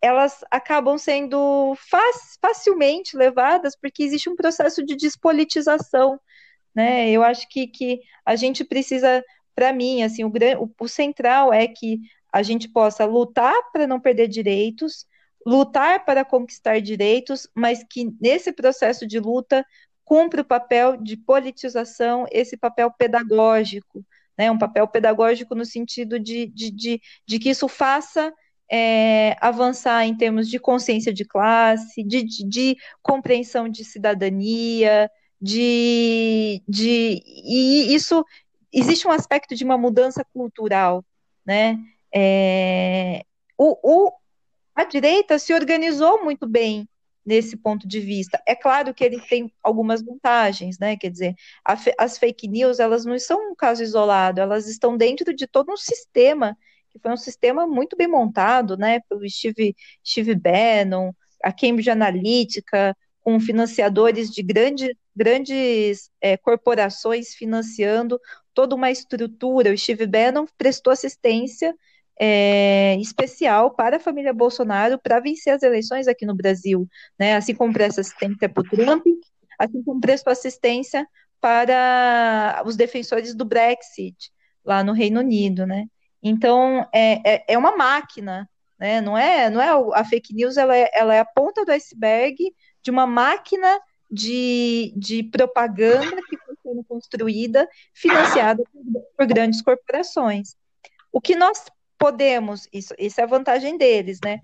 elas 0.00 0.42
acabam 0.50 0.96
sendo 0.96 1.76
facilmente 2.40 3.16
levadas 3.16 3.76
porque 3.78 4.02
existe 4.02 4.30
um 4.30 4.36
processo 4.36 4.84
de 4.84 4.96
despolitização, 4.96 6.18
né? 6.74 7.10
Eu 7.10 7.22
acho 7.22 7.48
que, 7.48 7.66
que 7.66 8.00
a 8.24 8.36
gente 8.36 8.64
precisa, 8.64 9.24
para 9.56 9.72
mim, 9.72 10.02
assim, 10.02 10.22
o, 10.22 10.28
o, 10.28 10.70
o 10.78 10.88
central 10.88 11.52
é 11.52 11.66
que 11.66 11.98
a 12.32 12.42
gente 12.42 12.68
possa 12.68 13.06
lutar 13.06 13.54
para 13.72 13.86
não 13.86 13.98
perder 13.98 14.28
direitos, 14.28 15.06
lutar 15.44 16.04
para 16.04 16.24
conquistar 16.24 16.80
direitos, 16.80 17.48
mas 17.54 17.82
que 17.82 18.12
nesse 18.20 18.52
processo 18.52 19.06
de 19.06 19.18
luta 19.18 19.64
cumpre 20.04 20.42
o 20.42 20.44
papel 20.44 20.96
de 20.98 21.16
politização, 21.16 22.26
esse 22.30 22.56
papel 22.56 22.92
pedagógico, 22.92 24.04
né, 24.36 24.50
um 24.50 24.58
papel 24.58 24.86
pedagógico 24.86 25.54
no 25.54 25.64
sentido 25.64 26.20
de, 26.20 26.46
de, 26.46 26.70
de, 26.70 27.00
de 27.26 27.38
que 27.38 27.48
isso 27.48 27.66
faça 27.68 28.32
é, 28.70 29.36
avançar 29.40 30.04
em 30.04 30.14
termos 30.14 30.48
de 30.48 30.58
consciência 30.58 31.12
de 31.12 31.24
classe, 31.24 32.04
de, 32.04 32.22
de, 32.22 32.44
de 32.46 32.76
compreensão 33.02 33.68
de 33.68 33.84
cidadania, 33.84 35.10
de, 35.40 36.62
de 36.68 37.22
e 37.24 37.94
isso 37.94 38.24
existe 38.78 39.08
um 39.08 39.10
aspecto 39.10 39.54
de 39.54 39.64
uma 39.64 39.78
mudança 39.78 40.24
cultural, 40.32 41.04
né? 41.44 41.78
É, 42.14 43.24
o, 43.56 43.76
o, 43.82 44.12
a 44.74 44.84
direita 44.84 45.38
se 45.38 45.54
organizou 45.54 46.22
muito 46.22 46.46
bem 46.46 46.88
nesse 47.24 47.56
ponto 47.56 47.88
de 47.88 47.98
vista. 47.98 48.40
É 48.46 48.54
claro 48.54 48.94
que 48.94 49.02
ele 49.02 49.20
tem 49.20 49.52
algumas 49.62 50.02
vantagens, 50.02 50.78
né? 50.78 50.96
Quer 50.96 51.10
dizer, 51.10 51.34
as 51.98 52.18
fake 52.18 52.46
news, 52.46 52.78
elas 52.78 53.04
não 53.04 53.18
são 53.18 53.50
um 53.50 53.54
caso 53.54 53.82
isolado, 53.82 54.40
elas 54.40 54.68
estão 54.68 54.96
dentro 54.96 55.34
de 55.34 55.46
todo 55.46 55.72
um 55.72 55.76
sistema, 55.76 56.56
que 56.90 56.98
foi 56.98 57.10
um 57.10 57.16
sistema 57.16 57.66
muito 57.66 57.96
bem 57.96 58.06
montado, 58.06 58.76
né? 58.76 59.00
Pelo 59.08 59.28
Steve, 59.28 59.74
Steve 60.06 60.34
Bannon, 60.34 61.12
a 61.42 61.50
Cambridge 61.52 61.90
Analytica, 61.90 62.96
com 63.20 63.40
financiadores 63.40 64.30
de 64.30 64.42
grande, 64.42 64.96
grandes 65.14 66.10
é, 66.20 66.36
corporações 66.36 67.34
financiando 67.34 68.20
toda 68.56 68.74
uma 68.74 68.90
estrutura. 68.90 69.70
O 69.70 69.76
Steve 69.76 70.06
Bannon 70.06 70.46
prestou 70.56 70.90
assistência 70.90 71.76
é, 72.18 72.96
especial 72.98 73.70
para 73.70 73.98
a 73.98 74.00
família 74.00 74.32
Bolsonaro 74.32 74.98
para 74.98 75.20
vencer 75.20 75.52
as 75.52 75.62
eleições 75.62 76.08
aqui 76.08 76.24
no 76.24 76.34
Brasil, 76.34 76.88
né? 77.18 77.36
Assim 77.36 77.54
como 77.54 77.74
prestou 77.74 78.00
assistência 78.00 78.48
para 78.48 78.62
o 78.62 78.64
Trump, 78.64 79.06
assim 79.58 79.82
como 79.82 80.00
prestou 80.00 80.32
assistência 80.32 81.06
para 81.38 82.62
os 82.64 82.76
defensores 82.76 83.34
do 83.34 83.44
Brexit 83.44 84.32
lá 84.64 84.82
no 84.82 84.94
Reino 84.94 85.20
Unido, 85.20 85.66
né? 85.66 85.84
Então 86.22 86.88
é, 86.94 87.34
é, 87.34 87.44
é 87.48 87.58
uma 87.58 87.76
máquina, 87.76 88.48
né? 88.80 89.02
Não 89.02 89.18
é, 89.18 89.50
não 89.50 89.60
é 89.60 89.68
a 90.00 90.04
fake 90.04 90.34
news, 90.34 90.56
ela 90.56 90.74
é, 90.74 90.90
ela 90.94 91.14
é 91.14 91.20
a 91.20 91.26
ponta 91.26 91.62
do 91.62 91.72
iceberg 91.72 92.36
de 92.82 92.90
uma 92.90 93.06
máquina 93.06 93.78
de, 94.10 94.94
de 94.96 95.22
propaganda 95.24 96.16
que 96.28 96.38
sendo 96.66 96.84
construída, 96.84 97.68
financiada 97.94 98.62
por, 99.16 99.26
grandes 99.26 99.62
corporações. 99.62 100.56
O 101.12 101.20
que 101.20 101.36
nós 101.36 101.64
podemos, 101.96 102.68
isso, 102.72 102.94
isso 102.98 103.20
é 103.20 103.24
a 103.24 103.28
vantagem 103.28 103.78
deles, 103.78 104.18
né? 104.24 104.40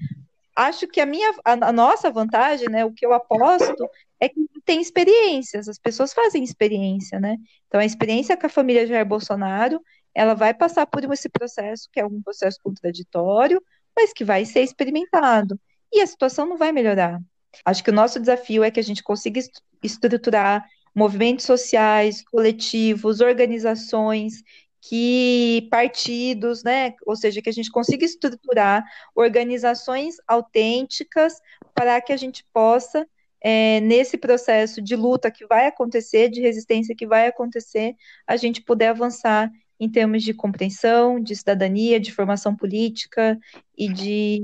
Acho 0.55 0.87
que 0.87 1.01
a 1.01 1.07
minha, 1.07 1.35
a, 1.45 1.53
a 1.53 1.73
nossa 1.73 2.11
vantagem, 2.11 2.69
né, 2.69 2.85
o 2.85 2.93
que 2.93 3.05
eu 3.05 3.13
aposto 3.13 3.89
é 4.21 4.29
que 4.29 4.41
tem 4.65 4.81
experiências, 4.81 5.69
as 5.69 5.79
pessoas 5.79 6.13
fazem 6.13 6.45
experiência, 6.45 7.19
né? 7.19 7.37
Então 7.67 7.81
a 7.81 7.85
experiência 7.85 8.37
com 8.37 8.47
a 8.47 8.51
família 8.51 8.87
Jair 8.87 9.07
Bolsonaro, 9.07 9.81
ela 10.15 10.35
vai 10.35 10.55
passar 10.55 10.87
por 10.87 11.03
esse 11.13 11.29
processo, 11.29 11.89
que 11.91 11.99
é 11.99 12.07
um 12.07 12.23
processo 12.23 12.59
contraditório, 12.63 13.63
mas 13.97 14.13
que 14.13 14.25
vai 14.25 14.45
ser 14.45 14.61
experimentado. 14.63 15.59
E 15.93 16.01
a 16.01 16.07
situação 16.07 16.47
não 16.47 16.57
vai 16.57 16.71
melhorar. 16.71 17.21
Acho 17.65 17.85
que 17.85 17.91
o 17.91 17.95
nosso 17.95 18.19
desafio 18.19 18.65
é 18.65 18.71
que 18.71 18.81
a 18.81 18.83
gente 18.83 19.03
consiga 19.03 19.41
estruturar 19.83 20.65
movimentos 20.95 21.45
sociais, 21.45 22.23
coletivos, 22.25 23.21
organizações 23.21 24.43
que 24.81 25.69
partidos, 25.71 26.65
né, 26.65 26.95
ou 27.07 27.15
seja, 27.15 27.41
que 27.41 27.49
a 27.49 27.53
gente 27.53 27.71
consiga 27.71 28.05
estruturar 28.05 28.85
organizações 29.15 30.17
autênticas 30.27 31.35
para 31.73 32.01
que 32.01 32.13
a 32.13 32.17
gente 32.17 32.45
possa, 32.53 33.07
é, 33.41 33.81
nesse 33.81 34.19
processo 34.19 34.83
de 34.83 34.97
luta 34.97 35.31
que 35.31 35.47
vai 35.47 35.69
acontecer, 35.69 36.29
de 36.29 36.41
resistência 36.41 36.97
que 36.97 37.07
vai 37.07 37.29
acontecer, 37.29 37.95
a 38.27 38.37
gente 38.37 38.61
poder 38.61 38.87
avançar 38.87 39.51
em 39.79 39.89
termos 39.89 40.23
de 40.23 40.35
compreensão, 40.35 41.21
de 41.21 41.37
cidadania, 41.37 42.01
de 42.01 42.13
formação 42.13 42.55
política 42.55 43.39
e 43.77 43.89
de 43.93 44.43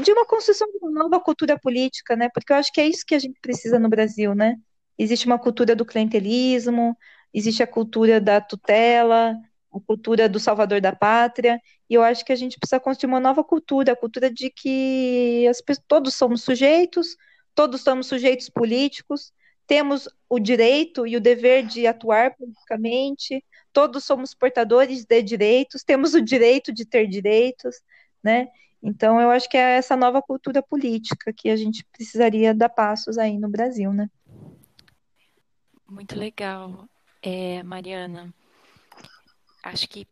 de 0.00 0.12
uma 0.12 0.24
construção 0.24 0.68
de 0.70 0.78
uma 0.78 0.90
nova 0.90 1.20
cultura 1.20 1.58
política, 1.58 2.14
né? 2.14 2.28
Porque 2.32 2.52
eu 2.52 2.56
acho 2.56 2.72
que 2.72 2.80
é 2.80 2.86
isso 2.86 3.04
que 3.04 3.14
a 3.14 3.18
gente 3.18 3.40
precisa 3.40 3.78
no 3.80 3.88
Brasil, 3.88 4.34
né? 4.34 4.56
Existe 4.98 5.26
uma 5.26 5.38
cultura 5.38 5.74
do 5.74 5.84
clientelismo, 5.84 6.96
existe 7.32 7.62
a 7.62 7.66
cultura 7.66 8.20
da 8.20 8.40
tutela, 8.40 9.36
a 9.72 9.80
cultura 9.86 10.28
do 10.28 10.38
salvador 10.38 10.80
da 10.80 10.94
pátria, 10.94 11.60
e 11.88 11.94
eu 11.94 12.02
acho 12.02 12.24
que 12.24 12.32
a 12.32 12.36
gente 12.36 12.58
precisa 12.58 12.80
construir 12.80 13.08
uma 13.08 13.20
nova 13.20 13.42
cultura, 13.42 13.92
a 13.92 13.96
cultura 13.96 14.30
de 14.30 14.50
que 14.50 15.46
as, 15.48 15.62
todos 15.88 16.14
somos 16.14 16.42
sujeitos, 16.42 17.16
todos 17.54 17.80
somos 17.80 18.06
sujeitos 18.06 18.48
políticos, 18.48 19.32
temos 19.66 20.08
o 20.28 20.38
direito 20.38 21.06
e 21.06 21.16
o 21.16 21.20
dever 21.20 21.64
de 21.66 21.86
atuar 21.86 22.36
politicamente, 22.36 23.44
todos 23.72 24.04
somos 24.04 24.34
portadores 24.34 25.04
de 25.04 25.22
direitos, 25.22 25.82
temos 25.82 26.14
o 26.14 26.20
direito 26.20 26.72
de 26.72 26.84
ter 26.84 27.06
direitos, 27.06 27.76
né? 28.22 28.48
Então, 28.82 29.20
eu 29.20 29.30
acho 29.30 29.48
que 29.48 29.56
é 29.56 29.76
essa 29.76 29.96
nova 29.96 30.20
cultura 30.20 30.60
política 30.60 31.32
que 31.32 31.48
a 31.48 31.56
gente 31.56 31.84
precisaria 31.92 32.52
dar 32.52 32.68
passos 32.68 33.16
aí 33.16 33.38
no 33.38 33.48
Brasil, 33.48 33.92
né? 33.92 34.10
Muito 35.92 36.18
legal, 36.18 36.88
é, 37.20 37.62
Mariana. 37.62 38.32
Acho 39.62 39.86
que 39.86 40.08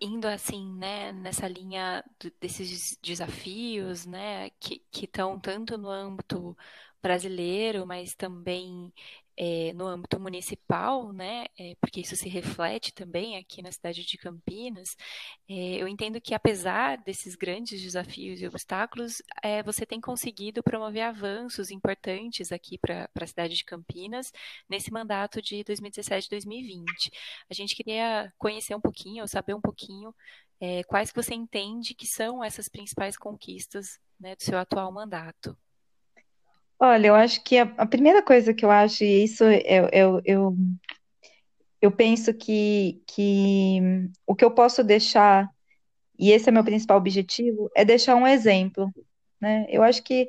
indo 0.00 0.28
assim, 0.28 0.72
né, 0.76 1.10
nessa 1.12 1.48
linha 1.48 2.04
desses 2.40 2.96
desafios, 3.02 4.06
né, 4.06 4.50
que 4.60 4.80
estão 4.92 5.36
tanto 5.40 5.76
no 5.76 5.90
âmbito 5.90 6.56
brasileiro, 7.02 7.84
mas 7.84 8.14
também 8.14 8.92
é, 9.40 9.72
no 9.72 9.86
âmbito 9.86 10.18
municipal, 10.18 11.12
né, 11.12 11.46
é, 11.56 11.76
porque 11.80 12.00
isso 12.00 12.16
se 12.16 12.28
reflete 12.28 12.92
também 12.92 13.36
aqui 13.36 13.62
na 13.62 13.70
cidade 13.70 14.04
de 14.04 14.18
Campinas, 14.18 14.96
é, 15.48 15.76
eu 15.76 15.86
entendo 15.86 16.20
que 16.20 16.34
apesar 16.34 16.98
desses 16.98 17.36
grandes 17.36 17.80
desafios 17.80 18.40
e 18.42 18.46
obstáculos, 18.48 19.22
você 19.64 19.86
tem 19.86 20.00
conseguido 20.00 20.62
promover 20.62 21.02
avanços 21.02 21.70
importantes 21.70 22.50
aqui 22.50 22.76
para 22.78 23.08
a 23.14 23.26
cidade 23.26 23.54
de 23.54 23.64
Campinas 23.64 24.32
nesse 24.68 24.92
mandato 24.92 25.40
de 25.40 25.62
2017-2020. 25.64 26.84
A 27.48 27.54
gente 27.54 27.76
queria 27.76 28.32
conhecer 28.38 28.74
um 28.74 28.80
pouquinho, 28.80 29.22
ou 29.22 29.28
saber 29.28 29.54
um 29.54 29.60
pouquinho 29.60 30.12
quais 30.86 31.10
que 31.12 31.22
você 31.22 31.34
entende 31.34 31.94
que 31.94 32.06
são 32.06 32.42
essas 32.42 32.68
principais 32.68 33.16
conquistas 33.16 34.00
né, 34.18 34.34
do 34.34 34.42
seu 34.42 34.58
atual 34.58 34.90
mandato. 34.92 35.56
Olha, 36.80 37.08
eu 37.08 37.14
acho 37.14 37.42
que 37.42 37.58
a, 37.58 37.64
a 37.76 37.86
primeira 37.86 38.22
coisa 38.22 38.54
que 38.54 38.64
eu 38.64 38.70
acho, 38.70 39.02
e 39.02 39.24
isso 39.24 39.44
eu, 39.44 39.88
eu, 39.92 40.22
eu, 40.24 40.56
eu 41.80 41.92
penso 41.92 42.32
que, 42.34 43.02
que 43.06 43.80
o 44.26 44.34
que 44.34 44.44
eu 44.44 44.50
posso 44.50 44.84
deixar, 44.84 45.48
e 46.18 46.30
esse 46.32 46.48
é 46.48 46.52
meu 46.52 46.64
principal 46.64 46.98
objetivo, 46.98 47.70
é 47.76 47.84
deixar 47.84 48.16
um 48.16 48.26
exemplo, 48.26 48.92
né? 49.40 49.66
Eu 49.70 49.82
acho 49.82 50.02
que 50.02 50.28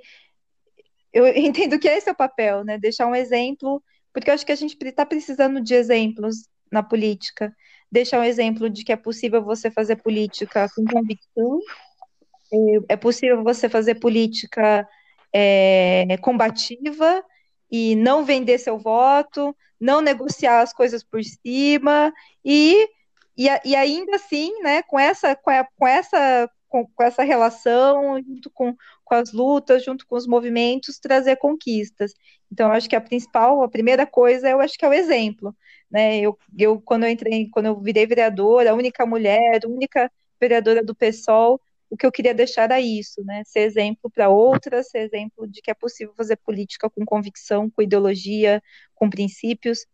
eu 1.13 1.27
entendo 1.37 1.79
que 1.79 1.87
esse 1.87 2.09
é 2.09 2.11
o 2.11 2.15
papel, 2.15 2.63
né? 2.63 2.77
Deixar 2.77 3.07
um 3.07 3.15
exemplo, 3.15 3.83
porque 4.13 4.29
eu 4.29 4.33
acho 4.33 4.45
que 4.45 4.51
a 4.51 4.55
gente 4.55 4.77
está 4.81 5.05
precisando 5.05 5.61
de 5.61 5.73
exemplos 5.73 6.47
na 6.71 6.83
política. 6.83 7.55
Deixar 7.91 8.19
um 8.19 8.23
exemplo 8.23 8.69
de 8.69 8.83
que 8.83 8.91
é 8.91 8.95
possível 8.95 9.43
você 9.43 9.71
fazer 9.71 9.97
política 9.97 10.67
com 10.75 10.85
convicção, 10.85 11.59
é, 12.53 12.93
é 12.93 12.97
possível 12.97 13.43
você 13.43 13.69
fazer 13.69 13.95
política 13.95 14.87
é, 15.33 16.17
combativa 16.21 17.23
e 17.71 17.95
não 17.95 18.25
vender 18.25 18.57
seu 18.57 18.77
voto, 18.77 19.55
não 19.79 20.01
negociar 20.01 20.61
as 20.61 20.73
coisas 20.73 21.03
por 21.03 21.21
cima 21.23 22.13
e, 22.43 22.87
e, 23.37 23.47
e 23.65 23.75
ainda 23.75 24.15
assim, 24.15 24.61
né, 24.61 24.81
com 24.83 24.99
essa, 24.99 25.35
com, 25.35 25.49
a, 25.49 25.65
com 25.75 25.87
essa 25.87 26.49
com, 26.69 26.85
com, 26.85 27.03
essa 27.03 27.23
relação, 27.23 28.21
junto 28.23 28.49
com, 28.51 28.75
com 29.03 29.15
as 29.15 29.33
lutas, 29.33 29.83
junto 29.83 30.05
com 30.05 30.15
os 30.15 30.27
movimentos, 30.27 30.99
trazer 30.99 31.35
conquistas. 31.37 32.13
Então, 32.51 32.71
acho 32.71 32.87
que 32.87 32.95
a 32.95 33.01
principal, 33.01 33.63
a 33.63 33.69
primeira 33.69 34.05
coisa, 34.05 34.47
eu 34.49 34.61
acho 34.61 34.77
que 34.77 34.85
é 34.85 34.87
o 34.87 34.93
exemplo. 34.93 35.55
Né? 35.89 36.19
Eu, 36.19 36.37
eu, 36.57 36.79
quando 36.79 37.03
eu 37.03 37.09
entrei, 37.09 37.49
quando 37.51 37.65
eu 37.65 37.79
virei 37.81 38.05
vereadora, 38.05 38.71
a 38.71 38.75
única 38.75 39.05
mulher, 39.05 39.59
a 39.63 39.67
única 39.67 40.11
vereadora 40.39 40.83
do 40.83 40.95
PSOL, 40.95 41.59
o 41.89 41.97
que 41.97 42.05
eu 42.05 42.11
queria 42.11 42.33
deixar 42.33 42.63
era 42.63 42.79
isso, 42.79 43.23
né? 43.23 43.43
Ser 43.45 43.61
exemplo 43.61 44.09
para 44.11 44.29
outras, 44.29 44.89
ser 44.89 44.99
exemplo 44.99 45.47
de 45.47 45.61
que 45.61 45.71
é 45.71 45.73
possível 45.73 46.13
fazer 46.15 46.37
política 46.37 46.89
com 46.89 47.05
convicção, 47.05 47.69
com 47.69 47.81
ideologia, 47.81 48.61
com 48.95 49.09
princípios. 49.09 49.85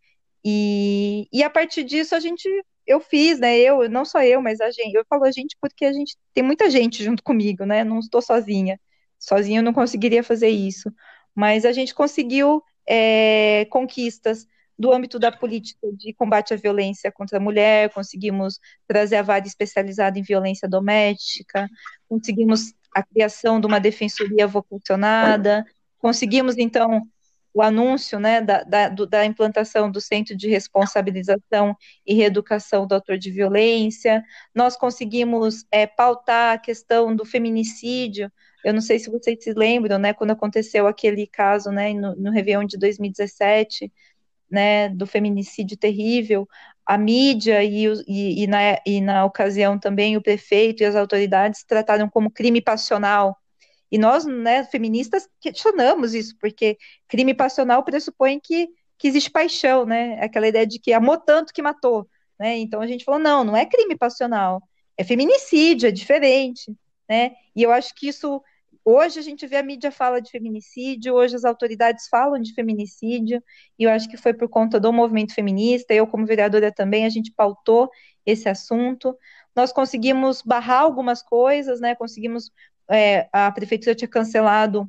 E, 0.44 1.28
e 1.32 1.44
a 1.44 1.50
partir 1.50 1.84
disso 1.84 2.16
a 2.16 2.20
gente, 2.20 2.48
eu 2.86 3.00
fiz, 3.00 3.40
né? 3.40 3.58
Eu, 3.58 3.90
não 3.90 4.06
só 4.06 4.22
eu, 4.24 4.42
mas 4.42 4.60
a 4.62 4.70
gente. 4.72 4.94
Eu 4.94 5.06
falo 5.10 5.24
a 5.26 5.32
gente 5.32 5.58
porque 5.62 5.86
a 5.86 5.94
gente 5.94 6.18
tem 6.34 6.44
muita 6.44 6.70
gente 6.70 7.04
junto 7.04 7.24
comigo, 7.24 7.66
né? 7.66 7.84
Não 7.84 8.00
estou 8.00 8.22
sozinha. 8.22 8.80
Sozinha 9.20 9.60
eu 9.60 9.64
não 9.64 9.74
conseguiria 9.74 10.24
fazer 10.24 10.50
isso. 10.50 10.92
Mas 11.34 11.66
a 11.66 11.72
gente 11.72 11.94
conseguiu 11.96 12.62
é, 12.88 13.66
conquistas 13.66 14.48
do 14.78 14.92
âmbito 14.92 15.18
da 15.18 15.32
política 15.32 15.88
de 15.94 16.14
combate 16.14 16.54
à 16.54 16.58
violência 16.58 17.12
contra 17.12 17.38
a 17.38 17.42
mulher, 17.42 17.90
conseguimos 17.92 18.60
trazer 18.88 19.16
a 19.18 19.22
vara 19.22 19.48
especializada 19.48 20.20
em 20.20 20.24
violência 20.24 20.68
doméstica, 20.68 21.68
conseguimos 22.08 22.74
a 22.94 23.04
criação 23.04 23.60
de 23.60 23.68
uma 23.68 23.80
defensoria 23.80 24.48
vocacionada, 24.48 25.66
conseguimos, 25.98 26.58
então, 26.58 27.08
o 27.54 27.62
anúncio 27.62 28.20
né, 28.20 28.42
da, 28.42 28.64
da, 28.64 28.90
da, 28.90 29.26
implantação 29.26 29.90
do 29.90 30.02
Centro 30.02 30.36
de 30.36 30.50
Responsabilização 30.50 31.76
e 32.06 32.14
Reeducação 32.14 32.86
do 32.86 32.96
Autor 32.96 33.18
de 33.18 33.32
Violência, 33.32 34.22
nós 34.54 34.76
conseguimos 34.76 35.66
é, 35.72 35.88
pautar 35.88 36.56
a 36.56 36.58
questão 36.58 37.16
do 37.16 37.24
feminicídio, 37.24 38.30
eu 38.66 38.74
não 38.74 38.82
sei 38.82 38.98
se 39.00 39.10
vocês 39.10 39.44
se 39.44 39.54
lembram, 39.54 40.00
né, 40.00 40.12
quando 40.12 40.32
aconteceu 40.32 40.88
aquele 40.88 41.28
caso, 41.28 41.70
né, 41.70 41.94
no, 41.94 42.16
no 42.16 42.32
Réveillon 42.32 42.66
de 42.66 42.78
2017, 42.78 43.92
né, 44.50 44.90
do 44.90 45.08
feminicídio 45.08 45.78
terrível, 45.78 46.48
a 46.86 46.98
mídia 46.98 47.64
e, 47.64 47.86
e, 48.08 48.44
e, 48.44 48.48
na, 48.48 48.60
e 48.86 49.02
na 49.02 49.26
ocasião 49.26 49.80
também 49.80 50.16
o 50.16 50.22
prefeito 50.22 50.84
e 50.84 50.86
as 50.86 50.96
autoridades 50.96 51.64
trataram 51.64 52.08
como 52.08 52.32
crime 52.32 52.62
passional. 52.62 53.36
E 53.92 53.98
nós, 53.98 54.26
né, 54.26 54.64
feministas, 54.66 55.28
questionamos 55.40 56.14
isso, 56.14 56.36
porque 56.40 56.78
crime 57.08 57.34
passional 57.34 57.84
pressupõe 57.84 58.40
que, 58.40 58.68
que 58.98 59.08
existe 59.08 59.32
paixão, 59.32 59.86
né? 59.86 60.20
Aquela 60.22 60.48
ideia 60.48 60.66
de 60.66 60.80
que 60.80 60.94
amou 60.94 61.18
tanto 61.18 61.54
que 61.54 61.62
matou. 61.62 62.08
Né? 62.40 62.58
Então 62.58 62.82
a 62.82 62.88
gente 62.88 63.04
falou: 63.06 63.20
não, 63.20 63.44
não 63.44 63.56
é 63.56 63.66
crime 63.66 63.96
passional, 63.96 64.62
é 64.98 65.04
feminicídio, 65.04 65.88
é 65.88 65.92
diferente. 65.92 66.76
Né? 67.10 67.36
E 67.56 67.64
eu 67.64 67.72
acho 67.72 67.94
que 67.96 68.08
isso 68.08 68.42
Hoje 68.88 69.20
a 69.20 69.24
gente 69.24 69.48
vê 69.48 69.58
a 69.58 69.64
mídia 69.64 69.92
fala 69.92 70.22
de 70.22 70.30
feminicídio, 70.30 71.16
hoje 71.16 71.36
as 71.36 71.44
autoridades 71.44 72.08
falam 72.08 72.40
de 72.40 72.54
feminicídio, 72.54 73.44
e 73.80 73.84
eu 73.84 73.90
acho 73.90 74.08
que 74.08 74.16
foi 74.16 74.32
por 74.32 74.48
conta 74.48 74.80
do 74.80 74.94
movimento 74.94 75.34
feminista, 75.34 75.92
eu 75.92 76.06
como 76.06 76.24
vereadora 76.24 76.72
também, 76.72 77.04
a 77.04 77.10
gente 77.10 77.34
pautou 77.36 77.90
esse 78.24 78.48
assunto. 78.48 79.18
Nós 79.56 79.74
conseguimos 79.74 80.44
barrar 80.44 80.82
algumas 80.82 81.24
coisas, 81.24 81.80
né? 81.80 81.96
Conseguimos, 81.96 82.52
é, 82.88 83.28
a 83.34 83.52
prefeitura 83.52 83.96
tinha 83.96 84.08
cancelado 84.08 84.88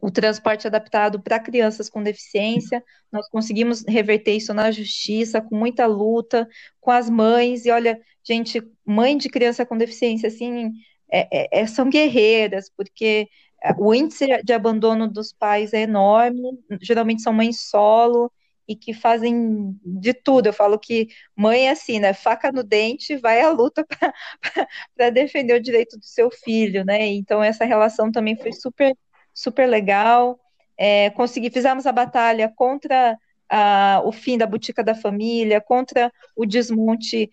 o 0.00 0.10
transporte 0.10 0.66
adaptado 0.66 1.20
para 1.20 1.38
crianças 1.38 1.90
com 1.90 2.02
deficiência. 2.02 2.82
Nós 3.10 3.28
conseguimos 3.28 3.84
reverter 3.86 4.32
isso 4.32 4.54
na 4.54 4.70
justiça, 4.70 5.40
com 5.40 5.54
muita 5.54 5.84
luta, 5.84 6.48
com 6.80 6.90
as 6.90 7.10
mães. 7.10 7.66
E 7.66 7.70
olha, 7.70 8.00
gente, 8.24 8.62
mãe 8.86 9.18
de 9.18 9.28
criança 9.28 9.66
com 9.66 9.76
deficiência, 9.76 10.28
assim, 10.28 10.72
é, 11.12 11.28
é, 11.30 11.60
é, 11.60 11.66
são 11.66 11.90
guerreiras, 11.90 12.70
porque 12.74 13.28
é, 13.62 13.74
o 13.78 13.94
índice 13.94 14.26
de 14.42 14.52
abandono 14.52 15.06
dos 15.06 15.32
pais 15.32 15.74
é 15.74 15.82
enorme, 15.82 16.58
geralmente 16.80 17.22
são 17.22 17.32
mães 17.32 17.68
solo 17.68 18.32
e 18.66 18.74
que 18.74 18.94
fazem 18.94 19.78
de 19.84 20.14
tudo. 20.14 20.46
Eu 20.46 20.52
falo 20.52 20.78
que 20.78 21.08
mãe 21.36 21.66
é 21.68 21.70
assim, 21.72 22.00
né? 22.00 22.14
Faca 22.14 22.50
no 22.50 22.62
dente, 22.62 23.16
vai 23.16 23.42
à 23.42 23.50
luta 23.50 23.86
para 24.96 25.10
defender 25.10 25.54
o 25.54 25.62
direito 25.62 25.98
do 25.98 26.04
seu 26.04 26.30
filho, 26.30 26.84
né? 26.84 27.06
Então 27.06 27.42
essa 27.42 27.64
relação 27.64 28.10
também 28.10 28.36
foi 28.36 28.52
super, 28.52 28.96
super 29.34 29.66
legal. 29.68 30.40
É, 30.78 31.10
consegui, 31.10 31.50
fizemos 31.50 31.86
a 31.86 31.92
batalha 31.92 32.50
contra 32.56 33.18
a, 33.50 34.00
o 34.04 34.12
fim 34.12 34.38
da 34.38 34.46
Botica 34.46 34.82
da 34.82 34.94
Família, 34.94 35.60
contra 35.60 36.10
o 36.34 36.46
desmonte, 36.46 37.30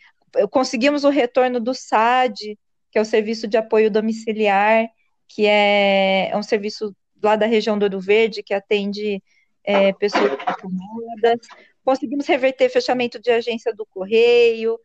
conseguimos 0.52 1.06
o 1.06 1.10
retorno 1.10 1.60
do 1.62 1.74
SAD, 1.74 2.58
que 2.92 2.98
é 2.98 3.02
o 3.02 3.06
Serviço 3.06 3.48
de 3.48 3.58
Apoio 3.58 3.92
Domiciliar, 3.92 4.88
que 5.28 5.46
é, 5.46 6.30
é 6.32 6.38
um 6.38 6.44
serviço 6.44 6.96
lá 7.22 7.36
da 7.36 7.46
região 7.46 7.78
do 7.78 7.84
Ouro 7.84 8.00
Verde, 8.00 8.44
que 8.44 8.54
atende 8.54 9.22
é, 9.64 9.94
pessoas 9.94 10.32
acamadas. 10.46 11.48
Conseguimos 11.84 12.26
reverter 12.28 12.70
fechamento 12.70 13.20
de 13.20 13.30
agência 13.32 13.74
do 13.74 13.86
Correio. 13.86 14.80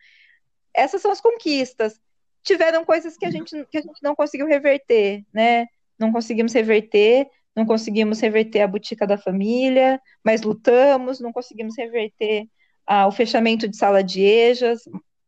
Essas 0.73 1.01
são 1.01 1.11
as 1.11 1.21
conquistas. 1.21 1.99
Tiveram 2.43 2.85
coisas 2.85 3.17
que 3.17 3.25
a 3.25 3.31
gente, 3.31 3.51
que 3.71 3.79
a 3.79 3.81
gente 3.81 4.03
não 4.03 4.15
conseguiu 4.15 4.47
reverter, 4.47 5.25
né? 5.33 5.67
Não 5.99 6.13
conseguimos 6.13 6.53
reverter, 6.53 7.27
não 7.57 7.65
conseguimos 7.65 8.21
reverter 8.21 8.61
a 8.61 8.69
botica 8.69 9.07
da 9.07 9.17
família, 9.17 10.01
mas 10.23 10.43
lutamos, 10.43 11.21
não 11.21 11.33
conseguimos 11.33 11.77
reverter 11.77 12.49
ah, 12.87 13.07
o 13.07 13.13
fechamento 13.13 13.67
de 13.69 13.77
sala 13.77 14.03
de 14.03 14.23
EJAs, 14.23 14.83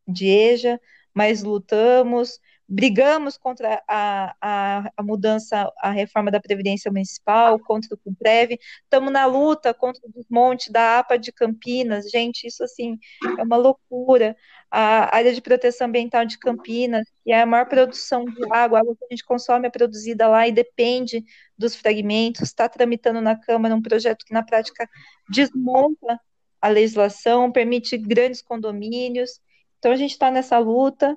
de 0.06 0.28
EJA, 0.28 0.80
mas 1.14 1.42
lutamos 1.42 2.38
brigamos 2.68 3.38
contra 3.38 3.82
a, 3.86 4.34
a, 4.40 4.92
a, 4.96 5.02
mudança, 5.02 5.72
a 5.78 5.90
reforma 5.90 6.30
da 6.30 6.40
Previdência 6.40 6.90
Municipal, 6.90 7.58
contra 7.60 7.94
o 7.94 7.98
Comprev, 7.98 8.58
estamos 8.82 9.12
na 9.12 9.24
luta 9.26 9.72
contra 9.72 10.00
o 10.06 10.12
desmonte 10.12 10.72
da 10.72 10.98
APA 10.98 11.18
de 11.18 11.30
Campinas, 11.30 12.10
gente, 12.10 12.46
isso 12.46 12.64
assim 12.64 12.98
é 13.38 13.42
uma 13.42 13.56
loucura. 13.56 14.36
A 14.70 15.14
área 15.16 15.32
de 15.32 15.40
proteção 15.40 15.86
ambiental 15.86 16.24
de 16.26 16.38
Campinas, 16.38 17.06
que 17.22 17.30
é 17.30 17.40
a 17.40 17.46
maior 17.46 17.66
produção 17.66 18.24
de 18.24 18.44
água, 18.52 18.78
a 18.78 18.80
água 18.80 18.96
que 18.96 19.04
a 19.04 19.08
gente 19.10 19.24
consome 19.24 19.68
é 19.68 19.70
produzida 19.70 20.26
lá 20.26 20.48
e 20.48 20.52
depende 20.52 21.24
dos 21.56 21.76
fragmentos, 21.76 22.42
está 22.42 22.68
tramitando 22.68 23.20
na 23.20 23.36
Câmara 23.36 23.74
um 23.74 23.82
projeto 23.82 24.24
que 24.24 24.34
na 24.34 24.42
prática 24.42 24.88
desmonta 25.30 26.18
a 26.60 26.68
legislação, 26.68 27.52
permite 27.52 27.96
grandes 27.96 28.42
condomínios, 28.42 29.40
então 29.78 29.92
a 29.92 29.96
gente 29.96 30.12
está 30.12 30.30
nessa 30.32 30.58
luta. 30.58 31.16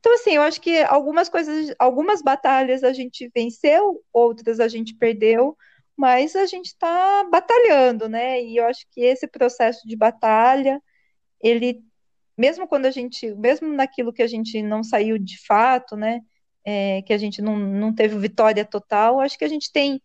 Então, 0.00 0.14
assim, 0.14 0.32
eu 0.32 0.42
acho 0.42 0.60
que 0.60 0.82
algumas 0.84 1.28
coisas, 1.28 1.74
algumas 1.78 2.22
batalhas 2.22 2.82
a 2.82 2.92
gente 2.92 3.30
venceu, 3.34 4.02
outras 4.12 4.58
a 4.58 4.66
gente 4.66 4.94
perdeu, 4.94 5.56
mas 5.96 6.34
a 6.34 6.46
gente 6.46 6.66
está 6.66 7.24
batalhando, 7.30 8.08
né? 8.08 8.42
E 8.42 8.56
eu 8.56 8.66
acho 8.66 8.86
que 8.90 9.02
esse 9.02 9.28
processo 9.28 9.86
de 9.86 9.94
batalha, 9.96 10.82
ele, 11.42 11.82
mesmo 12.36 12.66
quando 12.66 12.86
a 12.86 12.90
gente, 12.90 13.34
mesmo 13.34 13.68
naquilo 13.74 14.12
que 14.12 14.22
a 14.22 14.26
gente 14.26 14.62
não 14.62 14.82
saiu 14.82 15.18
de 15.18 15.36
fato, 15.46 15.96
né? 15.96 16.20
É, 16.64 17.02
que 17.02 17.12
a 17.12 17.18
gente 17.18 17.42
não, 17.42 17.56
não 17.58 17.94
teve 17.94 18.18
vitória 18.18 18.64
total, 18.64 19.20
acho 19.20 19.38
que 19.38 19.44
a 19.44 19.48
gente 19.48 19.72
tem 19.72 20.00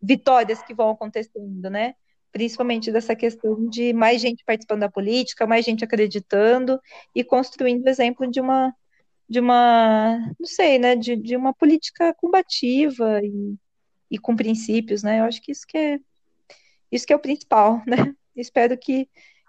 vitórias 0.00 0.62
que 0.62 0.74
vão 0.74 0.90
acontecendo, 0.90 1.70
né? 1.70 1.94
Principalmente 2.32 2.92
dessa 2.92 3.16
questão 3.16 3.68
de 3.68 3.92
mais 3.94 4.20
gente 4.20 4.44
participando 4.44 4.80
da 4.80 4.90
política, 4.90 5.46
mais 5.46 5.64
gente 5.64 5.84
acreditando 5.84 6.80
e 7.14 7.24
construindo 7.24 7.84
o 7.86 7.88
exemplo 7.88 8.30
de 8.30 8.40
uma 8.40 8.74
de 9.28 9.40
uma, 9.40 10.18
não 10.38 10.46
sei, 10.46 10.78
né, 10.78 10.96
de, 10.96 11.16
de 11.16 11.36
uma 11.36 11.52
política 11.52 12.14
combativa 12.14 13.20
e, 13.22 13.56
e 14.10 14.18
com 14.18 14.34
princípios, 14.34 15.02
né? 15.02 15.20
Eu 15.20 15.24
acho 15.24 15.42
que 15.42 15.52
isso 15.52 15.66
que 15.66 15.76
é 15.76 16.00
isso 16.90 17.06
que 17.06 17.12
é 17.12 17.16
o 17.16 17.20
principal, 17.20 17.82
né? 17.86 18.14
Espero 18.34 18.76
que, 18.78 19.08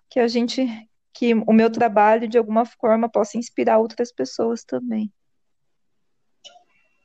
que 0.10 0.20
a 0.20 0.28
gente, 0.28 0.66
que 1.14 1.34
o 1.34 1.54
meu 1.54 1.72
trabalho 1.72 2.28
de 2.28 2.38
alguma 2.38 2.66
forma 2.66 3.10
possa 3.10 3.38
inspirar 3.38 3.78
outras 3.78 4.12
pessoas 4.12 4.64
também. 4.64 5.12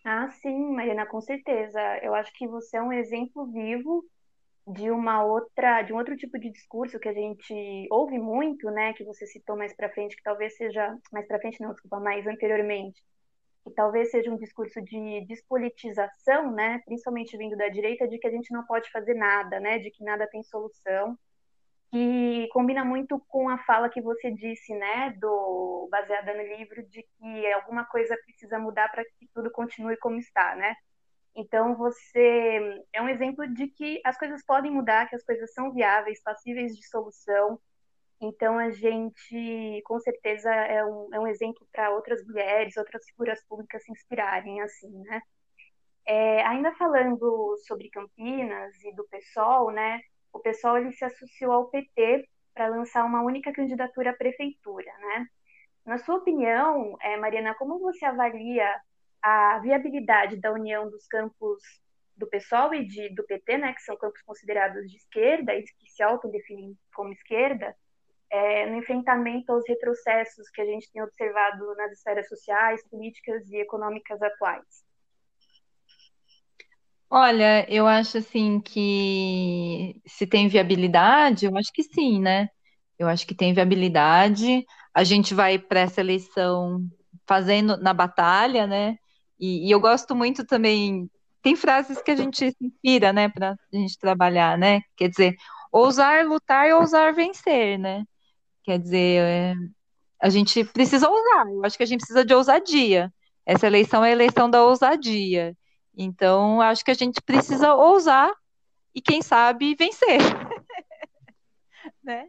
Ah, 0.04 0.28
sim, 0.28 0.72
Mariana, 0.74 1.06
com 1.06 1.20
certeza. 1.20 1.80
Eu 2.02 2.14
acho 2.14 2.32
que 2.34 2.46
você 2.46 2.76
é 2.76 2.82
um 2.82 2.92
exemplo 2.92 3.46
vivo 3.46 4.04
de 4.66 4.90
uma 4.90 5.22
outra, 5.24 5.82
de 5.82 5.92
um 5.92 5.96
outro 5.96 6.16
tipo 6.16 6.38
de 6.38 6.50
discurso 6.50 6.98
que 6.98 7.08
a 7.08 7.12
gente 7.12 7.86
ouve 7.90 8.18
muito, 8.18 8.70
né, 8.70 8.94
que 8.94 9.04
você 9.04 9.26
citou 9.26 9.56
mais 9.56 9.74
para 9.74 9.90
frente, 9.90 10.16
que 10.16 10.22
talvez 10.22 10.56
seja 10.56 10.96
mais 11.12 11.26
para 11.26 11.38
frente, 11.38 11.60
não, 11.60 11.72
desculpa, 11.72 12.00
mais 12.00 12.26
anteriormente, 12.26 13.02
que 13.64 13.70
talvez 13.72 14.10
seja 14.10 14.30
um 14.30 14.38
discurso 14.38 14.80
de 14.82 15.26
despolitização, 15.26 16.50
né, 16.50 16.80
principalmente 16.86 17.36
vindo 17.36 17.56
da 17.56 17.68
direita, 17.68 18.08
de 18.08 18.18
que 18.18 18.26
a 18.26 18.30
gente 18.30 18.52
não 18.52 18.64
pode 18.64 18.90
fazer 18.90 19.14
nada, 19.14 19.60
né, 19.60 19.78
de 19.78 19.90
que 19.90 20.02
nada 20.02 20.26
tem 20.26 20.42
solução, 20.42 21.18
que 21.92 22.48
combina 22.52 22.84
muito 22.84 23.20
com 23.28 23.48
a 23.48 23.58
fala 23.58 23.88
que 23.88 24.00
você 24.00 24.30
disse, 24.30 24.74
né, 24.74 25.14
do 25.20 25.88
baseada 25.90 26.34
no 26.34 26.42
livro, 26.42 26.82
de 26.88 27.02
que 27.02 27.52
alguma 27.52 27.84
coisa 27.84 28.16
precisa 28.24 28.58
mudar 28.58 28.90
para 28.90 29.04
que 29.04 29.28
tudo 29.32 29.50
continue 29.52 29.96
como 29.98 30.16
está, 30.16 30.56
né? 30.56 30.74
Então, 31.36 31.76
você 31.76 32.82
é 32.92 33.02
um 33.02 33.08
exemplo 33.08 33.46
de 33.52 33.66
que 33.68 34.00
as 34.04 34.16
coisas 34.16 34.44
podem 34.44 34.70
mudar, 34.70 35.08
que 35.08 35.16
as 35.16 35.24
coisas 35.24 35.52
são 35.52 35.72
viáveis, 35.72 36.22
passíveis 36.22 36.76
de 36.76 36.86
solução. 36.88 37.58
Então, 38.20 38.58
a 38.58 38.70
gente, 38.70 39.82
com 39.84 39.98
certeza, 40.00 40.50
é 40.50 40.84
um, 40.84 41.08
é 41.12 41.20
um 41.20 41.26
exemplo 41.26 41.66
para 41.72 41.90
outras 41.90 42.24
mulheres, 42.24 42.76
outras 42.76 43.04
figuras 43.06 43.44
públicas 43.46 43.82
se 43.84 43.92
inspirarem, 43.92 44.60
assim, 44.62 44.90
né? 45.02 45.20
É, 46.06 46.42
ainda 46.46 46.72
falando 46.74 47.56
sobre 47.66 47.90
Campinas 47.90 48.74
e 48.84 48.94
do 48.94 49.06
PSOL, 49.08 49.72
né? 49.72 50.00
O 50.32 50.38
PSOL 50.40 50.78
ele 50.78 50.92
se 50.92 51.04
associou 51.04 51.52
ao 51.52 51.70
PT 51.70 52.28
para 52.54 52.68
lançar 52.68 53.04
uma 53.04 53.22
única 53.22 53.52
candidatura 53.52 54.10
à 54.10 54.16
prefeitura, 54.16 54.92
né? 54.98 55.26
Na 55.84 55.98
sua 55.98 56.16
opinião, 56.16 56.96
é, 57.00 57.16
Mariana, 57.16 57.54
como 57.54 57.78
você 57.80 58.04
avalia 58.04 58.80
a 59.24 59.58
viabilidade 59.58 60.36
da 60.36 60.52
união 60.52 60.90
dos 60.90 61.06
campos 61.06 61.58
do 62.14 62.26
PSOL 62.26 62.74
e 62.74 62.86
de, 62.86 63.08
do 63.14 63.24
PT, 63.24 63.56
né, 63.56 63.72
que 63.72 63.80
são 63.80 63.96
campos 63.96 64.20
considerados 64.20 64.86
de 64.86 64.98
esquerda 64.98 65.54
e 65.54 65.62
que 65.62 65.90
se 65.90 66.02
autodefinem 66.02 66.76
como 66.94 67.10
esquerda, 67.10 67.74
é, 68.30 68.66
no 68.66 68.76
enfrentamento 68.76 69.50
aos 69.50 69.64
retrocessos 69.66 70.50
que 70.50 70.60
a 70.60 70.66
gente 70.66 70.92
tem 70.92 71.02
observado 71.02 71.74
nas 71.74 71.92
esferas 71.92 72.28
sociais, 72.28 72.86
políticas 72.90 73.48
e 73.48 73.56
econômicas 73.56 74.20
atuais. 74.20 74.84
Olha, 77.08 77.64
eu 77.72 77.86
acho 77.86 78.18
assim 78.18 78.60
que 78.60 80.02
se 80.06 80.26
tem 80.26 80.48
viabilidade, 80.48 81.46
eu 81.46 81.56
acho 81.56 81.72
que 81.72 81.82
sim, 81.82 82.20
né? 82.20 82.50
Eu 82.98 83.08
acho 83.08 83.26
que 83.26 83.34
tem 83.34 83.54
viabilidade. 83.54 84.66
A 84.92 85.02
gente 85.02 85.32
vai 85.32 85.58
para 85.58 85.80
essa 85.80 86.00
eleição 86.02 86.80
fazendo 87.26 87.78
na 87.78 87.94
batalha, 87.94 88.66
né? 88.66 88.98
E, 89.44 89.68
e, 89.68 89.70
eu 89.70 89.80
gosto 89.80 90.14
muito 90.14 90.46
também. 90.46 91.10
Tem 91.42 91.54
frases 91.54 92.00
que 92.00 92.10
a 92.10 92.16
gente 92.16 92.50
se 92.50 92.56
inspira, 92.60 93.12
né, 93.12 93.28
para 93.28 93.50
a 93.52 93.76
gente 93.76 93.98
trabalhar, 93.98 94.56
né? 94.56 94.80
Quer 94.96 95.10
dizer, 95.10 95.36
ousar 95.70 96.24
lutar 96.26 96.66
e 96.68 96.72
ousar 96.72 97.12
vencer, 97.12 97.78
né? 97.78 98.04
Quer 98.62 98.78
dizer, 98.78 99.20
é, 99.22 99.54
a 100.22 100.30
gente 100.30 100.64
precisa 100.64 101.08
ousar. 101.10 101.46
Eu 101.48 101.64
acho 101.64 101.76
que 101.76 101.82
a 101.82 101.86
gente 101.86 102.00
precisa 102.00 102.24
de 102.24 102.34
ousadia. 102.34 103.12
Essa 103.44 103.66
eleição 103.66 104.02
é 104.02 104.08
a 104.08 104.12
eleição 104.12 104.48
da 104.48 104.64
ousadia. 104.64 105.54
Então, 105.96 106.62
acho 106.62 106.82
que 106.82 106.90
a 106.90 106.94
gente 106.94 107.20
precisa 107.20 107.74
ousar 107.74 108.32
e, 108.94 109.02
quem 109.02 109.20
sabe, 109.20 109.74
vencer. 109.74 110.18
né? 112.02 112.28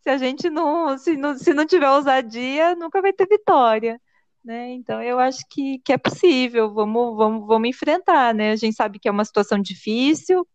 Se 0.00 0.10
a 0.10 0.18
gente 0.18 0.50
não 0.50 0.98
se, 0.98 1.16
não, 1.16 1.38
se 1.38 1.54
não 1.54 1.66
tiver 1.66 1.90
ousadia, 1.90 2.74
nunca 2.74 3.00
vai 3.00 3.12
ter 3.12 3.26
vitória. 3.28 4.00
Né? 4.46 4.74
Então 4.74 5.02
eu 5.02 5.18
acho 5.18 5.44
que, 5.50 5.80
que 5.80 5.92
é 5.92 5.98
possível, 5.98 6.72
vamos, 6.72 7.16
vamos, 7.16 7.44
vamos 7.48 7.68
enfrentar, 7.68 8.32
né? 8.32 8.52
A 8.52 8.56
gente 8.56 8.76
sabe 8.76 9.00
que 9.00 9.08
é 9.08 9.10
uma 9.10 9.24
situação 9.24 9.60
difícil, 9.60 10.46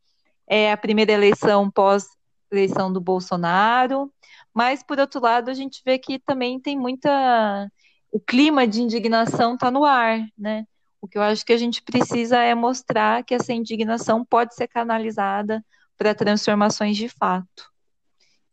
é 0.48 0.72
a 0.72 0.78
primeira 0.78 1.12
eleição 1.12 1.70
pós 1.70 2.06
eleição 2.50 2.92
do 2.92 3.02
Bolsonaro, 3.02 4.10
mas 4.54 4.82
por 4.82 4.98
outro 4.98 5.20
lado 5.20 5.50
a 5.50 5.54
gente 5.54 5.82
vê 5.86 6.00
que 6.00 6.20
também 6.20 6.58
tem 6.58 6.80
muita 6.80 7.70
o 8.10 8.18
clima 8.18 8.66
de 8.66 8.82
indignação 8.82 9.56
está 9.56 9.70
no 9.70 9.84
ar, 9.84 10.26
né? 10.38 10.66
O 11.02 11.08
que 11.08 11.18
eu 11.18 11.22
acho 11.22 11.46
que 11.46 11.52
a 11.52 11.58
gente 11.58 11.82
precisa 11.82 12.38
é 12.38 12.56
mostrar 12.56 13.26
que 13.26 13.34
essa 13.34 13.52
indignação 13.52 14.24
pode 14.24 14.56
ser 14.56 14.70
canalizada 14.70 15.62
para 15.98 16.16
transformações 16.16 16.96
de 16.96 17.10
fato. 17.10 17.70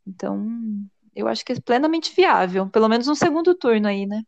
Então, 0.05 0.49
eu 1.14 1.28
acho 1.28 1.45
que 1.45 1.53
é 1.53 1.61
plenamente 1.61 2.12
viável, 2.12 2.68
pelo 2.68 2.89
menos 2.89 3.07
no 3.07 3.14
segundo 3.14 3.55
turno 3.55 3.86
aí, 3.86 4.05
né? 4.05 4.24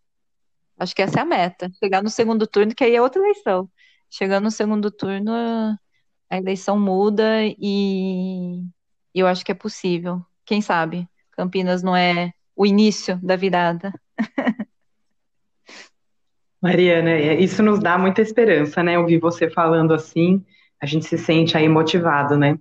Acho 0.80 0.94
que 0.94 1.02
essa 1.02 1.18
é 1.20 1.22
a 1.22 1.26
meta. 1.26 1.70
Chegar 1.78 2.02
no 2.02 2.08
segundo 2.08 2.46
turno, 2.46 2.74
que 2.74 2.82
aí 2.82 2.96
é 2.96 3.02
outra 3.02 3.20
eleição. 3.20 3.68
Chegando 4.08 4.44
no 4.44 4.50
segundo 4.50 4.90
turno, 4.90 5.30
a 6.30 6.36
eleição 6.38 6.80
muda 6.80 7.42
e 7.44 8.64
eu 9.14 9.26
acho 9.26 9.44
que 9.44 9.52
é 9.52 9.54
possível. 9.54 10.24
Quem 10.44 10.62
sabe? 10.62 11.06
Campinas 11.32 11.82
não 11.82 11.94
é 11.94 12.32
o 12.56 12.64
início 12.64 13.18
da 13.22 13.36
virada. 13.36 13.92
Mariana, 16.62 17.10
é, 17.10 17.38
isso 17.38 17.62
nos 17.62 17.78
dá 17.78 17.98
muita 17.98 18.22
esperança, 18.22 18.82
né? 18.82 18.98
Ouvir 18.98 19.18
você 19.18 19.50
falando 19.50 19.92
assim, 19.92 20.42
a 20.80 20.86
gente 20.86 21.04
se 21.04 21.18
sente 21.18 21.56
aí 21.58 21.68
motivado, 21.68 22.38
né? 22.38 22.58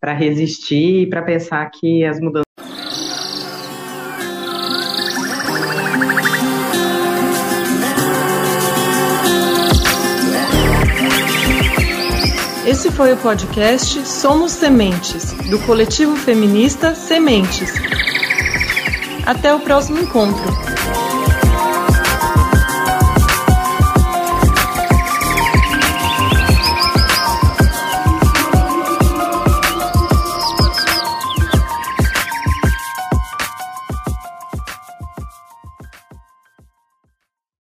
Para 0.00 0.14
resistir 0.14 1.02
e 1.02 1.06
para 1.06 1.22
pensar 1.22 1.70
que 1.70 2.02
as 2.04 2.18
mudanças 2.18 2.47
Esse 12.68 12.90
foi 12.90 13.14
o 13.14 13.16
podcast 13.16 14.06
Somos 14.06 14.52
Sementes, 14.52 15.32
do 15.48 15.58
coletivo 15.60 16.14
feminista 16.14 16.94
Sementes. 16.94 17.72
Até 19.24 19.54
o 19.54 19.60
próximo 19.60 20.00
encontro. 20.00 20.77